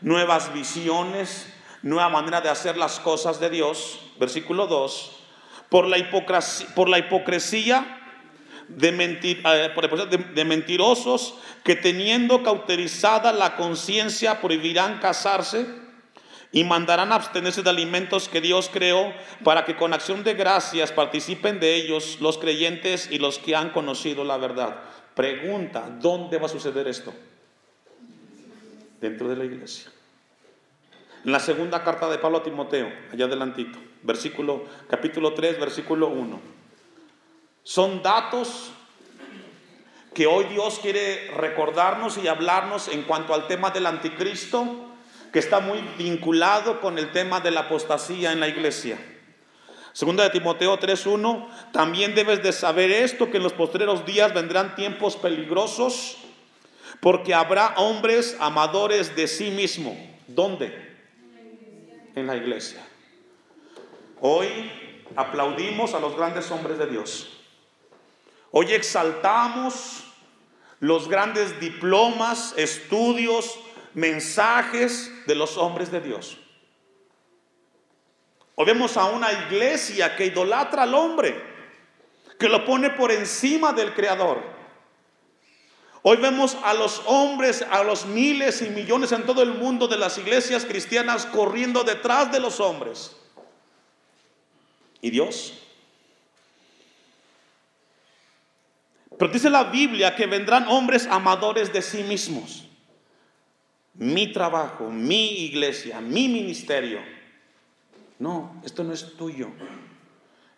nuevas 0.00 0.52
visiones, 0.52 1.46
nueva 1.82 2.08
manera 2.08 2.40
de 2.40 2.48
hacer 2.48 2.76
las 2.76 2.98
cosas 2.98 3.40
de 3.40 3.50
Dios. 3.50 4.00
Versículo 4.18 4.66
2. 4.66 5.12
Por 5.68 5.86
la, 5.86 5.98
hipocresía, 5.98 6.74
por 6.74 6.88
la 6.88 6.98
hipocresía 6.98 8.00
eh, 8.68 9.72
de, 10.08 10.18
de, 10.34 10.44
mentirosos 10.44 11.34
que 11.64 11.76
teniendo 11.76 12.42
cauterizada 12.42 13.32
la 13.32 13.56
conciencia 13.56 14.40
prohibirán 14.40 14.98
casarse 14.98 15.85
y 16.52 16.64
mandarán 16.64 17.12
abstenerse 17.12 17.62
de 17.62 17.70
alimentos 17.70 18.28
que 18.28 18.40
Dios 18.40 18.70
creó 18.72 19.12
para 19.44 19.64
que 19.64 19.76
con 19.76 19.92
acción 19.92 20.24
de 20.24 20.34
gracias 20.34 20.92
participen 20.92 21.60
de 21.60 21.74
ellos 21.74 22.18
los 22.20 22.38
creyentes 22.38 23.08
y 23.10 23.18
los 23.18 23.38
que 23.38 23.56
han 23.56 23.70
conocido 23.70 24.24
la 24.24 24.36
verdad. 24.36 24.80
Pregunta, 25.14 25.88
¿dónde 26.00 26.38
va 26.38 26.46
a 26.46 26.50
suceder 26.50 26.86
esto? 26.88 27.12
Dentro 29.00 29.28
de 29.28 29.36
la 29.36 29.44
iglesia. 29.44 29.90
En 31.24 31.32
la 31.32 31.40
segunda 31.40 31.82
carta 31.82 32.08
de 32.08 32.18
Pablo 32.18 32.38
a 32.38 32.42
Timoteo, 32.42 32.92
allá 33.12 33.24
adelantito, 33.24 33.78
versículo, 34.02 34.64
capítulo 34.88 35.34
3, 35.34 35.58
versículo 35.58 36.08
1. 36.08 36.40
Son 37.64 38.00
datos 38.00 38.70
que 40.14 40.26
hoy 40.26 40.44
Dios 40.44 40.78
quiere 40.80 41.30
recordarnos 41.32 42.16
y 42.16 42.28
hablarnos 42.28 42.88
en 42.88 43.02
cuanto 43.02 43.34
al 43.34 43.48
tema 43.48 43.70
del 43.70 43.86
anticristo, 43.86 44.86
que 45.32 45.38
está 45.38 45.60
muy 45.60 45.80
vinculado 45.98 46.80
con 46.80 46.98
el 46.98 47.12
tema 47.12 47.40
de 47.40 47.50
la 47.50 47.60
apostasía 47.60 48.32
en 48.32 48.40
la 48.40 48.48
iglesia. 48.48 48.98
Segunda 49.92 50.24
de 50.24 50.30
Timoteo 50.30 50.78
3:1, 50.78 51.48
también 51.72 52.14
debes 52.14 52.42
de 52.42 52.52
saber 52.52 52.90
esto 52.90 53.30
que 53.30 53.38
en 53.38 53.42
los 53.42 53.54
postreros 53.54 54.04
días 54.04 54.34
vendrán 54.34 54.74
tiempos 54.74 55.16
peligrosos, 55.16 56.18
porque 57.00 57.34
habrá 57.34 57.74
hombres 57.76 58.36
amadores 58.38 59.16
de 59.16 59.26
sí 59.26 59.50
mismo. 59.50 59.96
¿Dónde? 60.26 60.96
En 62.14 62.26
la 62.26 62.36
iglesia. 62.36 62.86
Hoy 64.20 64.70
aplaudimos 65.14 65.94
a 65.94 66.00
los 66.00 66.16
grandes 66.16 66.50
hombres 66.50 66.78
de 66.78 66.86
Dios. 66.86 67.30
Hoy 68.50 68.72
exaltamos 68.72 70.04
los 70.80 71.08
grandes 71.08 71.58
diplomas, 71.60 72.54
estudios, 72.56 73.58
mensajes 73.96 75.10
de 75.26 75.34
los 75.34 75.56
hombres 75.56 75.90
de 75.90 76.02
Dios. 76.02 76.36
Hoy 78.54 78.66
vemos 78.66 78.94
a 78.98 79.06
una 79.06 79.32
iglesia 79.32 80.14
que 80.14 80.26
idolatra 80.26 80.82
al 80.82 80.94
hombre, 80.94 81.42
que 82.38 82.48
lo 82.48 82.66
pone 82.66 82.90
por 82.90 83.10
encima 83.10 83.72
del 83.72 83.94
Creador. 83.94 84.42
Hoy 86.02 86.18
vemos 86.18 86.58
a 86.62 86.74
los 86.74 87.02
hombres, 87.06 87.62
a 87.62 87.82
los 87.82 88.04
miles 88.04 88.60
y 88.60 88.68
millones 88.68 89.12
en 89.12 89.24
todo 89.24 89.42
el 89.42 89.54
mundo 89.54 89.88
de 89.88 89.96
las 89.96 90.18
iglesias 90.18 90.66
cristianas 90.66 91.24
corriendo 91.24 91.82
detrás 91.82 92.30
de 92.30 92.38
los 92.38 92.60
hombres. 92.60 93.16
¿Y 95.00 95.08
Dios? 95.08 95.54
Pero 99.18 99.32
dice 99.32 99.48
la 99.48 99.64
Biblia 99.64 100.14
que 100.14 100.26
vendrán 100.26 100.68
hombres 100.68 101.06
amadores 101.06 101.72
de 101.72 101.80
sí 101.80 102.02
mismos. 102.02 102.65
Mi 103.98 104.32
trabajo, 104.32 104.90
mi 104.90 105.44
iglesia, 105.44 106.00
mi 106.00 106.28
ministerio. 106.28 107.00
No, 108.18 108.60
esto 108.64 108.84
no 108.84 108.92
es 108.92 109.16
tuyo. 109.16 109.50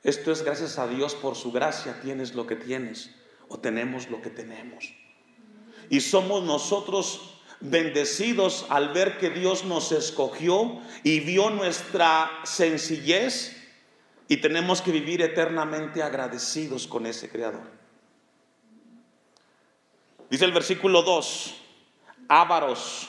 Esto 0.03 0.33
es 0.33 0.43
gracias 0.43 0.79
a 0.79 0.89
Dios 0.89 1.15
por 1.15 1.37
su 1.37 1.53
gracia 1.53 2.01
tienes 2.01 2.35
lo 2.35 2.47
que 2.47 2.57
tienes 2.57 3.15
o 3.49 3.59
tenemos 3.59 4.11
lo 4.11 4.23
que 4.23 4.31
tenemos. 4.31 4.93
Y 5.91 6.01
somos 6.01 6.43
nosotros 6.45 7.35
bendecidos 7.61 8.67
al 8.69 8.93
ver 8.93 9.19
que 9.19 9.31
Dios 9.31 9.65
nos 9.65 9.91
escogió 9.93 10.81
y 11.03 11.21
vio 11.21 11.51
nuestra 11.51 12.31
sencillez 12.45 13.57
y 14.29 14.37
tenemos 14.37 14.83
que 14.83 14.93
vivir 14.93 15.23
eternamente 15.23 16.03
agradecidos 16.03 16.87
con 16.87 17.07
ese 17.07 17.29
Creador. 17.29 17.79
Dice 20.31 20.45
el 20.45 20.53
versículo 20.53 21.03
2, 21.03 21.55
ávaros, 22.29 23.09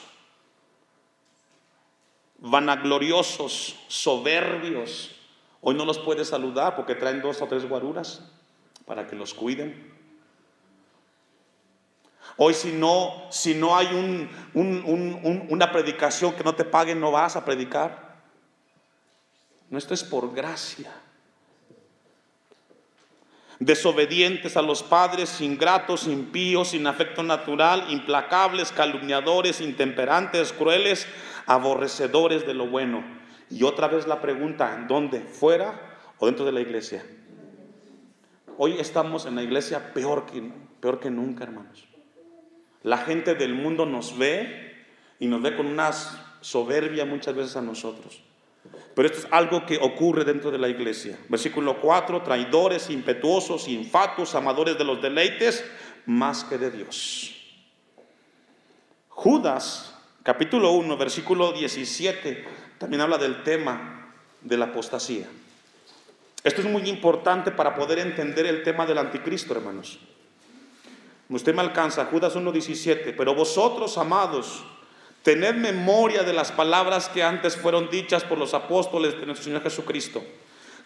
vanagloriosos, 2.40 3.76
soberbios. 3.88 5.14
Hoy 5.60 5.74
no 5.74 5.84
los 5.84 5.98
puede 5.98 6.24
saludar 6.24 6.74
porque 6.74 6.94
traen 6.94 7.20
dos 7.20 7.40
o 7.42 7.46
tres 7.46 7.68
guaruras 7.68 8.22
para 8.86 9.06
que 9.06 9.14
los 9.14 9.34
cuiden. 9.34 9.90
Hoy 12.36 12.54
si 12.54 12.72
no, 12.72 13.26
si 13.30 13.54
no 13.54 13.76
hay 13.76 13.88
una 14.54 15.72
predicación 15.72 16.34
que 16.34 16.44
no 16.44 16.54
te 16.54 16.64
paguen, 16.64 16.98
no 17.00 17.12
vas 17.12 17.36
a 17.36 17.44
predicar. 17.44 18.18
No, 19.68 19.78
esto 19.78 19.94
es 19.94 20.02
por 20.02 20.34
gracia 20.34 20.90
desobedientes 23.60 24.56
a 24.56 24.62
los 24.62 24.82
padres, 24.82 25.40
ingratos, 25.42 26.06
impíos, 26.06 26.70
sin 26.70 26.86
afecto 26.86 27.22
natural, 27.22 27.86
implacables, 27.90 28.72
calumniadores, 28.72 29.60
intemperantes, 29.60 30.52
crueles, 30.52 31.06
aborrecedores 31.50 32.46
de 32.46 32.54
lo 32.54 32.68
bueno. 32.68 33.02
Y 33.50 33.64
otra 33.64 33.88
vez 33.88 34.06
la 34.06 34.20
pregunta, 34.20 34.72
¿en 34.76 34.86
dónde? 34.86 35.20
¿Fuera 35.20 35.98
o 36.20 36.26
dentro 36.26 36.44
de 36.44 36.52
la 36.52 36.60
iglesia? 36.60 37.04
Hoy 38.56 38.78
estamos 38.78 39.26
en 39.26 39.34
la 39.34 39.42
iglesia 39.42 39.92
peor 39.92 40.26
que, 40.26 40.48
peor 40.78 41.00
que 41.00 41.10
nunca, 41.10 41.42
hermanos. 41.42 41.88
La 42.84 42.98
gente 42.98 43.34
del 43.34 43.54
mundo 43.54 43.84
nos 43.84 44.16
ve 44.16 44.84
y 45.18 45.26
nos 45.26 45.42
ve 45.42 45.56
con 45.56 45.66
una 45.66 45.90
soberbia 46.40 47.04
muchas 47.04 47.34
veces 47.34 47.56
a 47.56 47.62
nosotros. 47.62 48.22
Pero 48.94 49.08
esto 49.08 49.26
es 49.26 49.32
algo 49.32 49.66
que 49.66 49.78
ocurre 49.78 50.24
dentro 50.24 50.52
de 50.52 50.58
la 50.58 50.68
iglesia. 50.68 51.18
Versículo 51.28 51.80
4, 51.80 52.22
traidores, 52.22 52.90
impetuosos, 52.90 53.66
infatuos, 53.66 54.36
amadores 54.36 54.78
de 54.78 54.84
los 54.84 55.02
deleites, 55.02 55.64
más 56.06 56.44
que 56.44 56.58
de 56.58 56.70
Dios. 56.70 57.34
Judas, 59.08 59.99
capítulo 60.30 60.70
1, 60.70 60.96
versículo 60.96 61.50
17, 61.50 62.44
también 62.78 63.00
habla 63.00 63.18
del 63.18 63.42
tema 63.42 64.12
de 64.40 64.56
la 64.56 64.66
apostasía. 64.66 65.26
Esto 66.44 66.60
es 66.60 66.68
muy 66.68 66.88
importante 66.88 67.50
para 67.50 67.74
poder 67.74 67.98
entender 67.98 68.46
el 68.46 68.62
tema 68.62 68.86
del 68.86 68.98
anticristo, 68.98 69.54
hermanos. 69.54 69.98
Usted 71.28 71.52
me 71.52 71.62
alcanza, 71.62 72.04
Judas 72.04 72.36
1.17, 72.36 73.12
pero 73.16 73.34
vosotros, 73.34 73.98
amados, 73.98 74.62
tened 75.24 75.56
memoria 75.56 76.22
de 76.22 76.32
las 76.32 76.52
palabras 76.52 77.08
que 77.08 77.24
antes 77.24 77.56
fueron 77.56 77.90
dichas 77.90 78.22
por 78.22 78.38
los 78.38 78.54
apóstoles 78.54 79.18
de 79.18 79.26
nuestro 79.26 79.46
Señor 79.46 79.64
Jesucristo, 79.64 80.22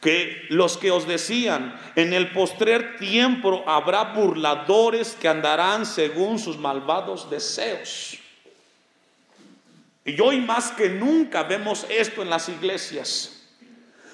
que 0.00 0.46
los 0.48 0.78
que 0.78 0.90
os 0.90 1.06
decían, 1.06 1.78
en 1.96 2.14
el 2.14 2.32
postrer 2.32 2.96
tiempo 2.96 3.62
habrá 3.66 4.14
burladores 4.14 5.14
que 5.20 5.28
andarán 5.28 5.84
según 5.84 6.38
sus 6.38 6.56
malvados 6.56 7.28
deseos. 7.28 8.23
Y 10.04 10.20
hoy 10.20 10.40
más 10.40 10.70
que 10.72 10.90
nunca 10.90 11.44
vemos 11.44 11.86
esto 11.88 12.22
en 12.22 12.30
las 12.30 12.48
iglesias. 12.48 13.42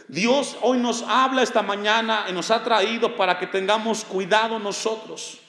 Dios 0.07 0.57
hoy 0.63 0.79
nos 0.79 1.03
habla 1.03 1.43
esta 1.43 1.63
mañana 1.63 2.27
y 2.29 2.33
nos 2.33 2.51
ha 2.51 2.65
traído 2.65 3.17
para 3.17 3.39
que 3.39 3.47
tengamos 3.47 4.05
cuidado 4.05 4.59
nosotros 4.59 5.41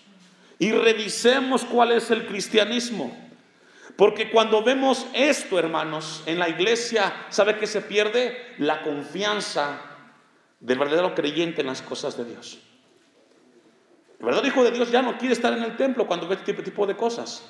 y 0.59 0.71
revisemos 0.71 1.65
cuál 1.65 1.91
es 1.91 2.11
el 2.11 2.27
cristianismo. 2.27 3.17
Porque 3.95 4.29
cuando 4.29 4.63
vemos 4.63 5.07
esto, 5.13 5.57
hermanos, 5.57 6.23
en 6.25 6.39
la 6.39 6.49
iglesia, 6.49 7.13
¿sabe 7.29 7.57
que 7.57 7.67
se 7.67 7.81
pierde? 7.81 8.55
La 8.57 8.83
confianza 8.83 9.81
del 10.59 10.77
verdadero 10.77 11.15
creyente 11.15 11.61
en 11.61 11.67
las 11.67 11.81
cosas 11.81 12.15
de 12.17 12.25
Dios. 12.25 12.59
El 14.19 14.25
verdadero 14.25 14.47
hijo 14.47 14.63
de 14.63 14.71
Dios 14.71 14.91
ya 14.91 15.01
no 15.01 15.17
quiere 15.17 15.33
estar 15.33 15.53
en 15.53 15.63
el 15.63 15.75
templo 15.75 16.07
cuando 16.07 16.27
ve 16.27 16.35
este 16.35 16.53
tipo 16.53 16.85
de 16.85 16.95
cosas. 16.95 17.43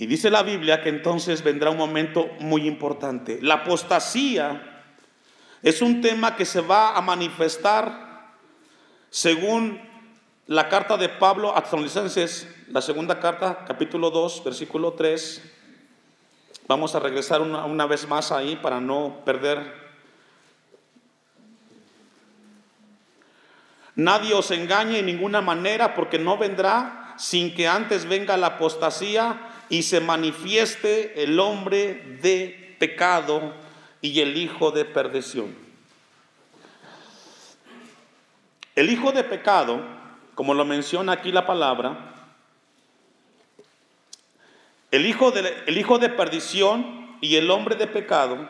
Y 0.00 0.06
dice 0.06 0.30
la 0.30 0.44
Biblia 0.44 0.80
que 0.80 0.90
entonces 0.90 1.42
vendrá 1.42 1.70
un 1.70 1.76
momento 1.76 2.30
muy 2.38 2.68
importante. 2.68 3.40
La 3.42 3.54
apostasía 3.54 4.84
es 5.60 5.82
un 5.82 6.00
tema 6.00 6.36
que 6.36 6.44
se 6.44 6.60
va 6.60 6.96
a 6.96 7.00
manifestar 7.00 8.36
según 9.10 9.80
la 10.46 10.68
carta 10.68 10.96
de 10.96 11.08
Pablo 11.08 11.52
a 11.56 11.64
Tesalonicenses, 11.64 12.46
la 12.68 12.80
segunda 12.80 13.18
carta, 13.18 13.64
capítulo 13.66 14.12
2, 14.12 14.44
versículo 14.44 14.92
3. 14.92 15.42
Vamos 16.68 16.94
a 16.94 17.00
regresar 17.00 17.40
una, 17.40 17.64
una 17.64 17.86
vez 17.86 18.06
más 18.06 18.30
ahí 18.30 18.54
para 18.54 18.80
no 18.80 19.22
perder. 19.24 19.58
Nadie 23.96 24.32
os 24.32 24.52
engañe 24.52 25.00
en 25.00 25.06
ninguna 25.06 25.40
manera 25.40 25.96
porque 25.96 26.20
no 26.20 26.38
vendrá 26.38 27.16
sin 27.18 27.52
que 27.52 27.66
antes 27.66 28.06
venga 28.06 28.36
la 28.36 28.46
apostasía 28.46 29.47
y 29.68 29.82
se 29.82 30.00
manifieste 30.00 31.22
el 31.22 31.38
hombre 31.40 32.18
de 32.22 32.76
pecado 32.78 33.54
y 34.00 34.20
el 34.20 34.36
hijo 34.36 34.70
de 34.70 34.84
perdición. 34.84 35.54
El 38.74 38.90
hijo 38.90 39.10
de 39.10 39.24
pecado, 39.24 39.80
como 40.34 40.54
lo 40.54 40.64
menciona 40.64 41.12
aquí 41.12 41.32
la 41.32 41.46
palabra, 41.46 42.14
el 44.90 45.04
hijo 45.04 45.32
de, 45.32 45.64
hijo 45.66 45.98
de 45.98 46.08
perdición 46.08 47.16
y 47.20 47.36
el 47.36 47.50
hombre 47.50 47.74
de 47.74 47.86
pecado 47.86 48.48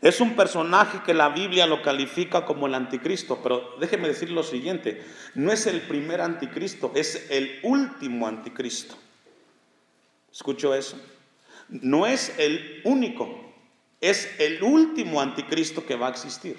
es 0.00 0.20
un 0.20 0.34
personaje 0.34 1.02
que 1.04 1.12
la 1.12 1.28
Biblia 1.28 1.66
lo 1.66 1.82
califica 1.82 2.46
como 2.46 2.66
el 2.66 2.74
anticristo, 2.74 3.40
pero 3.42 3.74
déjeme 3.78 4.08
decir 4.08 4.30
lo 4.30 4.42
siguiente, 4.42 5.04
no 5.34 5.52
es 5.52 5.66
el 5.66 5.82
primer 5.82 6.22
anticristo, 6.22 6.92
es 6.94 7.26
el 7.30 7.58
último 7.62 8.26
anticristo. 8.26 8.96
¿Escucho 10.32 10.74
eso? 10.74 11.00
No 11.68 12.06
es 12.06 12.32
el 12.38 12.80
único, 12.84 13.28
es 14.00 14.28
el 14.38 14.62
último 14.62 15.20
anticristo 15.20 15.86
que 15.86 15.96
va 15.96 16.08
a 16.08 16.10
existir. 16.10 16.56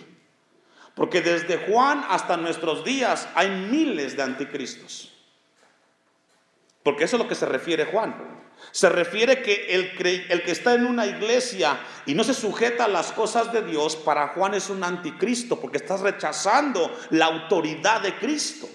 Porque 0.95 1.21
desde 1.21 1.57
Juan 1.57 2.05
hasta 2.09 2.37
nuestros 2.37 2.83
días 2.83 3.27
hay 3.35 3.49
miles 3.49 4.17
de 4.17 4.23
anticristos. 4.23 5.11
Porque 6.83 7.05
eso 7.05 7.15
es 7.15 7.23
lo 7.23 7.29
que 7.29 7.35
se 7.35 7.45
refiere 7.45 7.85
Juan. 7.85 8.41
Se 8.71 8.89
refiere 8.89 9.41
que 9.41 9.73
el, 9.75 10.25
el, 10.29 10.43
que 10.43 10.51
está 10.51 10.75
en 10.75 10.85
una 10.85 11.05
iglesia 11.05 11.79
y 12.05 12.13
no 12.13 12.23
se 12.23 12.33
sujeta 12.33 12.85
a 12.85 12.89
las 12.89 13.11
cosas 13.11 13.51
de 13.51 13.63
Dios, 13.63 13.95
para 13.95 14.29
Juan 14.29 14.53
es 14.53 14.69
un 14.69 14.83
anticristo, 14.83 15.59
porque 15.59 15.77
estás 15.77 16.01
rechazando 16.01 16.95
la 17.09 17.25
autoridad 17.25 18.01
de 18.01 18.15
Cristo. 18.15 18.69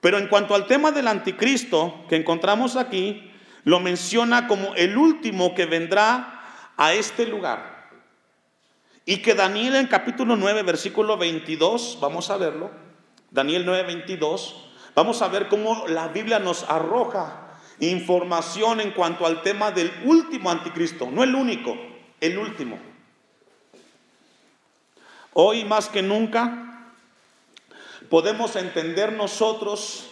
Pero 0.00 0.18
en 0.18 0.28
cuanto 0.28 0.54
al 0.54 0.66
tema 0.66 0.92
del 0.92 1.08
anticristo 1.08 2.04
que 2.08 2.16
encontramos 2.16 2.76
aquí, 2.76 3.30
lo 3.64 3.80
menciona 3.80 4.46
como 4.46 4.74
el 4.74 4.96
último 4.96 5.54
que 5.54 5.66
vendrá 5.66 6.42
a 6.76 6.94
este 6.94 7.26
lugar. 7.26 7.88
Y 9.04 9.18
que 9.18 9.34
Daniel 9.34 9.76
en 9.76 9.86
capítulo 9.86 10.36
9, 10.36 10.62
versículo 10.62 11.16
22, 11.16 11.98
vamos 12.00 12.30
a 12.30 12.36
verlo, 12.36 12.70
Daniel 13.30 13.64
9, 13.66 13.82
22, 13.84 14.70
vamos 14.94 15.20
a 15.20 15.28
ver 15.28 15.48
cómo 15.48 15.86
la 15.88 16.08
Biblia 16.08 16.38
nos 16.38 16.64
arroja 16.64 17.48
información 17.80 18.80
en 18.80 18.92
cuanto 18.92 19.26
al 19.26 19.42
tema 19.42 19.70
del 19.70 19.90
último 20.04 20.50
anticristo, 20.50 21.10
no 21.10 21.22
el 21.22 21.34
único, 21.34 21.76
el 22.20 22.38
último. 22.38 22.78
Hoy 25.32 25.64
más 25.64 25.88
que 25.88 26.02
nunca 26.02 26.69
podemos 28.10 28.56
entender 28.56 29.12
nosotros 29.12 30.08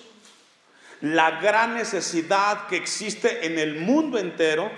la 1.00 1.40
gran 1.40 1.74
necesidad 1.74 2.66
que 2.68 2.76
existe 2.76 3.46
en 3.46 3.58
el 3.58 3.80
mundo 3.80 4.18
entero 4.18 4.70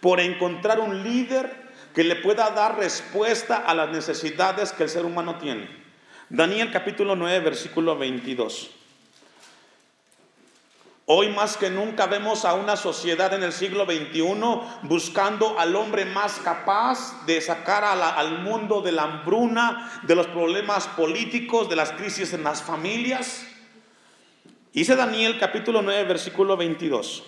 por 0.00 0.20
encontrar 0.20 0.80
un 0.80 1.02
líder 1.02 1.70
que 1.94 2.04
le 2.04 2.16
pueda 2.16 2.50
dar 2.50 2.78
respuesta 2.78 3.56
a 3.56 3.74
las 3.74 3.90
necesidades 3.90 4.72
que 4.72 4.84
el 4.84 4.88
ser 4.88 5.04
humano 5.04 5.36
tiene. 5.38 5.68
Daniel 6.28 6.70
capítulo 6.70 7.16
9, 7.16 7.40
versículo 7.40 7.98
22. 7.98 8.79
Hoy 11.12 11.30
más 11.30 11.56
que 11.56 11.70
nunca 11.70 12.06
vemos 12.06 12.44
a 12.44 12.54
una 12.54 12.76
sociedad 12.76 13.34
en 13.34 13.42
el 13.42 13.52
siglo 13.52 13.84
XXI 13.84 14.22
buscando 14.82 15.58
al 15.58 15.74
hombre 15.74 16.04
más 16.04 16.38
capaz 16.38 17.26
de 17.26 17.40
sacar 17.40 17.82
al 17.82 18.42
mundo 18.42 18.80
de 18.80 18.92
la 18.92 19.02
hambruna, 19.02 19.90
de 20.04 20.14
los 20.14 20.28
problemas 20.28 20.86
políticos, 20.86 21.68
de 21.68 21.74
las 21.74 21.90
crisis 21.90 22.32
en 22.32 22.44
las 22.44 22.62
familias. 22.62 23.44
Dice 24.72 24.94
Daniel 24.94 25.36
capítulo 25.40 25.82
9 25.82 26.04
versículo 26.04 26.56
22. 26.56 27.24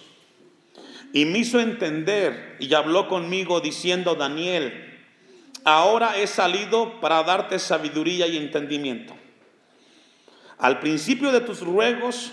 Y 1.13 1.25
me 1.25 1.39
hizo 1.39 1.59
entender 1.59 2.59
y 2.61 2.73
habló 2.75 3.09
conmigo 3.09 3.61
diciendo, 3.61 4.15
Daniel, 4.15 5.03
ahora 5.65 6.19
he 6.19 6.29
salido 6.29 7.01
para 7.01 7.21
darte 7.25 7.59
sabiduría 7.59 8.29
y 8.29 8.37
entendimiento. 8.37 9.17
Al 10.57 10.79
principio 10.79 11.33
de 11.33 11.41
tus 11.41 11.63
ruegos 11.63 12.31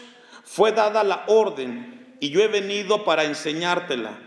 fue 0.51 0.71
dada 0.71 1.03
la 1.03 1.25
orden 1.27 2.15
y 2.19 2.31
yo 2.31 2.41
he 2.41 2.47
venido 2.47 3.05
para 3.05 3.23
enseñártela, 3.23 4.17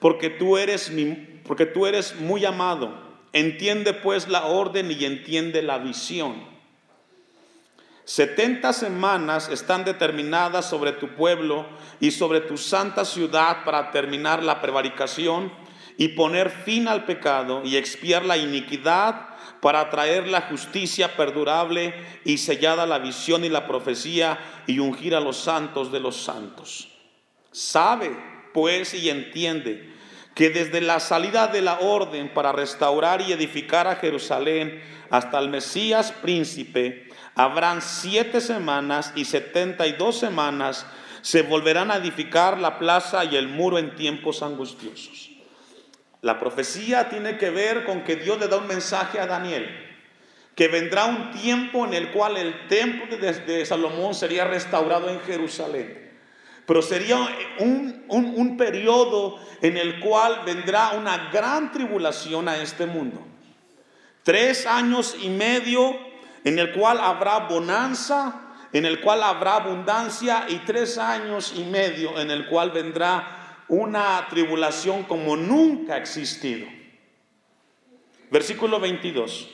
porque 0.00 0.28
tú 0.28 0.58
eres 0.58 0.90
mi, 0.90 1.12
porque 1.46 1.66
tú 1.66 1.86
eres 1.86 2.16
muy 2.16 2.44
amado. 2.44 2.92
Entiende 3.32 3.94
pues 3.94 4.26
la 4.26 4.46
orden 4.46 4.90
y 4.90 5.04
entiende 5.04 5.62
la 5.62 5.78
visión. 5.78 6.42
Setenta 8.04 8.72
semanas 8.72 9.50
están 9.50 9.84
determinadas 9.84 10.68
sobre 10.68 10.90
tu 10.90 11.10
pueblo 11.14 11.64
y 12.00 12.10
sobre 12.10 12.40
tu 12.40 12.56
santa 12.56 13.04
ciudad 13.04 13.64
para 13.64 13.92
terminar 13.92 14.42
la 14.42 14.60
prevaricación 14.60 15.52
y 15.96 16.08
poner 16.08 16.50
fin 16.50 16.88
al 16.88 17.04
pecado 17.04 17.62
y 17.64 17.76
expiar 17.76 18.24
la 18.24 18.36
iniquidad 18.36 19.28
para 19.60 19.90
traer 19.90 20.28
la 20.28 20.42
justicia 20.42 21.16
perdurable 21.16 21.94
y 22.24 22.38
sellada 22.38 22.86
la 22.86 22.98
visión 22.98 23.44
y 23.44 23.48
la 23.48 23.66
profecía 23.66 24.38
y 24.66 24.78
ungir 24.78 25.14
a 25.14 25.20
los 25.20 25.36
santos 25.36 25.90
de 25.90 26.00
los 26.00 26.16
santos. 26.16 26.88
Sabe, 27.50 28.16
pues, 28.54 28.94
y 28.94 29.10
entiende 29.10 29.92
que 30.34 30.50
desde 30.50 30.80
la 30.80 31.00
salida 31.00 31.48
de 31.48 31.62
la 31.62 31.80
orden 31.80 32.32
para 32.32 32.52
restaurar 32.52 33.20
y 33.20 33.32
edificar 33.32 33.88
a 33.88 33.96
Jerusalén 33.96 34.80
hasta 35.10 35.38
el 35.40 35.48
Mesías 35.48 36.12
príncipe, 36.12 37.08
habrán 37.34 37.82
siete 37.82 38.40
semanas 38.40 39.12
y 39.16 39.24
setenta 39.24 39.86
y 39.86 39.92
dos 39.92 40.18
semanas 40.18 40.86
se 41.22 41.42
volverán 41.42 41.90
a 41.90 41.96
edificar 41.96 42.58
la 42.58 42.78
plaza 42.78 43.24
y 43.24 43.36
el 43.36 43.48
muro 43.48 43.78
en 43.78 43.96
tiempos 43.96 44.42
angustiosos. 44.42 45.27
La 46.20 46.38
profecía 46.38 47.08
tiene 47.08 47.38
que 47.38 47.50
ver 47.50 47.84
con 47.84 48.02
que 48.02 48.16
Dios 48.16 48.38
le 48.38 48.48
da 48.48 48.56
un 48.56 48.66
mensaje 48.66 49.20
a 49.20 49.26
Daniel, 49.26 49.68
que 50.54 50.66
vendrá 50.66 51.04
un 51.04 51.30
tiempo 51.30 51.86
en 51.86 51.94
el 51.94 52.10
cual 52.10 52.36
el 52.36 52.66
templo 52.66 53.16
de, 53.16 53.64
Salomón 53.64 54.14
sería 54.14 54.44
restaurado 54.44 55.08
en 55.10 55.20
Jerusalén. 55.20 56.08
Pero 56.66 56.82
sería 56.82 57.16
un, 57.60 58.04
un 58.08 58.56
periodo 58.56 59.38
en 59.62 59.76
el 59.76 60.00
cual 60.00 60.42
vendrá 60.44 60.90
una 60.90 61.30
gran 61.32 61.72
tribulación 61.72 62.48
a 62.48 62.58
este 62.58 62.84
mundo. 62.84 63.24
Tres 64.22 64.66
años 64.66 65.16
y 65.22 65.30
medio 65.30 65.96
en 66.44 66.58
el 66.58 66.72
cual 66.72 66.98
habrá 67.00 67.38
bonanza, 67.40 68.48
en 68.72 68.84
el 68.84 69.00
cual 69.00 69.22
habrá 69.22 69.56
abundancia 69.56 70.44
y 70.48 70.56
tres 70.58 70.98
años 70.98 71.54
y 71.56 71.64
medio 71.64 72.18
en 72.18 72.30
el 72.30 72.46
cual 72.48 72.70
vendrá 72.70 73.37
una 73.68 74.26
tribulación 74.30 75.04
como 75.04 75.36
nunca 75.36 75.94
ha 75.94 75.98
existido. 75.98 76.66
Versículo 78.30 78.80
22. 78.80 79.48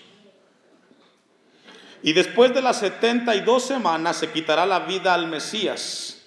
Y 2.03 2.13
después 2.13 2.53
de 2.53 2.61
las 2.61 2.81
setenta 2.81 3.35
y 3.35 3.41
dos 3.41 3.65
semanas 3.65 4.19
se 4.19 4.31
quitará 4.31 4.67
la 4.67 4.81
vida 4.81 5.15
al 5.15 5.27
Mesías, 5.27 6.23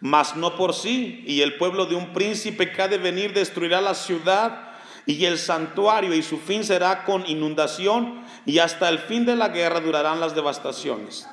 mas 0.00 0.36
no 0.36 0.56
por 0.56 0.74
sí, 0.74 1.24
y 1.26 1.40
el 1.40 1.56
pueblo 1.56 1.86
de 1.86 1.94
un 1.94 2.12
príncipe 2.12 2.70
que 2.70 2.82
ha 2.82 2.88
de 2.88 2.98
venir 2.98 3.32
destruirá 3.32 3.80
la 3.80 3.94
ciudad 3.94 4.72
y 5.06 5.24
el 5.24 5.38
santuario, 5.38 6.14
y 6.14 6.22
su 6.22 6.38
fin 6.38 6.64
será 6.64 7.04
con 7.04 7.26
inundación, 7.26 8.22
y 8.44 8.58
hasta 8.58 8.88
el 8.88 8.98
fin 8.98 9.24
de 9.24 9.34
la 9.34 9.48
guerra 9.48 9.80
durarán 9.80 10.20
las 10.20 10.34
devastaciones. 10.34 11.26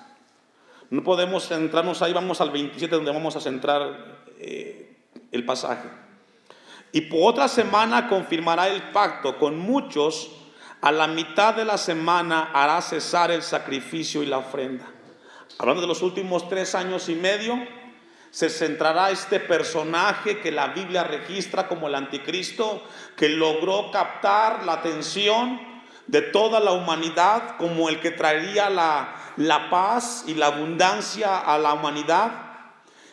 No 0.89 1.03
podemos 1.03 1.47
centrarnos 1.47 2.01
ahí, 2.01 2.13
vamos 2.13 2.41
al 2.41 2.51
27 2.51 2.95
donde 2.95 3.11
vamos 3.11 3.35
a 3.35 3.41
centrar 3.41 4.23
eh, 4.39 4.88
el 5.31 5.45
pasaje. 5.45 5.89
Y 6.91 7.01
por 7.01 7.31
otra 7.31 7.47
semana 7.47 8.07
confirmará 8.07 8.67
el 8.67 8.81
pacto 8.91 9.37
con 9.37 9.57
muchos, 9.57 10.31
a 10.81 10.91
la 10.91 11.07
mitad 11.07 11.53
de 11.53 11.65
la 11.65 11.77
semana 11.77 12.51
hará 12.53 12.81
cesar 12.81 13.31
el 13.31 13.43
sacrificio 13.43 14.23
y 14.23 14.25
la 14.25 14.37
ofrenda. 14.37 14.87
Hablando 15.57 15.81
de 15.81 15.87
los 15.87 16.01
últimos 16.01 16.47
tres 16.47 16.73
años 16.73 17.09
y 17.09 17.15
medio, 17.15 17.59
se 18.31 18.49
centrará 18.49 19.09
este 19.11 19.39
personaje 19.39 20.39
que 20.39 20.51
la 20.51 20.67
Biblia 20.67 21.03
registra 21.03 21.67
como 21.67 21.87
el 21.87 21.95
anticristo, 21.95 22.83
que 23.17 23.29
logró 23.29 23.91
captar 23.91 24.63
la 24.63 24.73
atención 24.73 25.59
de 26.07 26.21
toda 26.21 26.59
la 26.59 26.71
humanidad 26.71 27.57
como 27.57 27.89
el 27.89 27.99
que 27.99 28.11
traería 28.11 28.69
la, 28.69 29.15
la 29.37 29.69
paz 29.69 30.23
y 30.27 30.35
la 30.35 30.47
abundancia 30.47 31.39
a 31.39 31.57
la 31.57 31.73
humanidad. 31.73 32.48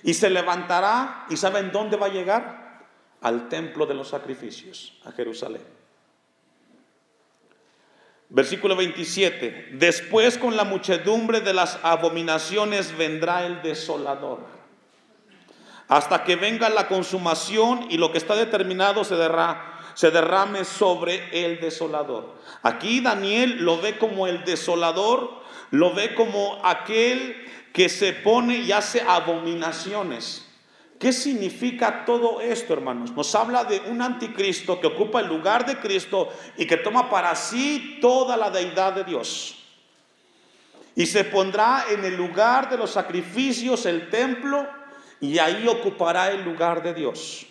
Y 0.06 0.14
se 0.14 0.30
levantará 0.30 1.26
y 1.28 1.36
¿saben 1.36 1.72
dónde 1.72 1.96
va 1.96 2.06
a 2.06 2.10
llegar? 2.10 2.86
Al 3.20 3.48
templo 3.48 3.86
de 3.86 3.94
los 3.94 4.08
sacrificios, 4.08 4.98
a 5.04 5.10
Jerusalén. 5.10 5.62
Versículo 8.28 8.76
27. 8.76 9.70
Después 9.72 10.38
con 10.38 10.56
la 10.56 10.64
muchedumbre 10.64 11.40
de 11.40 11.52
las 11.52 11.78
abominaciones 11.82 12.96
vendrá 12.96 13.44
el 13.44 13.62
desolador 13.62 14.56
hasta 15.88 16.24
que 16.24 16.36
venga 16.36 16.68
la 16.68 16.88
consumación 16.88 17.86
y 17.90 17.96
lo 17.96 18.10
que 18.10 18.18
está 18.18 18.34
determinado 18.34 19.04
se, 19.04 19.16
se 19.94 20.10
derrame 20.10 20.64
sobre 20.64 21.44
el 21.44 21.60
desolador. 21.60 22.34
Aquí 22.62 23.00
Daniel 23.00 23.58
lo 23.58 23.80
ve 23.80 23.98
como 23.98 24.26
el 24.26 24.44
desolador, 24.44 25.42
lo 25.70 25.94
ve 25.94 26.14
como 26.14 26.60
aquel 26.64 27.44
que 27.76 27.90
se 27.90 28.14
pone 28.14 28.56
y 28.56 28.72
hace 28.72 29.02
abominaciones. 29.02 30.46
¿Qué 30.98 31.12
significa 31.12 32.06
todo 32.06 32.40
esto, 32.40 32.72
hermanos? 32.72 33.12
Nos 33.12 33.34
habla 33.34 33.64
de 33.64 33.80
un 33.80 34.00
anticristo 34.00 34.80
que 34.80 34.86
ocupa 34.86 35.20
el 35.20 35.26
lugar 35.26 35.66
de 35.66 35.76
Cristo 35.76 36.30
y 36.56 36.66
que 36.66 36.78
toma 36.78 37.10
para 37.10 37.36
sí 37.36 37.98
toda 38.00 38.34
la 38.38 38.50
deidad 38.50 38.94
de 38.94 39.04
Dios. 39.04 39.58
Y 40.94 41.04
se 41.04 41.24
pondrá 41.24 41.84
en 41.90 42.02
el 42.02 42.16
lugar 42.16 42.70
de 42.70 42.78
los 42.78 42.92
sacrificios 42.92 43.84
el 43.84 44.08
templo 44.08 44.66
y 45.20 45.38
ahí 45.38 45.68
ocupará 45.68 46.30
el 46.30 46.44
lugar 46.46 46.82
de 46.82 46.94
Dios. 46.94 47.46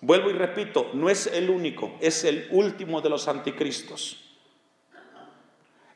Vuelvo 0.00 0.30
y 0.30 0.32
repito, 0.32 0.92
no 0.94 1.10
es 1.10 1.26
el 1.26 1.50
único, 1.50 1.98
es 2.00 2.24
el 2.24 2.48
último 2.52 3.02
de 3.02 3.10
los 3.10 3.28
anticristos. 3.28 4.16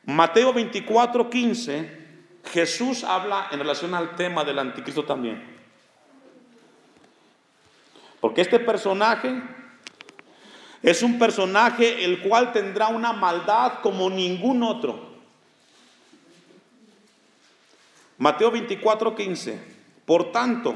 Mateo 0.05 0.53
24, 0.53 1.27
15, 1.27 2.00
Jesús 2.45 3.03
habla 3.03 3.47
en 3.51 3.59
relación 3.59 3.93
al 3.93 4.15
tema 4.15 4.43
del 4.43 4.59
anticristo 4.59 5.05
también. 5.05 5.41
Porque 8.19 8.41
este 8.41 8.59
personaje 8.59 9.41
es 10.83 11.03
un 11.03 11.19
personaje 11.19 12.05
el 12.05 12.21
cual 12.21 12.51
tendrá 12.51 12.87
una 12.87 13.13
maldad 13.13 13.79
como 13.81 14.09
ningún 14.09 14.63
otro. 14.63 15.11
Mateo 18.17 18.51
24, 18.51 19.15
15. 19.15 19.63
Por 20.05 20.31
tanto, 20.31 20.75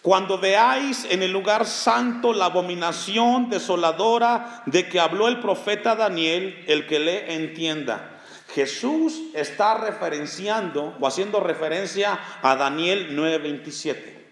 cuando 0.00 0.38
veáis 0.38 1.06
en 1.10 1.22
el 1.22 1.32
lugar 1.32 1.66
santo 1.66 2.32
la 2.32 2.46
abominación 2.46 3.48
desoladora 3.48 4.62
de 4.66 4.88
que 4.88 5.00
habló 5.00 5.28
el 5.28 5.40
profeta 5.40 5.94
Daniel, 5.96 6.62
el 6.66 6.86
que 6.86 6.98
le 6.98 7.34
entienda. 7.34 8.13
Jesús 8.54 9.20
está 9.34 9.74
referenciando 9.78 10.96
o 11.00 11.06
haciendo 11.06 11.40
referencia 11.40 12.20
a 12.40 12.54
Daniel 12.54 13.16
9:27. 13.16 14.24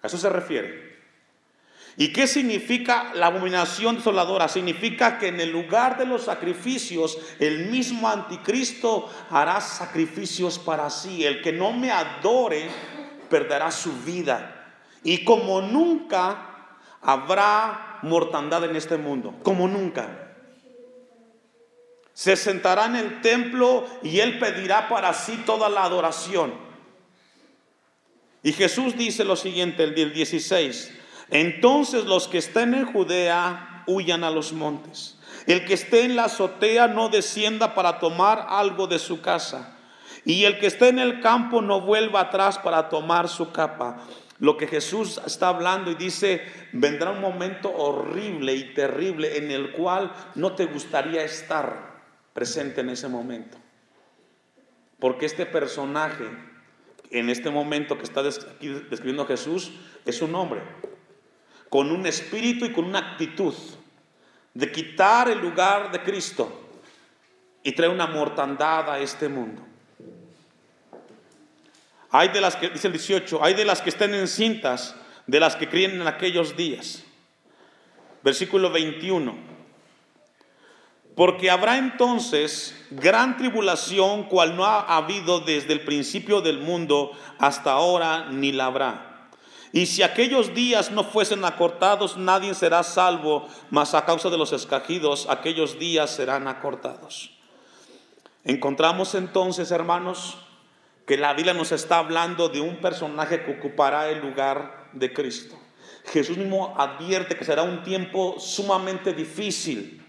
A 0.00 0.06
eso 0.06 0.16
se 0.16 0.30
refiere. 0.30 0.94
¿Y 1.96 2.12
qué 2.12 2.26
significa 2.26 3.12
la 3.14 3.26
abominación 3.26 3.96
desoladora? 3.96 4.48
Significa 4.48 5.18
que 5.18 5.28
en 5.28 5.40
el 5.40 5.50
lugar 5.50 5.98
de 5.98 6.06
los 6.06 6.22
sacrificios, 6.22 7.18
el 7.40 7.66
mismo 7.66 8.08
anticristo 8.08 9.08
hará 9.30 9.60
sacrificios 9.60 10.58
para 10.58 10.90
sí. 10.90 11.24
El 11.24 11.42
que 11.42 11.52
no 11.52 11.72
me 11.72 11.90
adore 11.90 12.68
perderá 13.28 13.70
su 13.70 13.92
vida. 14.02 14.72
Y 15.02 15.24
como 15.24 15.62
nunca 15.62 16.78
habrá 17.00 17.98
mortandad 18.02 18.64
en 18.64 18.76
este 18.76 18.96
mundo, 18.96 19.34
como 19.42 19.66
nunca. 19.68 20.33
Se 22.14 22.36
sentará 22.36 22.86
en 22.86 22.94
el 22.94 23.20
templo 23.20 23.86
y 24.02 24.20
él 24.20 24.38
pedirá 24.38 24.88
para 24.88 25.12
sí 25.12 25.42
toda 25.44 25.68
la 25.68 25.82
adoración. 25.82 26.54
Y 28.44 28.52
Jesús 28.52 28.96
dice 28.96 29.24
lo 29.24 29.34
siguiente, 29.34 29.82
el 29.82 29.94
16. 29.94 30.92
Entonces 31.30 32.04
los 32.04 32.28
que 32.28 32.38
estén 32.38 32.74
en 32.74 32.86
Judea 32.86 33.82
huyan 33.88 34.22
a 34.22 34.30
los 34.30 34.52
montes. 34.52 35.18
El 35.46 35.64
que 35.64 35.74
esté 35.74 36.04
en 36.04 36.14
la 36.14 36.26
azotea 36.26 36.86
no 36.86 37.08
descienda 37.08 37.74
para 37.74 37.98
tomar 37.98 38.46
algo 38.48 38.86
de 38.86 39.00
su 39.00 39.20
casa. 39.20 39.76
Y 40.24 40.44
el 40.44 40.58
que 40.60 40.68
esté 40.68 40.88
en 40.88 41.00
el 41.00 41.20
campo 41.20 41.62
no 41.62 41.80
vuelva 41.80 42.20
atrás 42.20 42.58
para 42.58 42.88
tomar 42.88 43.28
su 43.28 43.50
capa. 43.50 44.06
Lo 44.38 44.56
que 44.56 44.68
Jesús 44.68 45.20
está 45.26 45.48
hablando 45.48 45.90
y 45.90 45.96
dice, 45.96 46.42
vendrá 46.72 47.10
un 47.10 47.20
momento 47.20 47.72
horrible 47.72 48.54
y 48.54 48.72
terrible 48.72 49.36
en 49.36 49.50
el 49.50 49.72
cual 49.72 50.12
no 50.34 50.52
te 50.52 50.66
gustaría 50.66 51.24
estar 51.24 51.93
presente 52.34 52.82
en 52.82 52.90
ese 52.90 53.08
momento. 53.08 53.56
Porque 54.98 55.24
este 55.24 55.46
personaje, 55.46 56.28
en 57.10 57.30
este 57.30 57.48
momento 57.48 57.96
que 57.96 58.04
está 58.04 58.22
describiendo 58.22 59.26
Jesús, 59.26 59.72
es 60.04 60.20
un 60.20 60.34
hombre 60.34 60.60
con 61.74 61.90
un 61.90 62.06
espíritu 62.06 62.66
y 62.66 62.72
con 62.72 62.84
una 62.84 63.00
actitud 63.00 63.52
de 64.52 64.70
quitar 64.70 65.28
el 65.28 65.40
lugar 65.40 65.90
de 65.90 66.00
Cristo 66.02 66.70
y 67.64 67.72
traer 67.72 67.90
una 67.90 68.06
mortandad 68.06 68.88
a 68.90 69.00
este 69.00 69.28
mundo. 69.28 69.60
Hay 72.10 72.28
de 72.28 72.40
las 72.40 72.54
que, 72.54 72.70
dice 72.70 72.86
el 72.86 72.92
18, 72.92 73.42
hay 73.42 73.54
de 73.54 73.64
las 73.64 73.82
que 73.82 73.88
estén 73.90 74.14
encintas, 74.14 74.94
de 75.26 75.40
las 75.40 75.56
que 75.56 75.68
críen 75.68 76.00
en 76.00 76.06
aquellos 76.06 76.56
días. 76.56 77.02
Versículo 78.22 78.70
21. 78.70 79.53
Porque 81.14 81.50
habrá 81.50 81.78
entonces 81.78 82.74
gran 82.90 83.36
tribulación 83.36 84.24
cual 84.24 84.56
no 84.56 84.64
ha 84.64 84.96
habido 84.96 85.40
desde 85.40 85.72
el 85.72 85.84
principio 85.84 86.40
del 86.40 86.58
mundo 86.58 87.12
hasta 87.38 87.72
ahora 87.72 88.30
ni 88.30 88.52
la 88.52 88.66
habrá 88.66 89.14
y 89.74 89.86
si 89.86 90.04
aquellos 90.04 90.54
días 90.54 90.92
no 90.92 91.02
fuesen 91.02 91.44
acortados, 91.44 92.16
nadie 92.16 92.54
será 92.54 92.84
salvo, 92.84 93.48
mas 93.70 93.92
a 93.92 94.04
causa 94.04 94.30
de 94.30 94.38
los 94.38 94.52
escajidos, 94.52 95.26
aquellos 95.28 95.80
días 95.80 96.10
serán 96.10 96.46
acortados. 96.46 97.32
Encontramos 98.44 99.16
entonces, 99.16 99.72
hermanos, 99.72 100.38
que 101.08 101.16
la 101.16 101.34
Biblia 101.34 101.54
nos 101.54 101.72
está 101.72 101.98
hablando 101.98 102.48
de 102.48 102.60
un 102.60 102.76
personaje 102.76 103.42
que 103.42 103.58
ocupará 103.58 104.10
el 104.10 104.20
lugar 104.20 104.90
de 104.92 105.12
Cristo. 105.12 105.58
Jesús 106.04 106.36
mismo 106.36 106.76
advierte 106.78 107.36
que 107.36 107.44
será 107.44 107.64
un 107.64 107.82
tiempo 107.82 108.36
sumamente 108.38 109.12
difícil. 109.12 110.03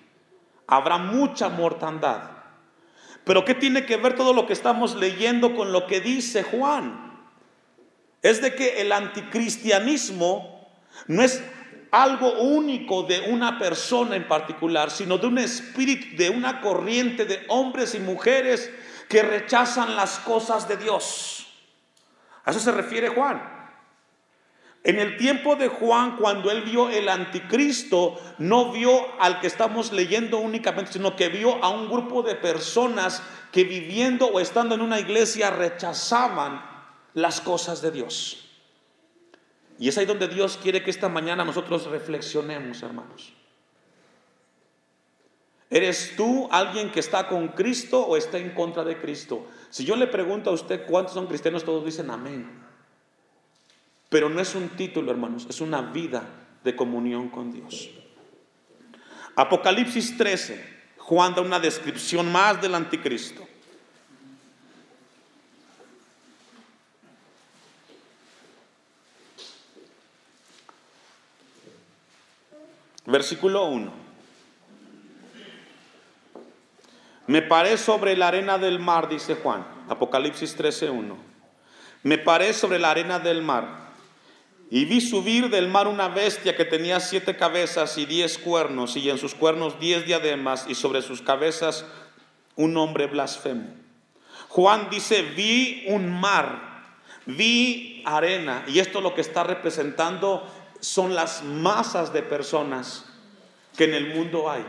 Habrá 0.68 0.97
mucha 0.97 1.49
mortandad. 1.49 2.32
Pero 3.24 3.45
¿qué 3.45 3.55
tiene 3.55 3.86
que 3.86 3.97
ver 3.97 4.16
todo 4.16 4.34
lo 4.34 4.45
que 4.45 4.53
estamos 4.53 4.95
leyendo 4.95 5.55
con 5.55 5.72
lo 5.72 5.88
que 5.88 6.01
dice 6.01 6.43
Juan? 6.43 7.05
es 8.26 8.41
de 8.41 8.55
que 8.55 8.82
el 8.82 8.91
anticristianismo 8.91 10.68
no 11.05 11.22
es 11.22 11.43
algo 11.91 12.41
único 12.41 13.03
de 13.03 13.20
una 13.20 13.59
persona 13.59 14.16
en 14.16 14.28
particular, 14.28 14.89
sino 14.89 15.20
de 15.20 15.28
un 15.28 15.38
espíritu, 15.38 16.18
de 16.18 16.32
una 16.32 16.59
corriente 16.59 17.26
de 17.26 17.45
hombres 17.49 17.93
y 17.93 17.99
mujeres 17.99 18.72
que 19.07 19.22
rechazan 19.22 19.95
las 19.95 20.18
cosas 20.18 20.68
de 20.68 20.78
Dios. 20.78 21.45
A 22.45 22.49
eso 22.49 22.59
se 22.59 22.72
refiere 22.72 23.09
Juan. 23.09 23.55
En 24.86 24.99
el 24.99 25.17
tiempo 25.17 25.55
de 25.55 25.67
Juan, 25.67 26.15
cuando 26.15 26.51
él 26.51 26.61
vio 26.61 26.89
el 26.89 27.09
anticristo, 27.09 28.21
no 28.38 28.71
vio 28.71 29.19
al 29.19 29.39
que 29.39 29.47
estamos 29.47 29.91
leyendo 29.91 30.38
únicamente, 30.38 30.93
sino 30.93 31.15
que 31.15 31.27
vio 31.27 31.55
a 31.63 31.69
un 31.69 31.89
grupo 31.89 32.21
de 32.21 32.36
personas 32.36 33.23
que 33.51 33.63
viviendo 33.63 34.27
o 34.27 34.39
estando 34.39 34.75
en 34.75 34.81
una 34.81 34.99
iglesia 34.99 35.49
rechazaban 35.49 36.63
las 37.15 37.41
cosas 37.41 37.81
de 37.81 37.89
Dios. 37.89 38.47
Y 39.79 39.89
es 39.89 39.97
ahí 39.97 40.05
donde 40.05 40.27
Dios 40.27 40.59
quiere 40.61 40.83
que 40.83 40.91
esta 40.91 41.09
mañana 41.09 41.43
nosotros 41.43 41.88
reflexionemos, 41.88 42.83
hermanos. 42.83 43.33
¿Eres 45.71 46.13
tú 46.15 46.47
alguien 46.51 46.91
que 46.91 46.99
está 46.99 47.27
con 47.27 47.47
Cristo 47.49 48.05
o 48.05 48.17
está 48.17 48.38
en 48.38 48.51
contra 48.51 48.83
de 48.83 49.01
Cristo? 49.01 49.47
Si 49.71 49.83
yo 49.83 49.95
le 49.95 50.05
pregunto 50.05 50.51
a 50.51 50.53
usted 50.53 50.86
cuántos 50.86 51.15
son 51.15 51.25
cristianos, 51.25 51.63
todos 51.63 51.83
dicen 51.83 52.11
amén. 52.11 52.64
Pero 54.16 54.30
no 54.30 54.39
es 54.39 54.55
un 54.55 54.70
título, 54.70 55.11
hermanos, 55.11 55.45
es 55.49 55.59
una 55.59 55.82
vida 55.82 56.24
de 56.63 56.74
comunión 56.74 57.28
con 57.28 57.51
Dios. 57.51 57.89
Apocalipsis 59.36 60.16
13, 60.16 60.93
Juan 60.99 61.36
da 61.36 61.41
una 61.41 61.59
descripción 61.59 62.32
más 62.32 62.61
del 62.61 62.76
anticristo. 62.76 63.45
Versículo 73.07 73.66
1. 73.66 73.91
Me 77.28 77.41
paré 77.41 77.78
sobre 77.78 78.16
la 78.16 78.30
arena 78.30 78.57
del 78.57 78.80
mar, 78.80 79.09
dice 79.09 79.36
Juan, 79.36 79.68
Apocalipsis 79.89 80.55
1. 80.57 81.18
Me 82.03 82.18
paré 82.18 82.53
sobre 82.53 82.80
la 82.80 82.91
arena 82.91 83.20
del 83.20 83.41
mar 83.41 83.84
y 84.76 84.84
vi 84.84 84.99
subir 84.99 85.49
del 85.49 85.69
mar 85.69 85.88
una 85.88 86.09
bestia 86.09 86.57
que 86.57 86.65
tenía 86.65 86.99
siete 86.99 87.38
cabezas 87.38 87.97
y 87.97 88.05
diez 88.05 88.38
cuernos, 88.38 88.97
y 88.97 89.09
en 89.09 89.17
sus 89.17 89.34
cuernos 89.34 89.80
diez 89.80 90.05
diademas, 90.05 90.65
y 90.67 90.76
sobre 90.76 91.01
sus 91.01 91.21
cabezas 91.21 91.86
un 92.57 92.76
hombre 92.76 93.07
blasfemo. 93.07 93.69
Juan 94.49 94.89
dice, 94.89 95.21
vi 95.21 95.86
un 95.88 96.11
mar, 96.11 96.84
vi 97.26 98.03
arena, 98.03 98.65
y 98.67 98.80
esto 98.80 98.99
lo 98.99 99.15
que 99.15 99.21
está 99.21 99.45
representando 99.45 100.45
son 100.82 101.15
las 101.15 101.41
masas 101.41 102.11
de 102.11 102.21
personas 102.21 103.05
que 103.78 103.86
en 103.86 103.93
el 103.93 104.13
mundo 104.13 104.51
hay. 104.51 104.65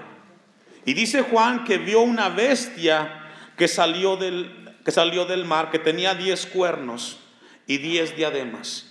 Y 0.84 0.94
dice 0.94 1.22
Juan 1.22 1.64
que 1.64 1.78
vio 1.78 2.02
una 2.02 2.28
bestia 2.28 3.24
que 3.56 3.66
salió 3.66 4.16
del, 4.16 4.76
que 4.84 4.92
salió 4.92 5.24
del 5.24 5.44
mar, 5.46 5.72
que 5.72 5.80
tenía 5.80 6.14
diez 6.14 6.46
cuernos 6.46 7.18
y 7.66 7.78
diez 7.78 8.14
diademas. 8.14 8.85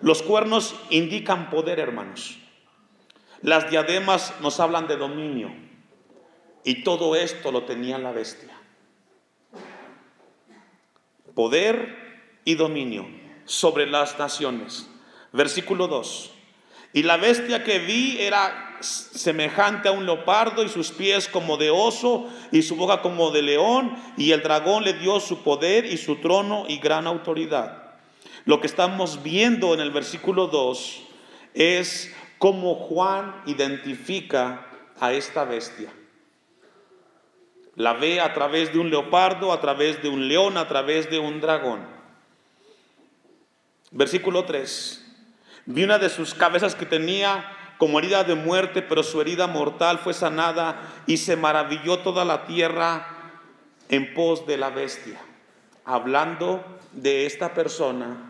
Los 0.00 0.22
cuernos 0.22 0.74
indican 0.90 1.50
poder, 1.50 1.80
hermanos. 1.80 2.38
Las 3.42 3.70
diademas 3.70 4.34
nos 4.40 4.60
hablan 4.60 4.86
de 4.86 4.96
dominio. 4.96 5.52
Y 6.64 6.82
todo 6.82 7.16
esto 7.16 7.52
lo 7.52 7.64
tenía 7.64 7.98
la 7.98 8.12
bestia. 8.12 8.56
Poder 11.34 12.40
y 12.44 12.54
dominio 12.54 13.06
sobre 13.44 13.86
las 13.86 14.18
naciones. 14.18 14.88
Versículo 15.32 15.88
2. 15.88 16.32
Y 16.92 17.02
la 17.02 17.16
bestia 17.16 17.64
que 17.64 17.78
vi 17.78 18.18
era 18.20 18.78
semejante 18.80 19.88
a 19.88 19.92
un 19.92 20.06
leopardo 20.06 20.62
y 20.62 20.68
sus 20.68 20.90
pies 20.90 21.28
como 21.28 21.56
de 21.56 21.70
oso 21.70 22.28
y 22.50 22.62
su 22.62 22.76
boca 22.76 23.02
como 23.02 23.30
de 23.30 23.42
león 23.42 23.96
y 24.16 24.32
el 24.32 24.42
dragón 24.42 24.84
le 24.84 24.94
dio 24.94 25.20
su 25.20 25.42
poder 25.42 25.84
y 25.84 25.96
su 25.96 26.16
trono 26.16 26.64
y 26.68 26.78
gran 26.78 27.06
autoridad. 27.06 27.87
Lo 28.48 28.62
que 28.62 28.66
estamos 28.66 29.22
viendo 29.22 29.74
en 29.74 29.80
el 29.80 29.90
versículo 29.90 30.46
2 30.46 31.02
es 31.52 32.16
cómo 32.38 32.76
Juan 32.76 33.42
identifica 33.44 34.66
a 34.98 35.12
esta 35.12 35.44
bestia. 35.44 35.92
La 37.74 37.92
ve 37.92 38.22
a 38.22 38.32
través 38.32 38.72
de 38.72 38.78
un 38.78 38.88
leopardo, 38.88 39.52
a 39.52 39.60
través 39.60 40.00
de 40.02 40.08
un 40.08 40.28
león, 40.28 40.56
a 40.56 40.66
través 40.66 41.10
de 41.10 41.18
un 41.18 41.42
dragón. 41.42 41.86
Versículo 43.90 44.46
3. 44.46 45.04
Vi 45.66 45.84
una 45.84 45.98
de 45.98 46.08
sus 46.08 46.32
cabezas 46.32 46.74
que 46.74 46.86
tenía 46.86 47.44
como 47.76 47.98
herida 47.98 48.24
de 48.24 48.34
muerte, 48.34 48.80
pero 48.80 49.02
su 49.02 49.20
herida 49.20 49.46
mortal 49.46 49.98
fue 49.98 50.14
sanada 50.14 51.02
y 51.06 51.18
se 51.18 51.36
maravilló 51.36 51.98
toda 51.98 52.24
la 52.24 52.46
tierra 52.46 53.08
en 53.90 54.14
pos 54.14 54.46
de 54.46 54.56
la 54.56 54.70
bestia. 54.70 55.20
Hablando 55.84 56.64
de 56.92 57.26
esta 57.26 57.52
persona 57.52 58.27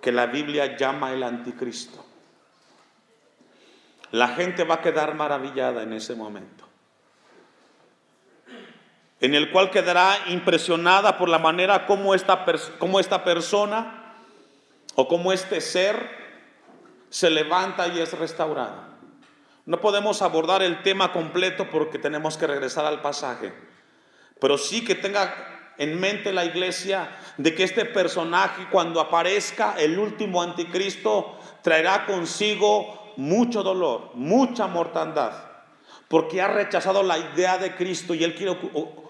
que 0.00 0.12
la 0.12 0.26
Biblia 0.26 0.76
llama 0.76 1.12
el 1.12 1.22
anticristo. 1.22 2.04
La 4.12 4.28
gente 4.28 4.64
va 4.64 4.76
a 4.76 4.80
quedar 4.80 5.14
maravillada 5.14 5.82
en 5.82 5.92
ese 5.92 6.14
momento, 6.14 6.64
en 9.20 9.34
el 9.34 9.52
cual 9.52 9.70
quedará 9.70 10.16
impresionada 10.28 11.16
por 11.16 11.28
la 11.28 11.38
manera 11.38 11.86
como 11.86 12.14
esta, 12.14 12.44
esta 12.98 13.22
persona 13.22 14.14
o 14.96 15.06
como 15.06 15.32
este 15.32 15.60
ser 15.60 16.18
se 17.08 17.30
levanta 17.30 17.86
y 17.88 18.00
es 18.00 18.12
restaurado. 18.18 18.90
No 19.66 19.80
podemos 19.80 20.22
abordar 20.22 20.62
el 20.62 20.82
tema 20.82 21.12
completo 21.12 21.70
porque 21.70 21.98
tenemos 21.98 22.36
que 22.36 22.48
regresar 22.48 22.86
al 22.86 23.02
pasaje, 23.02 23.52
pero 24.40 24.58
sí 24.58 24.84
que 24.84 24.96
tenga 24.96 25.49
en 25.80 25.98
mente 25.98 26.30
la 26.30 26.44
iglesia 26.44 27.08
de 27.38 27.54
que 27.54 27.64
este 27.64 27.86
personaje 27.86 28.66
cuando 28.70 29.00
aparezca 29.00 29.74
el 29.78 29.98
último 29.98 30.42
anticristo 30.42 31.38
traerá 31.62 32.04
consigo 32.04 33.12
mucho 33.16 33.62
dolor, 33.62 34.10
mucha 34.12 34.66
mortandad, 34.66 35.32
porque 36.06 36.42
ha 36.42 36.48
rechazado 36.48 37.02
la 37.02 37.16
idea 37.16 37.56
de 37.56 37.74
Cristo 37.76 38.14
y 38.14 38.24
él 38.24 38.34
quiere 38.34 38.58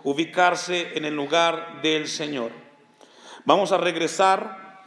ubicarse 0.05 0.97
en 0.97 1.05
el 1.05 1.17
lugar 1.17 1.83
del 1.83 2.07
Señor. 2.07 2.53
Vamos 3.45 3.73
a 3.73 3.79
regresar 3.79 4.85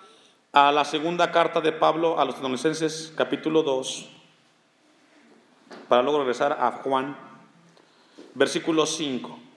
a 0.54 0.72
la 0.72 0.86
segunda 0.86 1.34
carta 1.34 1.60
de 1.60 1.74
Pablo 1.74 2.18
a 2.18 2.24
los 2.24 2.36
adolescentes 2.36 3.12
capítulo 3.18 3.62
2 3.62 4.10
para 5.90 6.02
luego 6.02 6.20
regresar 6.20 6.54
a 6.54 6.72
Juan 6.72 7.18
versículo 8.36 8.86
5. 8.86 9.53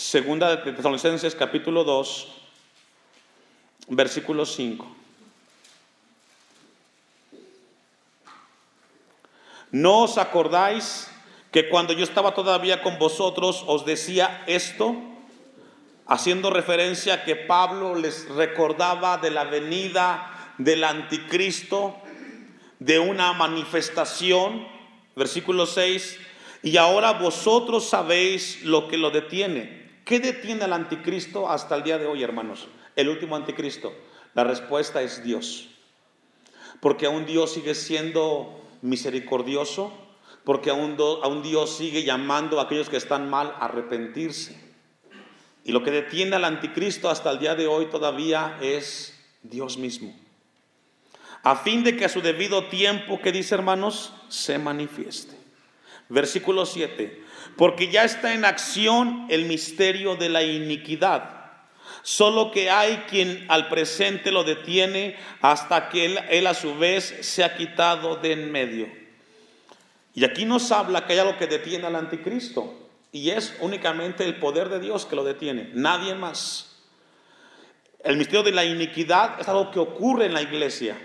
Segunda 0.00 0.56
de 0.56 0.72
Tesalonicenses 0.72 1.34
capítulo 1.34 1.84
2, 1.84 2.28
versículo 3.88 4.46
5. 4.46 4.96
¿No 9.72 10.04
os 10.04 10.16
acordáis 10.16 11.10
que 11.52 11.68
cuando 11.68 11.92
yo 11.92 12.02
estaba 12.02 12.32
todavía 12.32 12.82
con 12.82 12.98
vosotros 12.98 13.62
os 13.66 13.84
decía 13.84 14.42
esto? 14.46 14.96
Haciendo 16.06 16.48
referencia 16.48 17.12
a 17.12 17.24
que 17.24 17.36
Pablo 17.36 17.94
les 17.94 18.26
recordaba 18.30 19.18
de 19.18 19.30
la 19.30 19.44
venida 19.44 20.54
del 20.56 20.82
anticristo, 20.82 21.94
de 22.78 22.98
una 22.98 23.34
manifestación, 23.34 24.66
versículo 25.14 25.66
6, 25.66 26.18
y 26.62 26.78
ahora 26.78 27.12
vosotros 27.12 27.86
sabéis 27.86 28.62
lo 28.62 28.88
que 28.88 28.96
lo 28.96 29.10
detiene 29.10 29.79
¿Qué 30.10 30.18
detiene 30.18 30.64
al 30.64 30.72
anticristo 30.72 31.48
hasta 31.48 31.76
el 31.76 31.84
día 31.84 31.96
de 31.96 32.06
hoy, 32.06 32.24
hermanos? 32.24 32.66
El 32.96 33.08
último 33.08 33.36
anticristo. 33.36 33.94
La 34.34 34.42
respuesta 34.42 35.02
es 35.02 35.22
Dios. 35.22 35.68
Porque 36.80 37.06
aún 37.06 37.26
Dios 37.26 37.52
sigue 37.52 37.76
siendo 37.76 38.60
misericordioso, 38.82 39.92
porque 40.42 40.70
aún, 40.70 40.96
Dios 41.44 41.76
sigue 41.76 42.02
llamando 42.02 42.58
a 42.58 42.64
aquellos 42.64 42.88
que 42.88 42.96
están 42.96 43.30
mal 43.30 43.54
a 43.60 43.66
arrepentirse. 43.66 44.60
Y 45.62 45.70
lo 45.70 45.84
que 45.84 45.92
detiene 45.92 46.34
al 46.34 46.44
anticristo 46.44 47.08
hasta 47.08 47.30
el 47.30 47.38
día 47.38 47.54
de 47.54 47.68
hoy 47.68 47.86
todavía 47.86 48.58
es 48.60 49.16
Dios 49.42 49.78
mismo. 49.78 50.12
A 51.44 51.54
fin 51.54 51.84
de 51.84 51.96
que 51.96 52.06
a 52.06 52.08
su 52.08 52.20
debido 52.20 52.64
tiempo, 52.64 53.20
que 53.20 53.30
dice 53.30 53.54
hermanos, 53.54 54.12
se 54.28 54.58
manifieste. 54.58 55.36
Versículo 56.08 56.66
7 56.66 57.29
porque 57.60 57.88
ya 57.88 58.04
está 58.04 58.32
en 58.32 58.46
acción 58.46 59.26
el 59.28 59.44
misterio 59.44 60.16
de 60.16 60.30
la 60.30 60.42
iniquidad. 60.42 61.42
Solo 62.00 62.52
que 62.52 62.70
hay 62.70 63.04
quien 63.06 63.44
al 63.50 63.68
presente 63.68 64.32
lo 64.32 64.44
detiene 64.44 65.18
hasta 65.42 65.90
que 65.90 66.06
él, 66.06 66.46
a 66.46 66.54
su 66.54 66.78
vez 66.78 67.18
se 67.20 67.44
ha 67.44 67.58
quitado 67.58 68.16
de 68.16 68.32
en 68.32 68.50
medio. 68.50 68.88
Y 70.14 70.24
aquí 70.24 70.46
nos 70.46 70.72
habla 70.72 71.04
que 71.04 71.12
hay 71.12 71.18
algo 71.18 71.36
que 71.36 71.48
detiene 71.48 71.86
al 71.86 71.96
anticristo. 71.96 72.88
Y 73.12 73.28
es 73.28 73.54
únicamente 73.60 74.24
el 74.24 74.36
poder 74.36 74.70
de 74.70 74.80
Dios 74.80 75.04
que 75.04 75.16
lo 75.16 75.22
detiene, 75.22 75.68
nadie 75.74 76.14
más. 76.14 76.78
El 78.02 78.16
misterio 78.16 78.42
de 78.42 78.52
la 78.52 78.64
iniquidad 78.64 79.38
es 79.38 79.48
algo 79.48 79.70
que 79.70 79.80
ocurre 79.80 80.24
en 80.24 80.32
la 80.32 80.40
iglesia, 80.40 80.96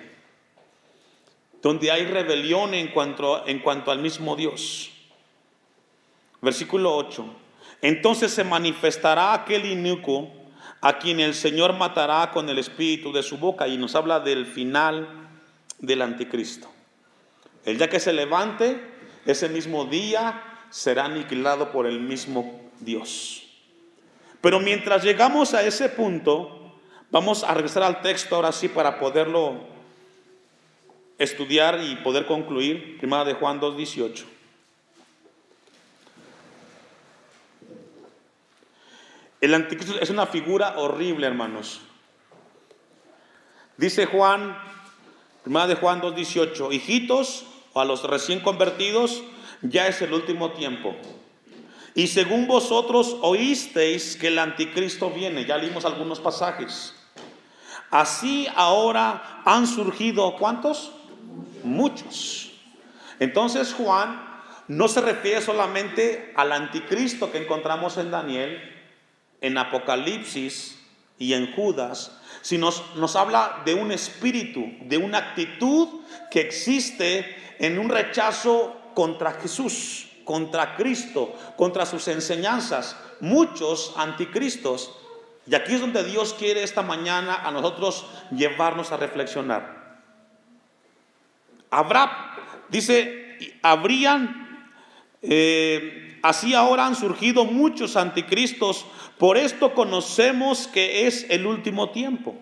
donde 1.61 1.91
hay 1.91 2.05
rebelión 2.05 2.73
en 2.73 2.87
cuanto, 2.87 3.45
en 3.45 3.59
cuanto 3.59 3.91
al 3.91 3.99
mismo 3.99 4.37
Dios. 4.37 4.93
Versículo 6.45 6.95
8. 6.95 7.25
Entonces 7.81 8.31
se 8.31 8.43
manifestará 8.43 9.33
aquel 9.33 9.65
inicuo 9.65 10.31
a 10.79 10.99
quien 10.99 11.19
el 11.19 11.33
Señor 11.33 11.73
matará 11.73 12.29
con 12.29 12.47
el 12.49 12.59
espíritu 12.59 13.11
de 13.11 13.23
su 13.23 13.39
boca 13.39 13.67
y 13.67 13.77
nos 13.77 13.95
habla 13.95 14.19
del 14.19 14.45
final 14.45 15.09
del 15.79 16.03
anticristo. 16.03 16.67
El 17.65 17.79
día 17.79 17.89
que 17.89 17.99
se 17.99 18.13
levante, 18.13 18.79
ese 19.25 19.49
mismo 19.49 19.85
día 19.85 20.43
será 20.69 21.05
aniquilado 21.05 21.71
por 21.71 21.87
el 21.87 21.99
mismo 21.99 22.61
Dios. 22.79 23.47
Pero 24.39 24.59
mientras 24.59 25.03
llegamos 25.03 25.55
a 25.55 25.63
ese 25.63 25.89
punto, 25.89 26.77
vamos 27.09 27.43
a 27.43 27.55
regresar 27.55 27.81
al 27.81 28.03
texto 28.03 28.35
ahora 28.35 28.51
sí 28.51 28.69
para 28.69 28.99
poderlo 28.99 29.61
estudiar 31.17 31.81
y 31.81 31.95
poder 31.95 32.27
concluir. 32.27 32.99
Primera 32.99 33.25
de 33.25 33.33
Juan 33.33 33.59
2.18. 33.59 34.34
El 39.45 39.53
anticristo 39.53 39.99
es 40.01 40.09
una 40.09 40.25
figura 40.25 40.73
horrible, 40.77 41.27
hermanos. 41.27 41.79
Dice 43.77 44.07
Juan, 44.07 44.57
primera 45.43 45.67
de 45.67 45.75
Juan 45.75 46.01
2.18, 46.01 46.73
hijitos 46.73 47.45
o 47.73 47.79
a 47.79 47.85
los 47.85 48.01
recién 48.05 48.39
convertidos, 48.39 49.21
ya 49.61 49.85
es 49.85 50.01
el 50.01 50.13
último 50.13 50.53
tiempo. 50.53 50.95
Y 51.93 52.07
según 52.07 52.47
vosotros 52.47 53.17
oísteis 53.21 54.15
que 54.15 54.29
el 54.29 54.39
anticristo 54.39 55.11
viene, 55.11 55.45
ya 55.45 55.59
leímos 55.59 55.85
algunos 55.85 56.19
pasajes. 56.19 56.95
Así 57.91 58.47
ahora 58.55 59.43
han 59.45 59.67
surgido, 59.67 60.37
¿cuántos? 60.37 60.91
Muchos. 61.63 62.51
Entonces 63.19 63.75
Juan 63.75 64.27
no 64.67 64.87
se 64.87 65.01
refiere 65.01 65.39
solamente 65.39 66.33
al 66.35 66.51
anticristo 66.51 67.31
que 67.31 67.37
encontramos 67.37 67.99
en 67.99 68.09
Daniel, 68.09 68.71
en 69.41 69.57
Apocalipsis 69.57 70.79
y 71.17 71.33
en 71.33 71.53
Judas, 71.53 72.19
sino 72.41 72.67
nos, 72.67 72.95
nos 72.95 73.15
habla 73.15 73.61
de 73.65 73.73
un 73.73 73.91
espíritu, 73.91 74.65
de 74.81 74.97
una 74.97 75.17
actitud 75.19 76.01
que 76.29 76.41
existe 76.41 77.36
en 77.59 77.79
un 77.79 77.89
rechazo 77.89 78.81
contra 78.93 79.31
Jesús 79.33 80.05
contra 80.25 80.75
Cristo, 80.75 81.33
contra 81.55 81.86
sus 81.86 82.07
enseñanzas, 82.09 82.97
muchos 83.21 83.93
anticristos. 83.95 84.91
Y 85.47 85.55
aquí 85.55 85.75
es 85.75 85.81
donde 85.81 86.03
Dios 86.03 86.33
quiere 86.33 86.63
esta 86.63 86.81
mañana 86.81 87.36
a 87.36 87.51
nosotros 87.51 88.05
llevarnos 88.31 88.91
a 88.91 88.97
reflexionar. 88.97 90.01
Habrá, 91.69 92.36
dice, 92.69 93.38
habrían, 93.61 94.44
eh, 95.28 96.19
así 96.21 96.53
ahora 96.53 96.86
han 96.86 96.95
surgido 96.95 97.45
muchos 97.45 97.95
anticristos, 97.95 98.86
por 99.17 99.38
esto 99.38 99.73
conocemos 99.73 100.67
que 100.67 101.07
es 101.07 101.26
el 101.30 101.45
último 101.45 101.91
tiempo. 101.91 102.36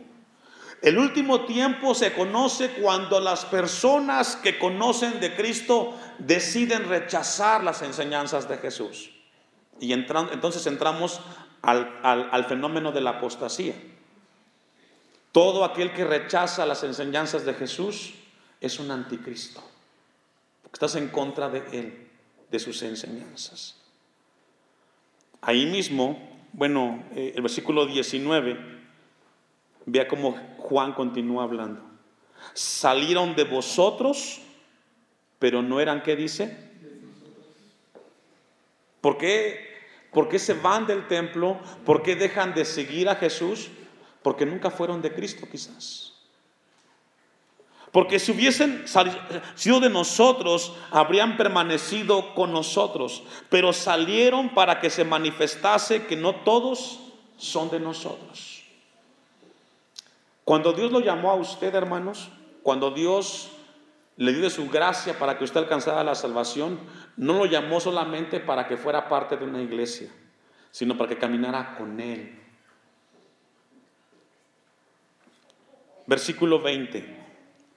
El 0.82 0.98
último 0.98 1.46
tiempo 1.46 1.96
se 1.96 2.12
conoce 2.12 2.72
cuando 2.72 3.22
las 3.22 3.46
personas 3.46 4.36
que 4.36 4.60
conocen 4.60 5.22
de 5.22 5.34
Cristo 5.34 5.98
deciden 6.20 6.90
rechazar 6.90 7.64
las 7.64 7.82
enseñanzas 7.82 8.50
de 8.50 8.58
Jesús. 8.58 9.12
Y 9.80 9.94
entonces 9.94 10.68
entramos 10.68 11.22
al, 11.62 12.00
al 12.04 12.46
fenómeno 12.46 12.92
de 12.92 13.00
la 13.00 13.12
apostasía. 13.12 13.76
Todo 15.32 15.64
aquel 15.64 15.94
que 15.94 16.04
rechaza 16.04 16.66
las 16.66 16.84
enseñanzas 16.84 17.46
de 17.46 17.54
Jesús 17.54 18.16
es 18.60 18.78
un 18.78 18.92
anticristo. 18.92 19.64
Porque 20.62 20.76
estás 20.76 20.96
en 20.96 21.08
contra 21.08 21.48
de 21.48 21.64
él, 21.72 22.03
de 22.54 22.60
sus 22.60 22.82
enseñanzas. 22.84 23.76
Ahí 25.42 25.66
mismo, 25.66 26.18
bueno, 26.54 27.04
eh, 27.16 27.34
el 27.36 27.42
versículo 27.42 27.86
19 27.86 28.74
Vea 29.86 30.08
cómo 30.08 30.38
Juan 30.58 30.94
continúa 30.94 31.44
hablando. 31.44 31.82
Salieron 32.54 33.36
de 33.36 33.44
vosotros, 33.44 34.42
pero 35.40 35.62
no 35.62 35.80
eran, 35.80 36.04
¿qué 36.04 36.16
dice? 36.16 36.72
¿Por 39.02 39.18
qué, 39.18 39.60
¿Por 40.12 40.30
qué 40.30 40.40
se 40.40 40.54
van 40.54 40.88
del 40.88 41.08
templo? 41.08 41.60
¿Por 41.86 42.02
qué 42.02 42.16
dejan 42.16 42.54
de 42.54 42.64
seguir 42.64 43.10
a 43.10 43.16
Jesús? 43.16 43.70
Porque 44.22 44.46
nunca 44.46 44.72
fueron 44.72 45.02
de 45.02 45.14
Cristo 45.14 45.48
quizás. 45.52 46.13
Porque 47.94 48.18
si 48.18 48.32
hubiesen 48.32 48.86
sido 49.54 49.80
de 49.80 49.90
nosotros, 49.92 50.74
habrían 50.90 51.38
permanecido 51.38 52.34
con 52.34 52.52
nosotros. 52.52 53.22
Pero 53.50 53.72
salieron 53.72 54.50
para 54.50 54.80
que 54.80 54.90
se 54.90 55.06
manifestase 55.06 56.08
que 56.08 56.16
no 56.16 56.38
todos 56.38 57.00
son 57.38 57.70
de 57.70 57.80
nosotros. 57.80 58.64
Cuando 60.44 60.74
Dios 60.74 60.92
lo 60.92 61.02
llamó 61.02 61.30
a 61.30 61.36
usted, 61.36 61.76
hermanos, 61.76 62.30
cuando 62.64 62.90
Dios 62.90 63.52
le 64.18 64.34
dio 64.34 64.50
su 64.50 64.68
gracia 64.72 65.20
para 65.20 65.38
que 65.38 65.44
usted 65.44 65.60
alcanzara 65.60 66.04
la 66.04 66.16
salvación, 66.16 66.80
no 67.16 67.34
lo 67.34 67.46
llamó 67.46 67.80
solamente 67.80 68.40
para 68.40 68.68
que 68.68 68.76
fuera 68.76 69.08
parte 69.08 69.38
de 69.38 69.46
una 69.46 69.62
iglesia, 69.62 70.10
sino 70.72 70.98
para 70.98 71.10
que 71.10 71.20
caminara 71.20 71.76
con 71.78 72.00
Él. 72.00 72.40
Versículo 76.08 76.60
20. 76.60 77.33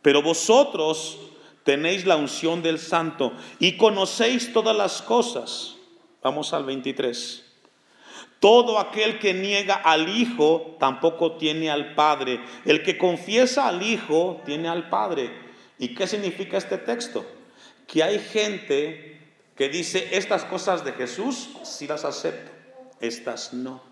Pero 0.06 0.22
vosotros 0.22 1.18
tenéis 1.64 2.06
la 2.06 2.14
unción 2.14 2.62
del 2.62 2.78
santo 2.78 3.32
y 3.58 3.76
conocéis 3.76 4.52
todas 4.52 4.76
las 4.76 5.02
cosas. 5.02 5.74
Vamos 6.22 6.52
al 6.52 6.64
23. 6.64 7.44
Todo 8.38 8.78
aquel 8.78 9.18
que 9.18 9.34
niega 9.34 9.74
al 9.74 10.08
Hijo 10.08 10.76
tampoco 10.78 11.32
tiene 11.38 11.72
al 11.72 11.96
Padre. 11.96 12.40
El 12.64 12.84
que 12.84 12.96
confiesa 12.96 13.66
al 13.66 13.82
Hijo 13.82 14.40
tiene 14.44 14.68
al 14.68 14.88
Padre. 14.90 15.28
¿Y 15.76 15.92
qué 15.92 16.06
significa 16.06 16.56
este 16.56 16.78
texto? 16.78 17.26
Que 17.88 18.04
hay 18.04 18.20
gente 18.20 19.20
que 19.56 19.68
dice, 19.68 20.10
estas 20.12 20.44
cosas 20.44 20.84
de 20.84 20.92
Jesús 20.92 21.48
sí 21.64 21.88
las 21.88 22.04
acepto, 22.04 22.52
estas 23.00 23.52
no. 23.52 23.82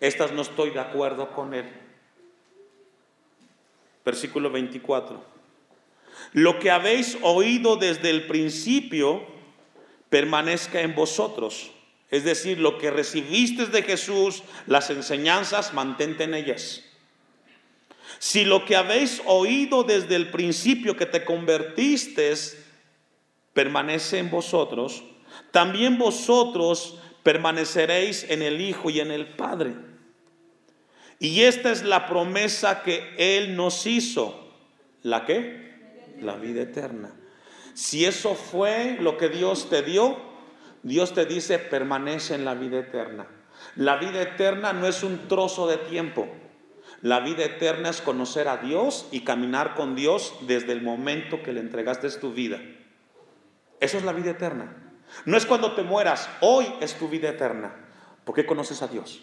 Estas 0.00 0.32
no 0.32 0.42
estoy 0.42 0.70
de 0.70 0.80
acuerdo 0.80 1.30
con 1.30 1.54
Él. 1.54 1.72
Versículo 4.04 4.50
24. 4.50 5.35
Lo 6.32 6.58
que 6.58 6.70
habéis 6.70 7.18
oído 7.22 7.76
desde 7.76 8.10
el 8.10 8.26
principio 8.26 9.26
permanezca 10.10 10.80
en 10.80 10.94
vosotros. 10.94 11.70
Es 12.10 12.24
decir, 12.24 12.58
lo 12.58 12.78
que 12.78 12.90
recibiste 12.90 13.66
de 13.66 13.82
Jesús, 13.82 14.42
las 14.66 14.90
enseñanzas, 14.90 15.74
mantente 15.74 16.24
en 16.24 16.34
ellas. 16.34 16.84
Si 18.18 18.44
lo 18.44 18.64
que 18.64 18.76
habéis 18.76 19.20
oído 19.26 19.82
desde 19.82 20.16
el 20.16 20.30
principio 20.30 20.96
que 20.96 21.06
te 21.06 21.24
convertiste 21.24 22.32
permanece 23.52 24.18
en 24.18 24.30
vosotros, 24.30 25.02
también 25.50 25.98
vosotros 25.98 26.98
permaneceréis 27.22 28.24
en 28.30 28.42
el 28.42 28.60
Hijo 28.60 28.88
y 28.90 29.00
en 29.00 29.10
el 29.10 29.26
Padre. 29.26 29.74
Y 31.18 31.42
esta 31.42 31.72
es 31.72 31.82
la 31.82 32.06
promesa 32.06 32.82
que 32.82 33.14
Él 33.18 33.56
nos 33.56 33.86
hizo. 33.86 34.52
¿La 35.02 35.24
qué? 35.24 35.65
La 36.20 36.36
vida 36.36 36.62
eterna. 36.62 37.10
Si 37.74 38.04
eso 38.04 38.34
fue 38.34 38.96
lo 39.00 39.18
que 39.18 39.28
Dios 39.28 39.68
te 39.68 39.82
dio, 39.82 40.16
Dios 40.82 41.14
te 41.14 41.26
dice, 41.26 41.58
permanece 41.58 42.34
en 42.34 42.44
la 42.44 42.54
vida 42.54 42.78
eterna. 42.78 43.26
La 43.74 43.96
vida 43.96 44.22
eterna 44.22 44.72
no 44.72 44.86
es 44.86 45.02
un 45.02 45.28
trozo 45.28 45.66
de 45.66 45.76
tiempo. 45.76 46.28
La 47.02 47.20
vida 47.20 47.44
eterna 47.44 47.90
es 47.90 48.00
conocer 48.00 48.48
a 48.48 48.56
Dios 48.56 49.06
y 49.10 49.20
caminar 49.20 49.74
con 49.74 49.94
Dios 49.94 50.34
desde 50.42 50.72
el 50.72 50.82
momento 50.82 51.42
que 51.42 51.52
le 51.52 51.60
entregaste 51.60 52.08
tu 52.12 52.32
vida. 52.32 52.60
Eso 53.80 53.98
es 53.98 54.04
la 54.04 54.12
vida 54.12 54.30
eterna. 54.30 54.74
No 55.24 55.36
es 55.36 55.44
cuando 55.44 55.74
te 55.74 55.82
mueras, 55.82 56.28
hoy 56.40 56.66
es 56.80 56.94
tu 56.94 57.08
vida 57.08 57.28
eterna. 57.28 57.74
Porque 58.24 58.46
conoces 58.46 58.82
a 58.82 58.88
Dios. 58.88 59.20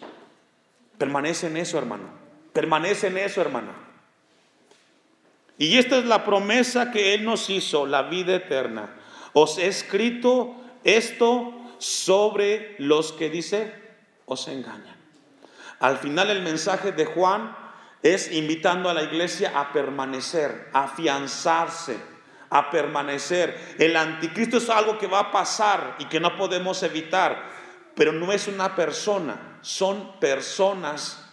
Permanece 0.98 1.48
en 1.48 1.56
eso, 1.56 1.76
hermano. 1.76 2.08
Permanece 2.52 3.08
en 3.08 3.18
eso, 3.18 3.40
hermana. 3.40 3.72
Y 5.58 5.78
esta 5.78 5.98
es 5.98 6.04
la 6.04 6.24
promesa 6.24 6.90
que 6.90 7.14
Él 7.14 7.24
nos 7.24 7.48
hizo, 7.50 7.86
la 7.86 8.02
vida 8.02 8.34
eterna. 8.34 8.96
Os 9.32 9.58
he 9.58 9.66
escrito 9.66 10.56
esto 10.82 11.52
sobre 11.78 12.76
los 12.78 13.12
que 13.12 13.30
dice 13.30 13.72
os 14.26 14.48
engañan. 14.48 14.96
Al 15.80 15.98
final 15.98 16.30
el 16.30 16.42
mensaje 16.42 16.92
de 16.92 17.04
Juan 17.04 17.56
es 18.02 18.32
invitando 18.32 18.88
a 18.88 18.94
la 18.94 19.02
iglesia 19.02 19.58
a 19.58 19.72
permanecer, 19.72 20.68
a 20.72 20.84
afianzarse, 20.84 21.98
a 22.50 22.70
permanecer. 22.70 23.76
El 23.78 23.96
anticristo 23.96 24.58
es 24.58 24.68
algo 24.70 24.98
que 24.98 25.06
va 25.06 25.20
a 25.20 25.32
pasar 25.32 25.96
y 25.98 26.06
que 26.06 26.20
no 26.20 26.36
podemos 26.36 26.82
evitar, 26.82 27.50
pero 27.94 28.12
no 28.12 28.32
es 28.32 28.48
una 28.48 28.76
persona, 28.76 29.58
son 29.62 30.18
personas 30.20 31.24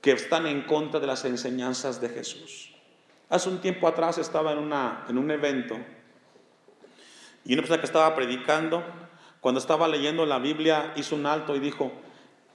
que 0.00 0.12
están 0.12 0.46
en 0.46 0.62
contra 0.62 1.00
de 1.00 1.06
las 1.06 1.24
enseñanzas 1.24 2.00
de 2.00 2.08
Jesús. 2.08 2.67
Hace 3.28 3.48
un 3.48 3.60
tiempo 3.60 3.86
atrás 3.86 4.18
estaba 4.18 4.52
en, 4.52 4.58
una, 4.58 5.04
en 5.08 5.18
un 5.18 5.30
evento 5.30 5.76
y 7.48 7.54
una 7.54 7.62
persona 7.62 7.80
que 7.80 7.86
estaba 7.86 8.14
predicando, 8.14 8.84
cuando 9.40 9.58
estaba 9.58 9.88
leyendo 9.88 10.26
la 10.26 10.38
Biblia, 10.38 10.92
hizo 10.96 11.16
un 11.16 11.24
alto 11.24 11.56
y 11.56 11.60
dijo, 11.60 11.92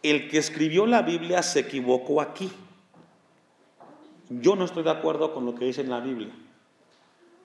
el 0.04 0.30
que 0.30 0.38
escribió 0.38 0.86
la 0.86 1.02
Biblia 1.02 1.42
se 1.42 1.62
equivocó 1.62 2.22
aquí. 2.22 2.52
Yo 4.30 4.56
no 4.56 4.66
estoy 4.66 4.84
de 4.84 4.92
acuerdo 4.92 5.34
con 5.34 5.46
lo 5.46 5.56
que 5.56 5.66
dice 5.66 5.82
en 5.82 5.90
la 5.90 6.00
Biblia. 6.00 6.34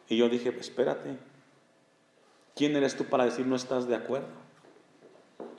Y 0.08 0.18
yo 0.18 0.28
dije, 0.28 0.54
espérate, 0.60 1.16
¿quién 2.54 2.76
eres 2.76 2.96
tú 2.96 3.04
para 3.04 3.24
decir 3.24 3.46
no 3.46 3.56
estás 3.56 3.88
de 3.88 3.96
acuerdo? 3.96 4.28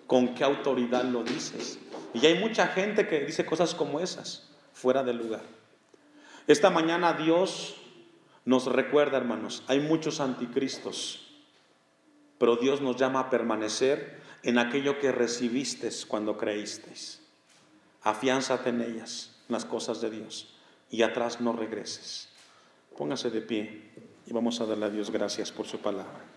¿Con 0.06 0.36
qué 0.36 0.44
autoridad 0.44 1.04
lo 1.06 1.24
dices? 1.24 1.80
Y 2.14 2.24
hay 2.26 2.40
mucha 2.40 2.68
gente 2.68 3.08
que 3.08 3.22
dice 3.22 3.46
cosas 3.48 3.74
como 3.74 4.00
esas, 4.00 4.50
fuera 4.74 5.04
del 5.04 5.18
lugar. 5.18 5.42
Esta 6.50 6.72
mañana 6.72 7.14
Dios 7.14 7.76
nos 8.44 8.66
recuerda, 8.66 9.18
hermanos, 9.18 9.62
hay 9.68 9.80
muchos 9.80 10.20
anticristos, 10.20 11.28
pero 12.40 12.56
Dios 12.56 12.82
nos 12.82 12.96
llama 12.96 13.20
a 13.20 13.30
permanecer 13.30 14.20
en 14.42 14.58
aquello 14.58 14.98
que 14.98 15.12
recibiste 15.12 15.92
cuando 16.08 16.40
creísteis. 16.40 17.22
Afiánzate 18.02 18.70
en 18.72 18.82
ellas, 18.82 19.38
en 19.48 19.54
las 19.54 19.66
cosas 19.66 20.02
de 20.02 20.10
Dios, 20.10 20.56
y 20.90 21.04
atrás 21.04 21.40
no 21.40 21.54
regreses. 21.54 22.30
Póngase 22.98 23.30
de 23.30 23.42
pie 23.42 23.92
y 24.26 24.34
vamos 24.34 24.60
a 24.60 24.66
darle 24.66 24.86
a 24.86 24.90
Dios 24.90 25.12
gracias 25.12 25.52
por 25.52 25.68
su 25.68 25.78
palabra. 25.78 26.29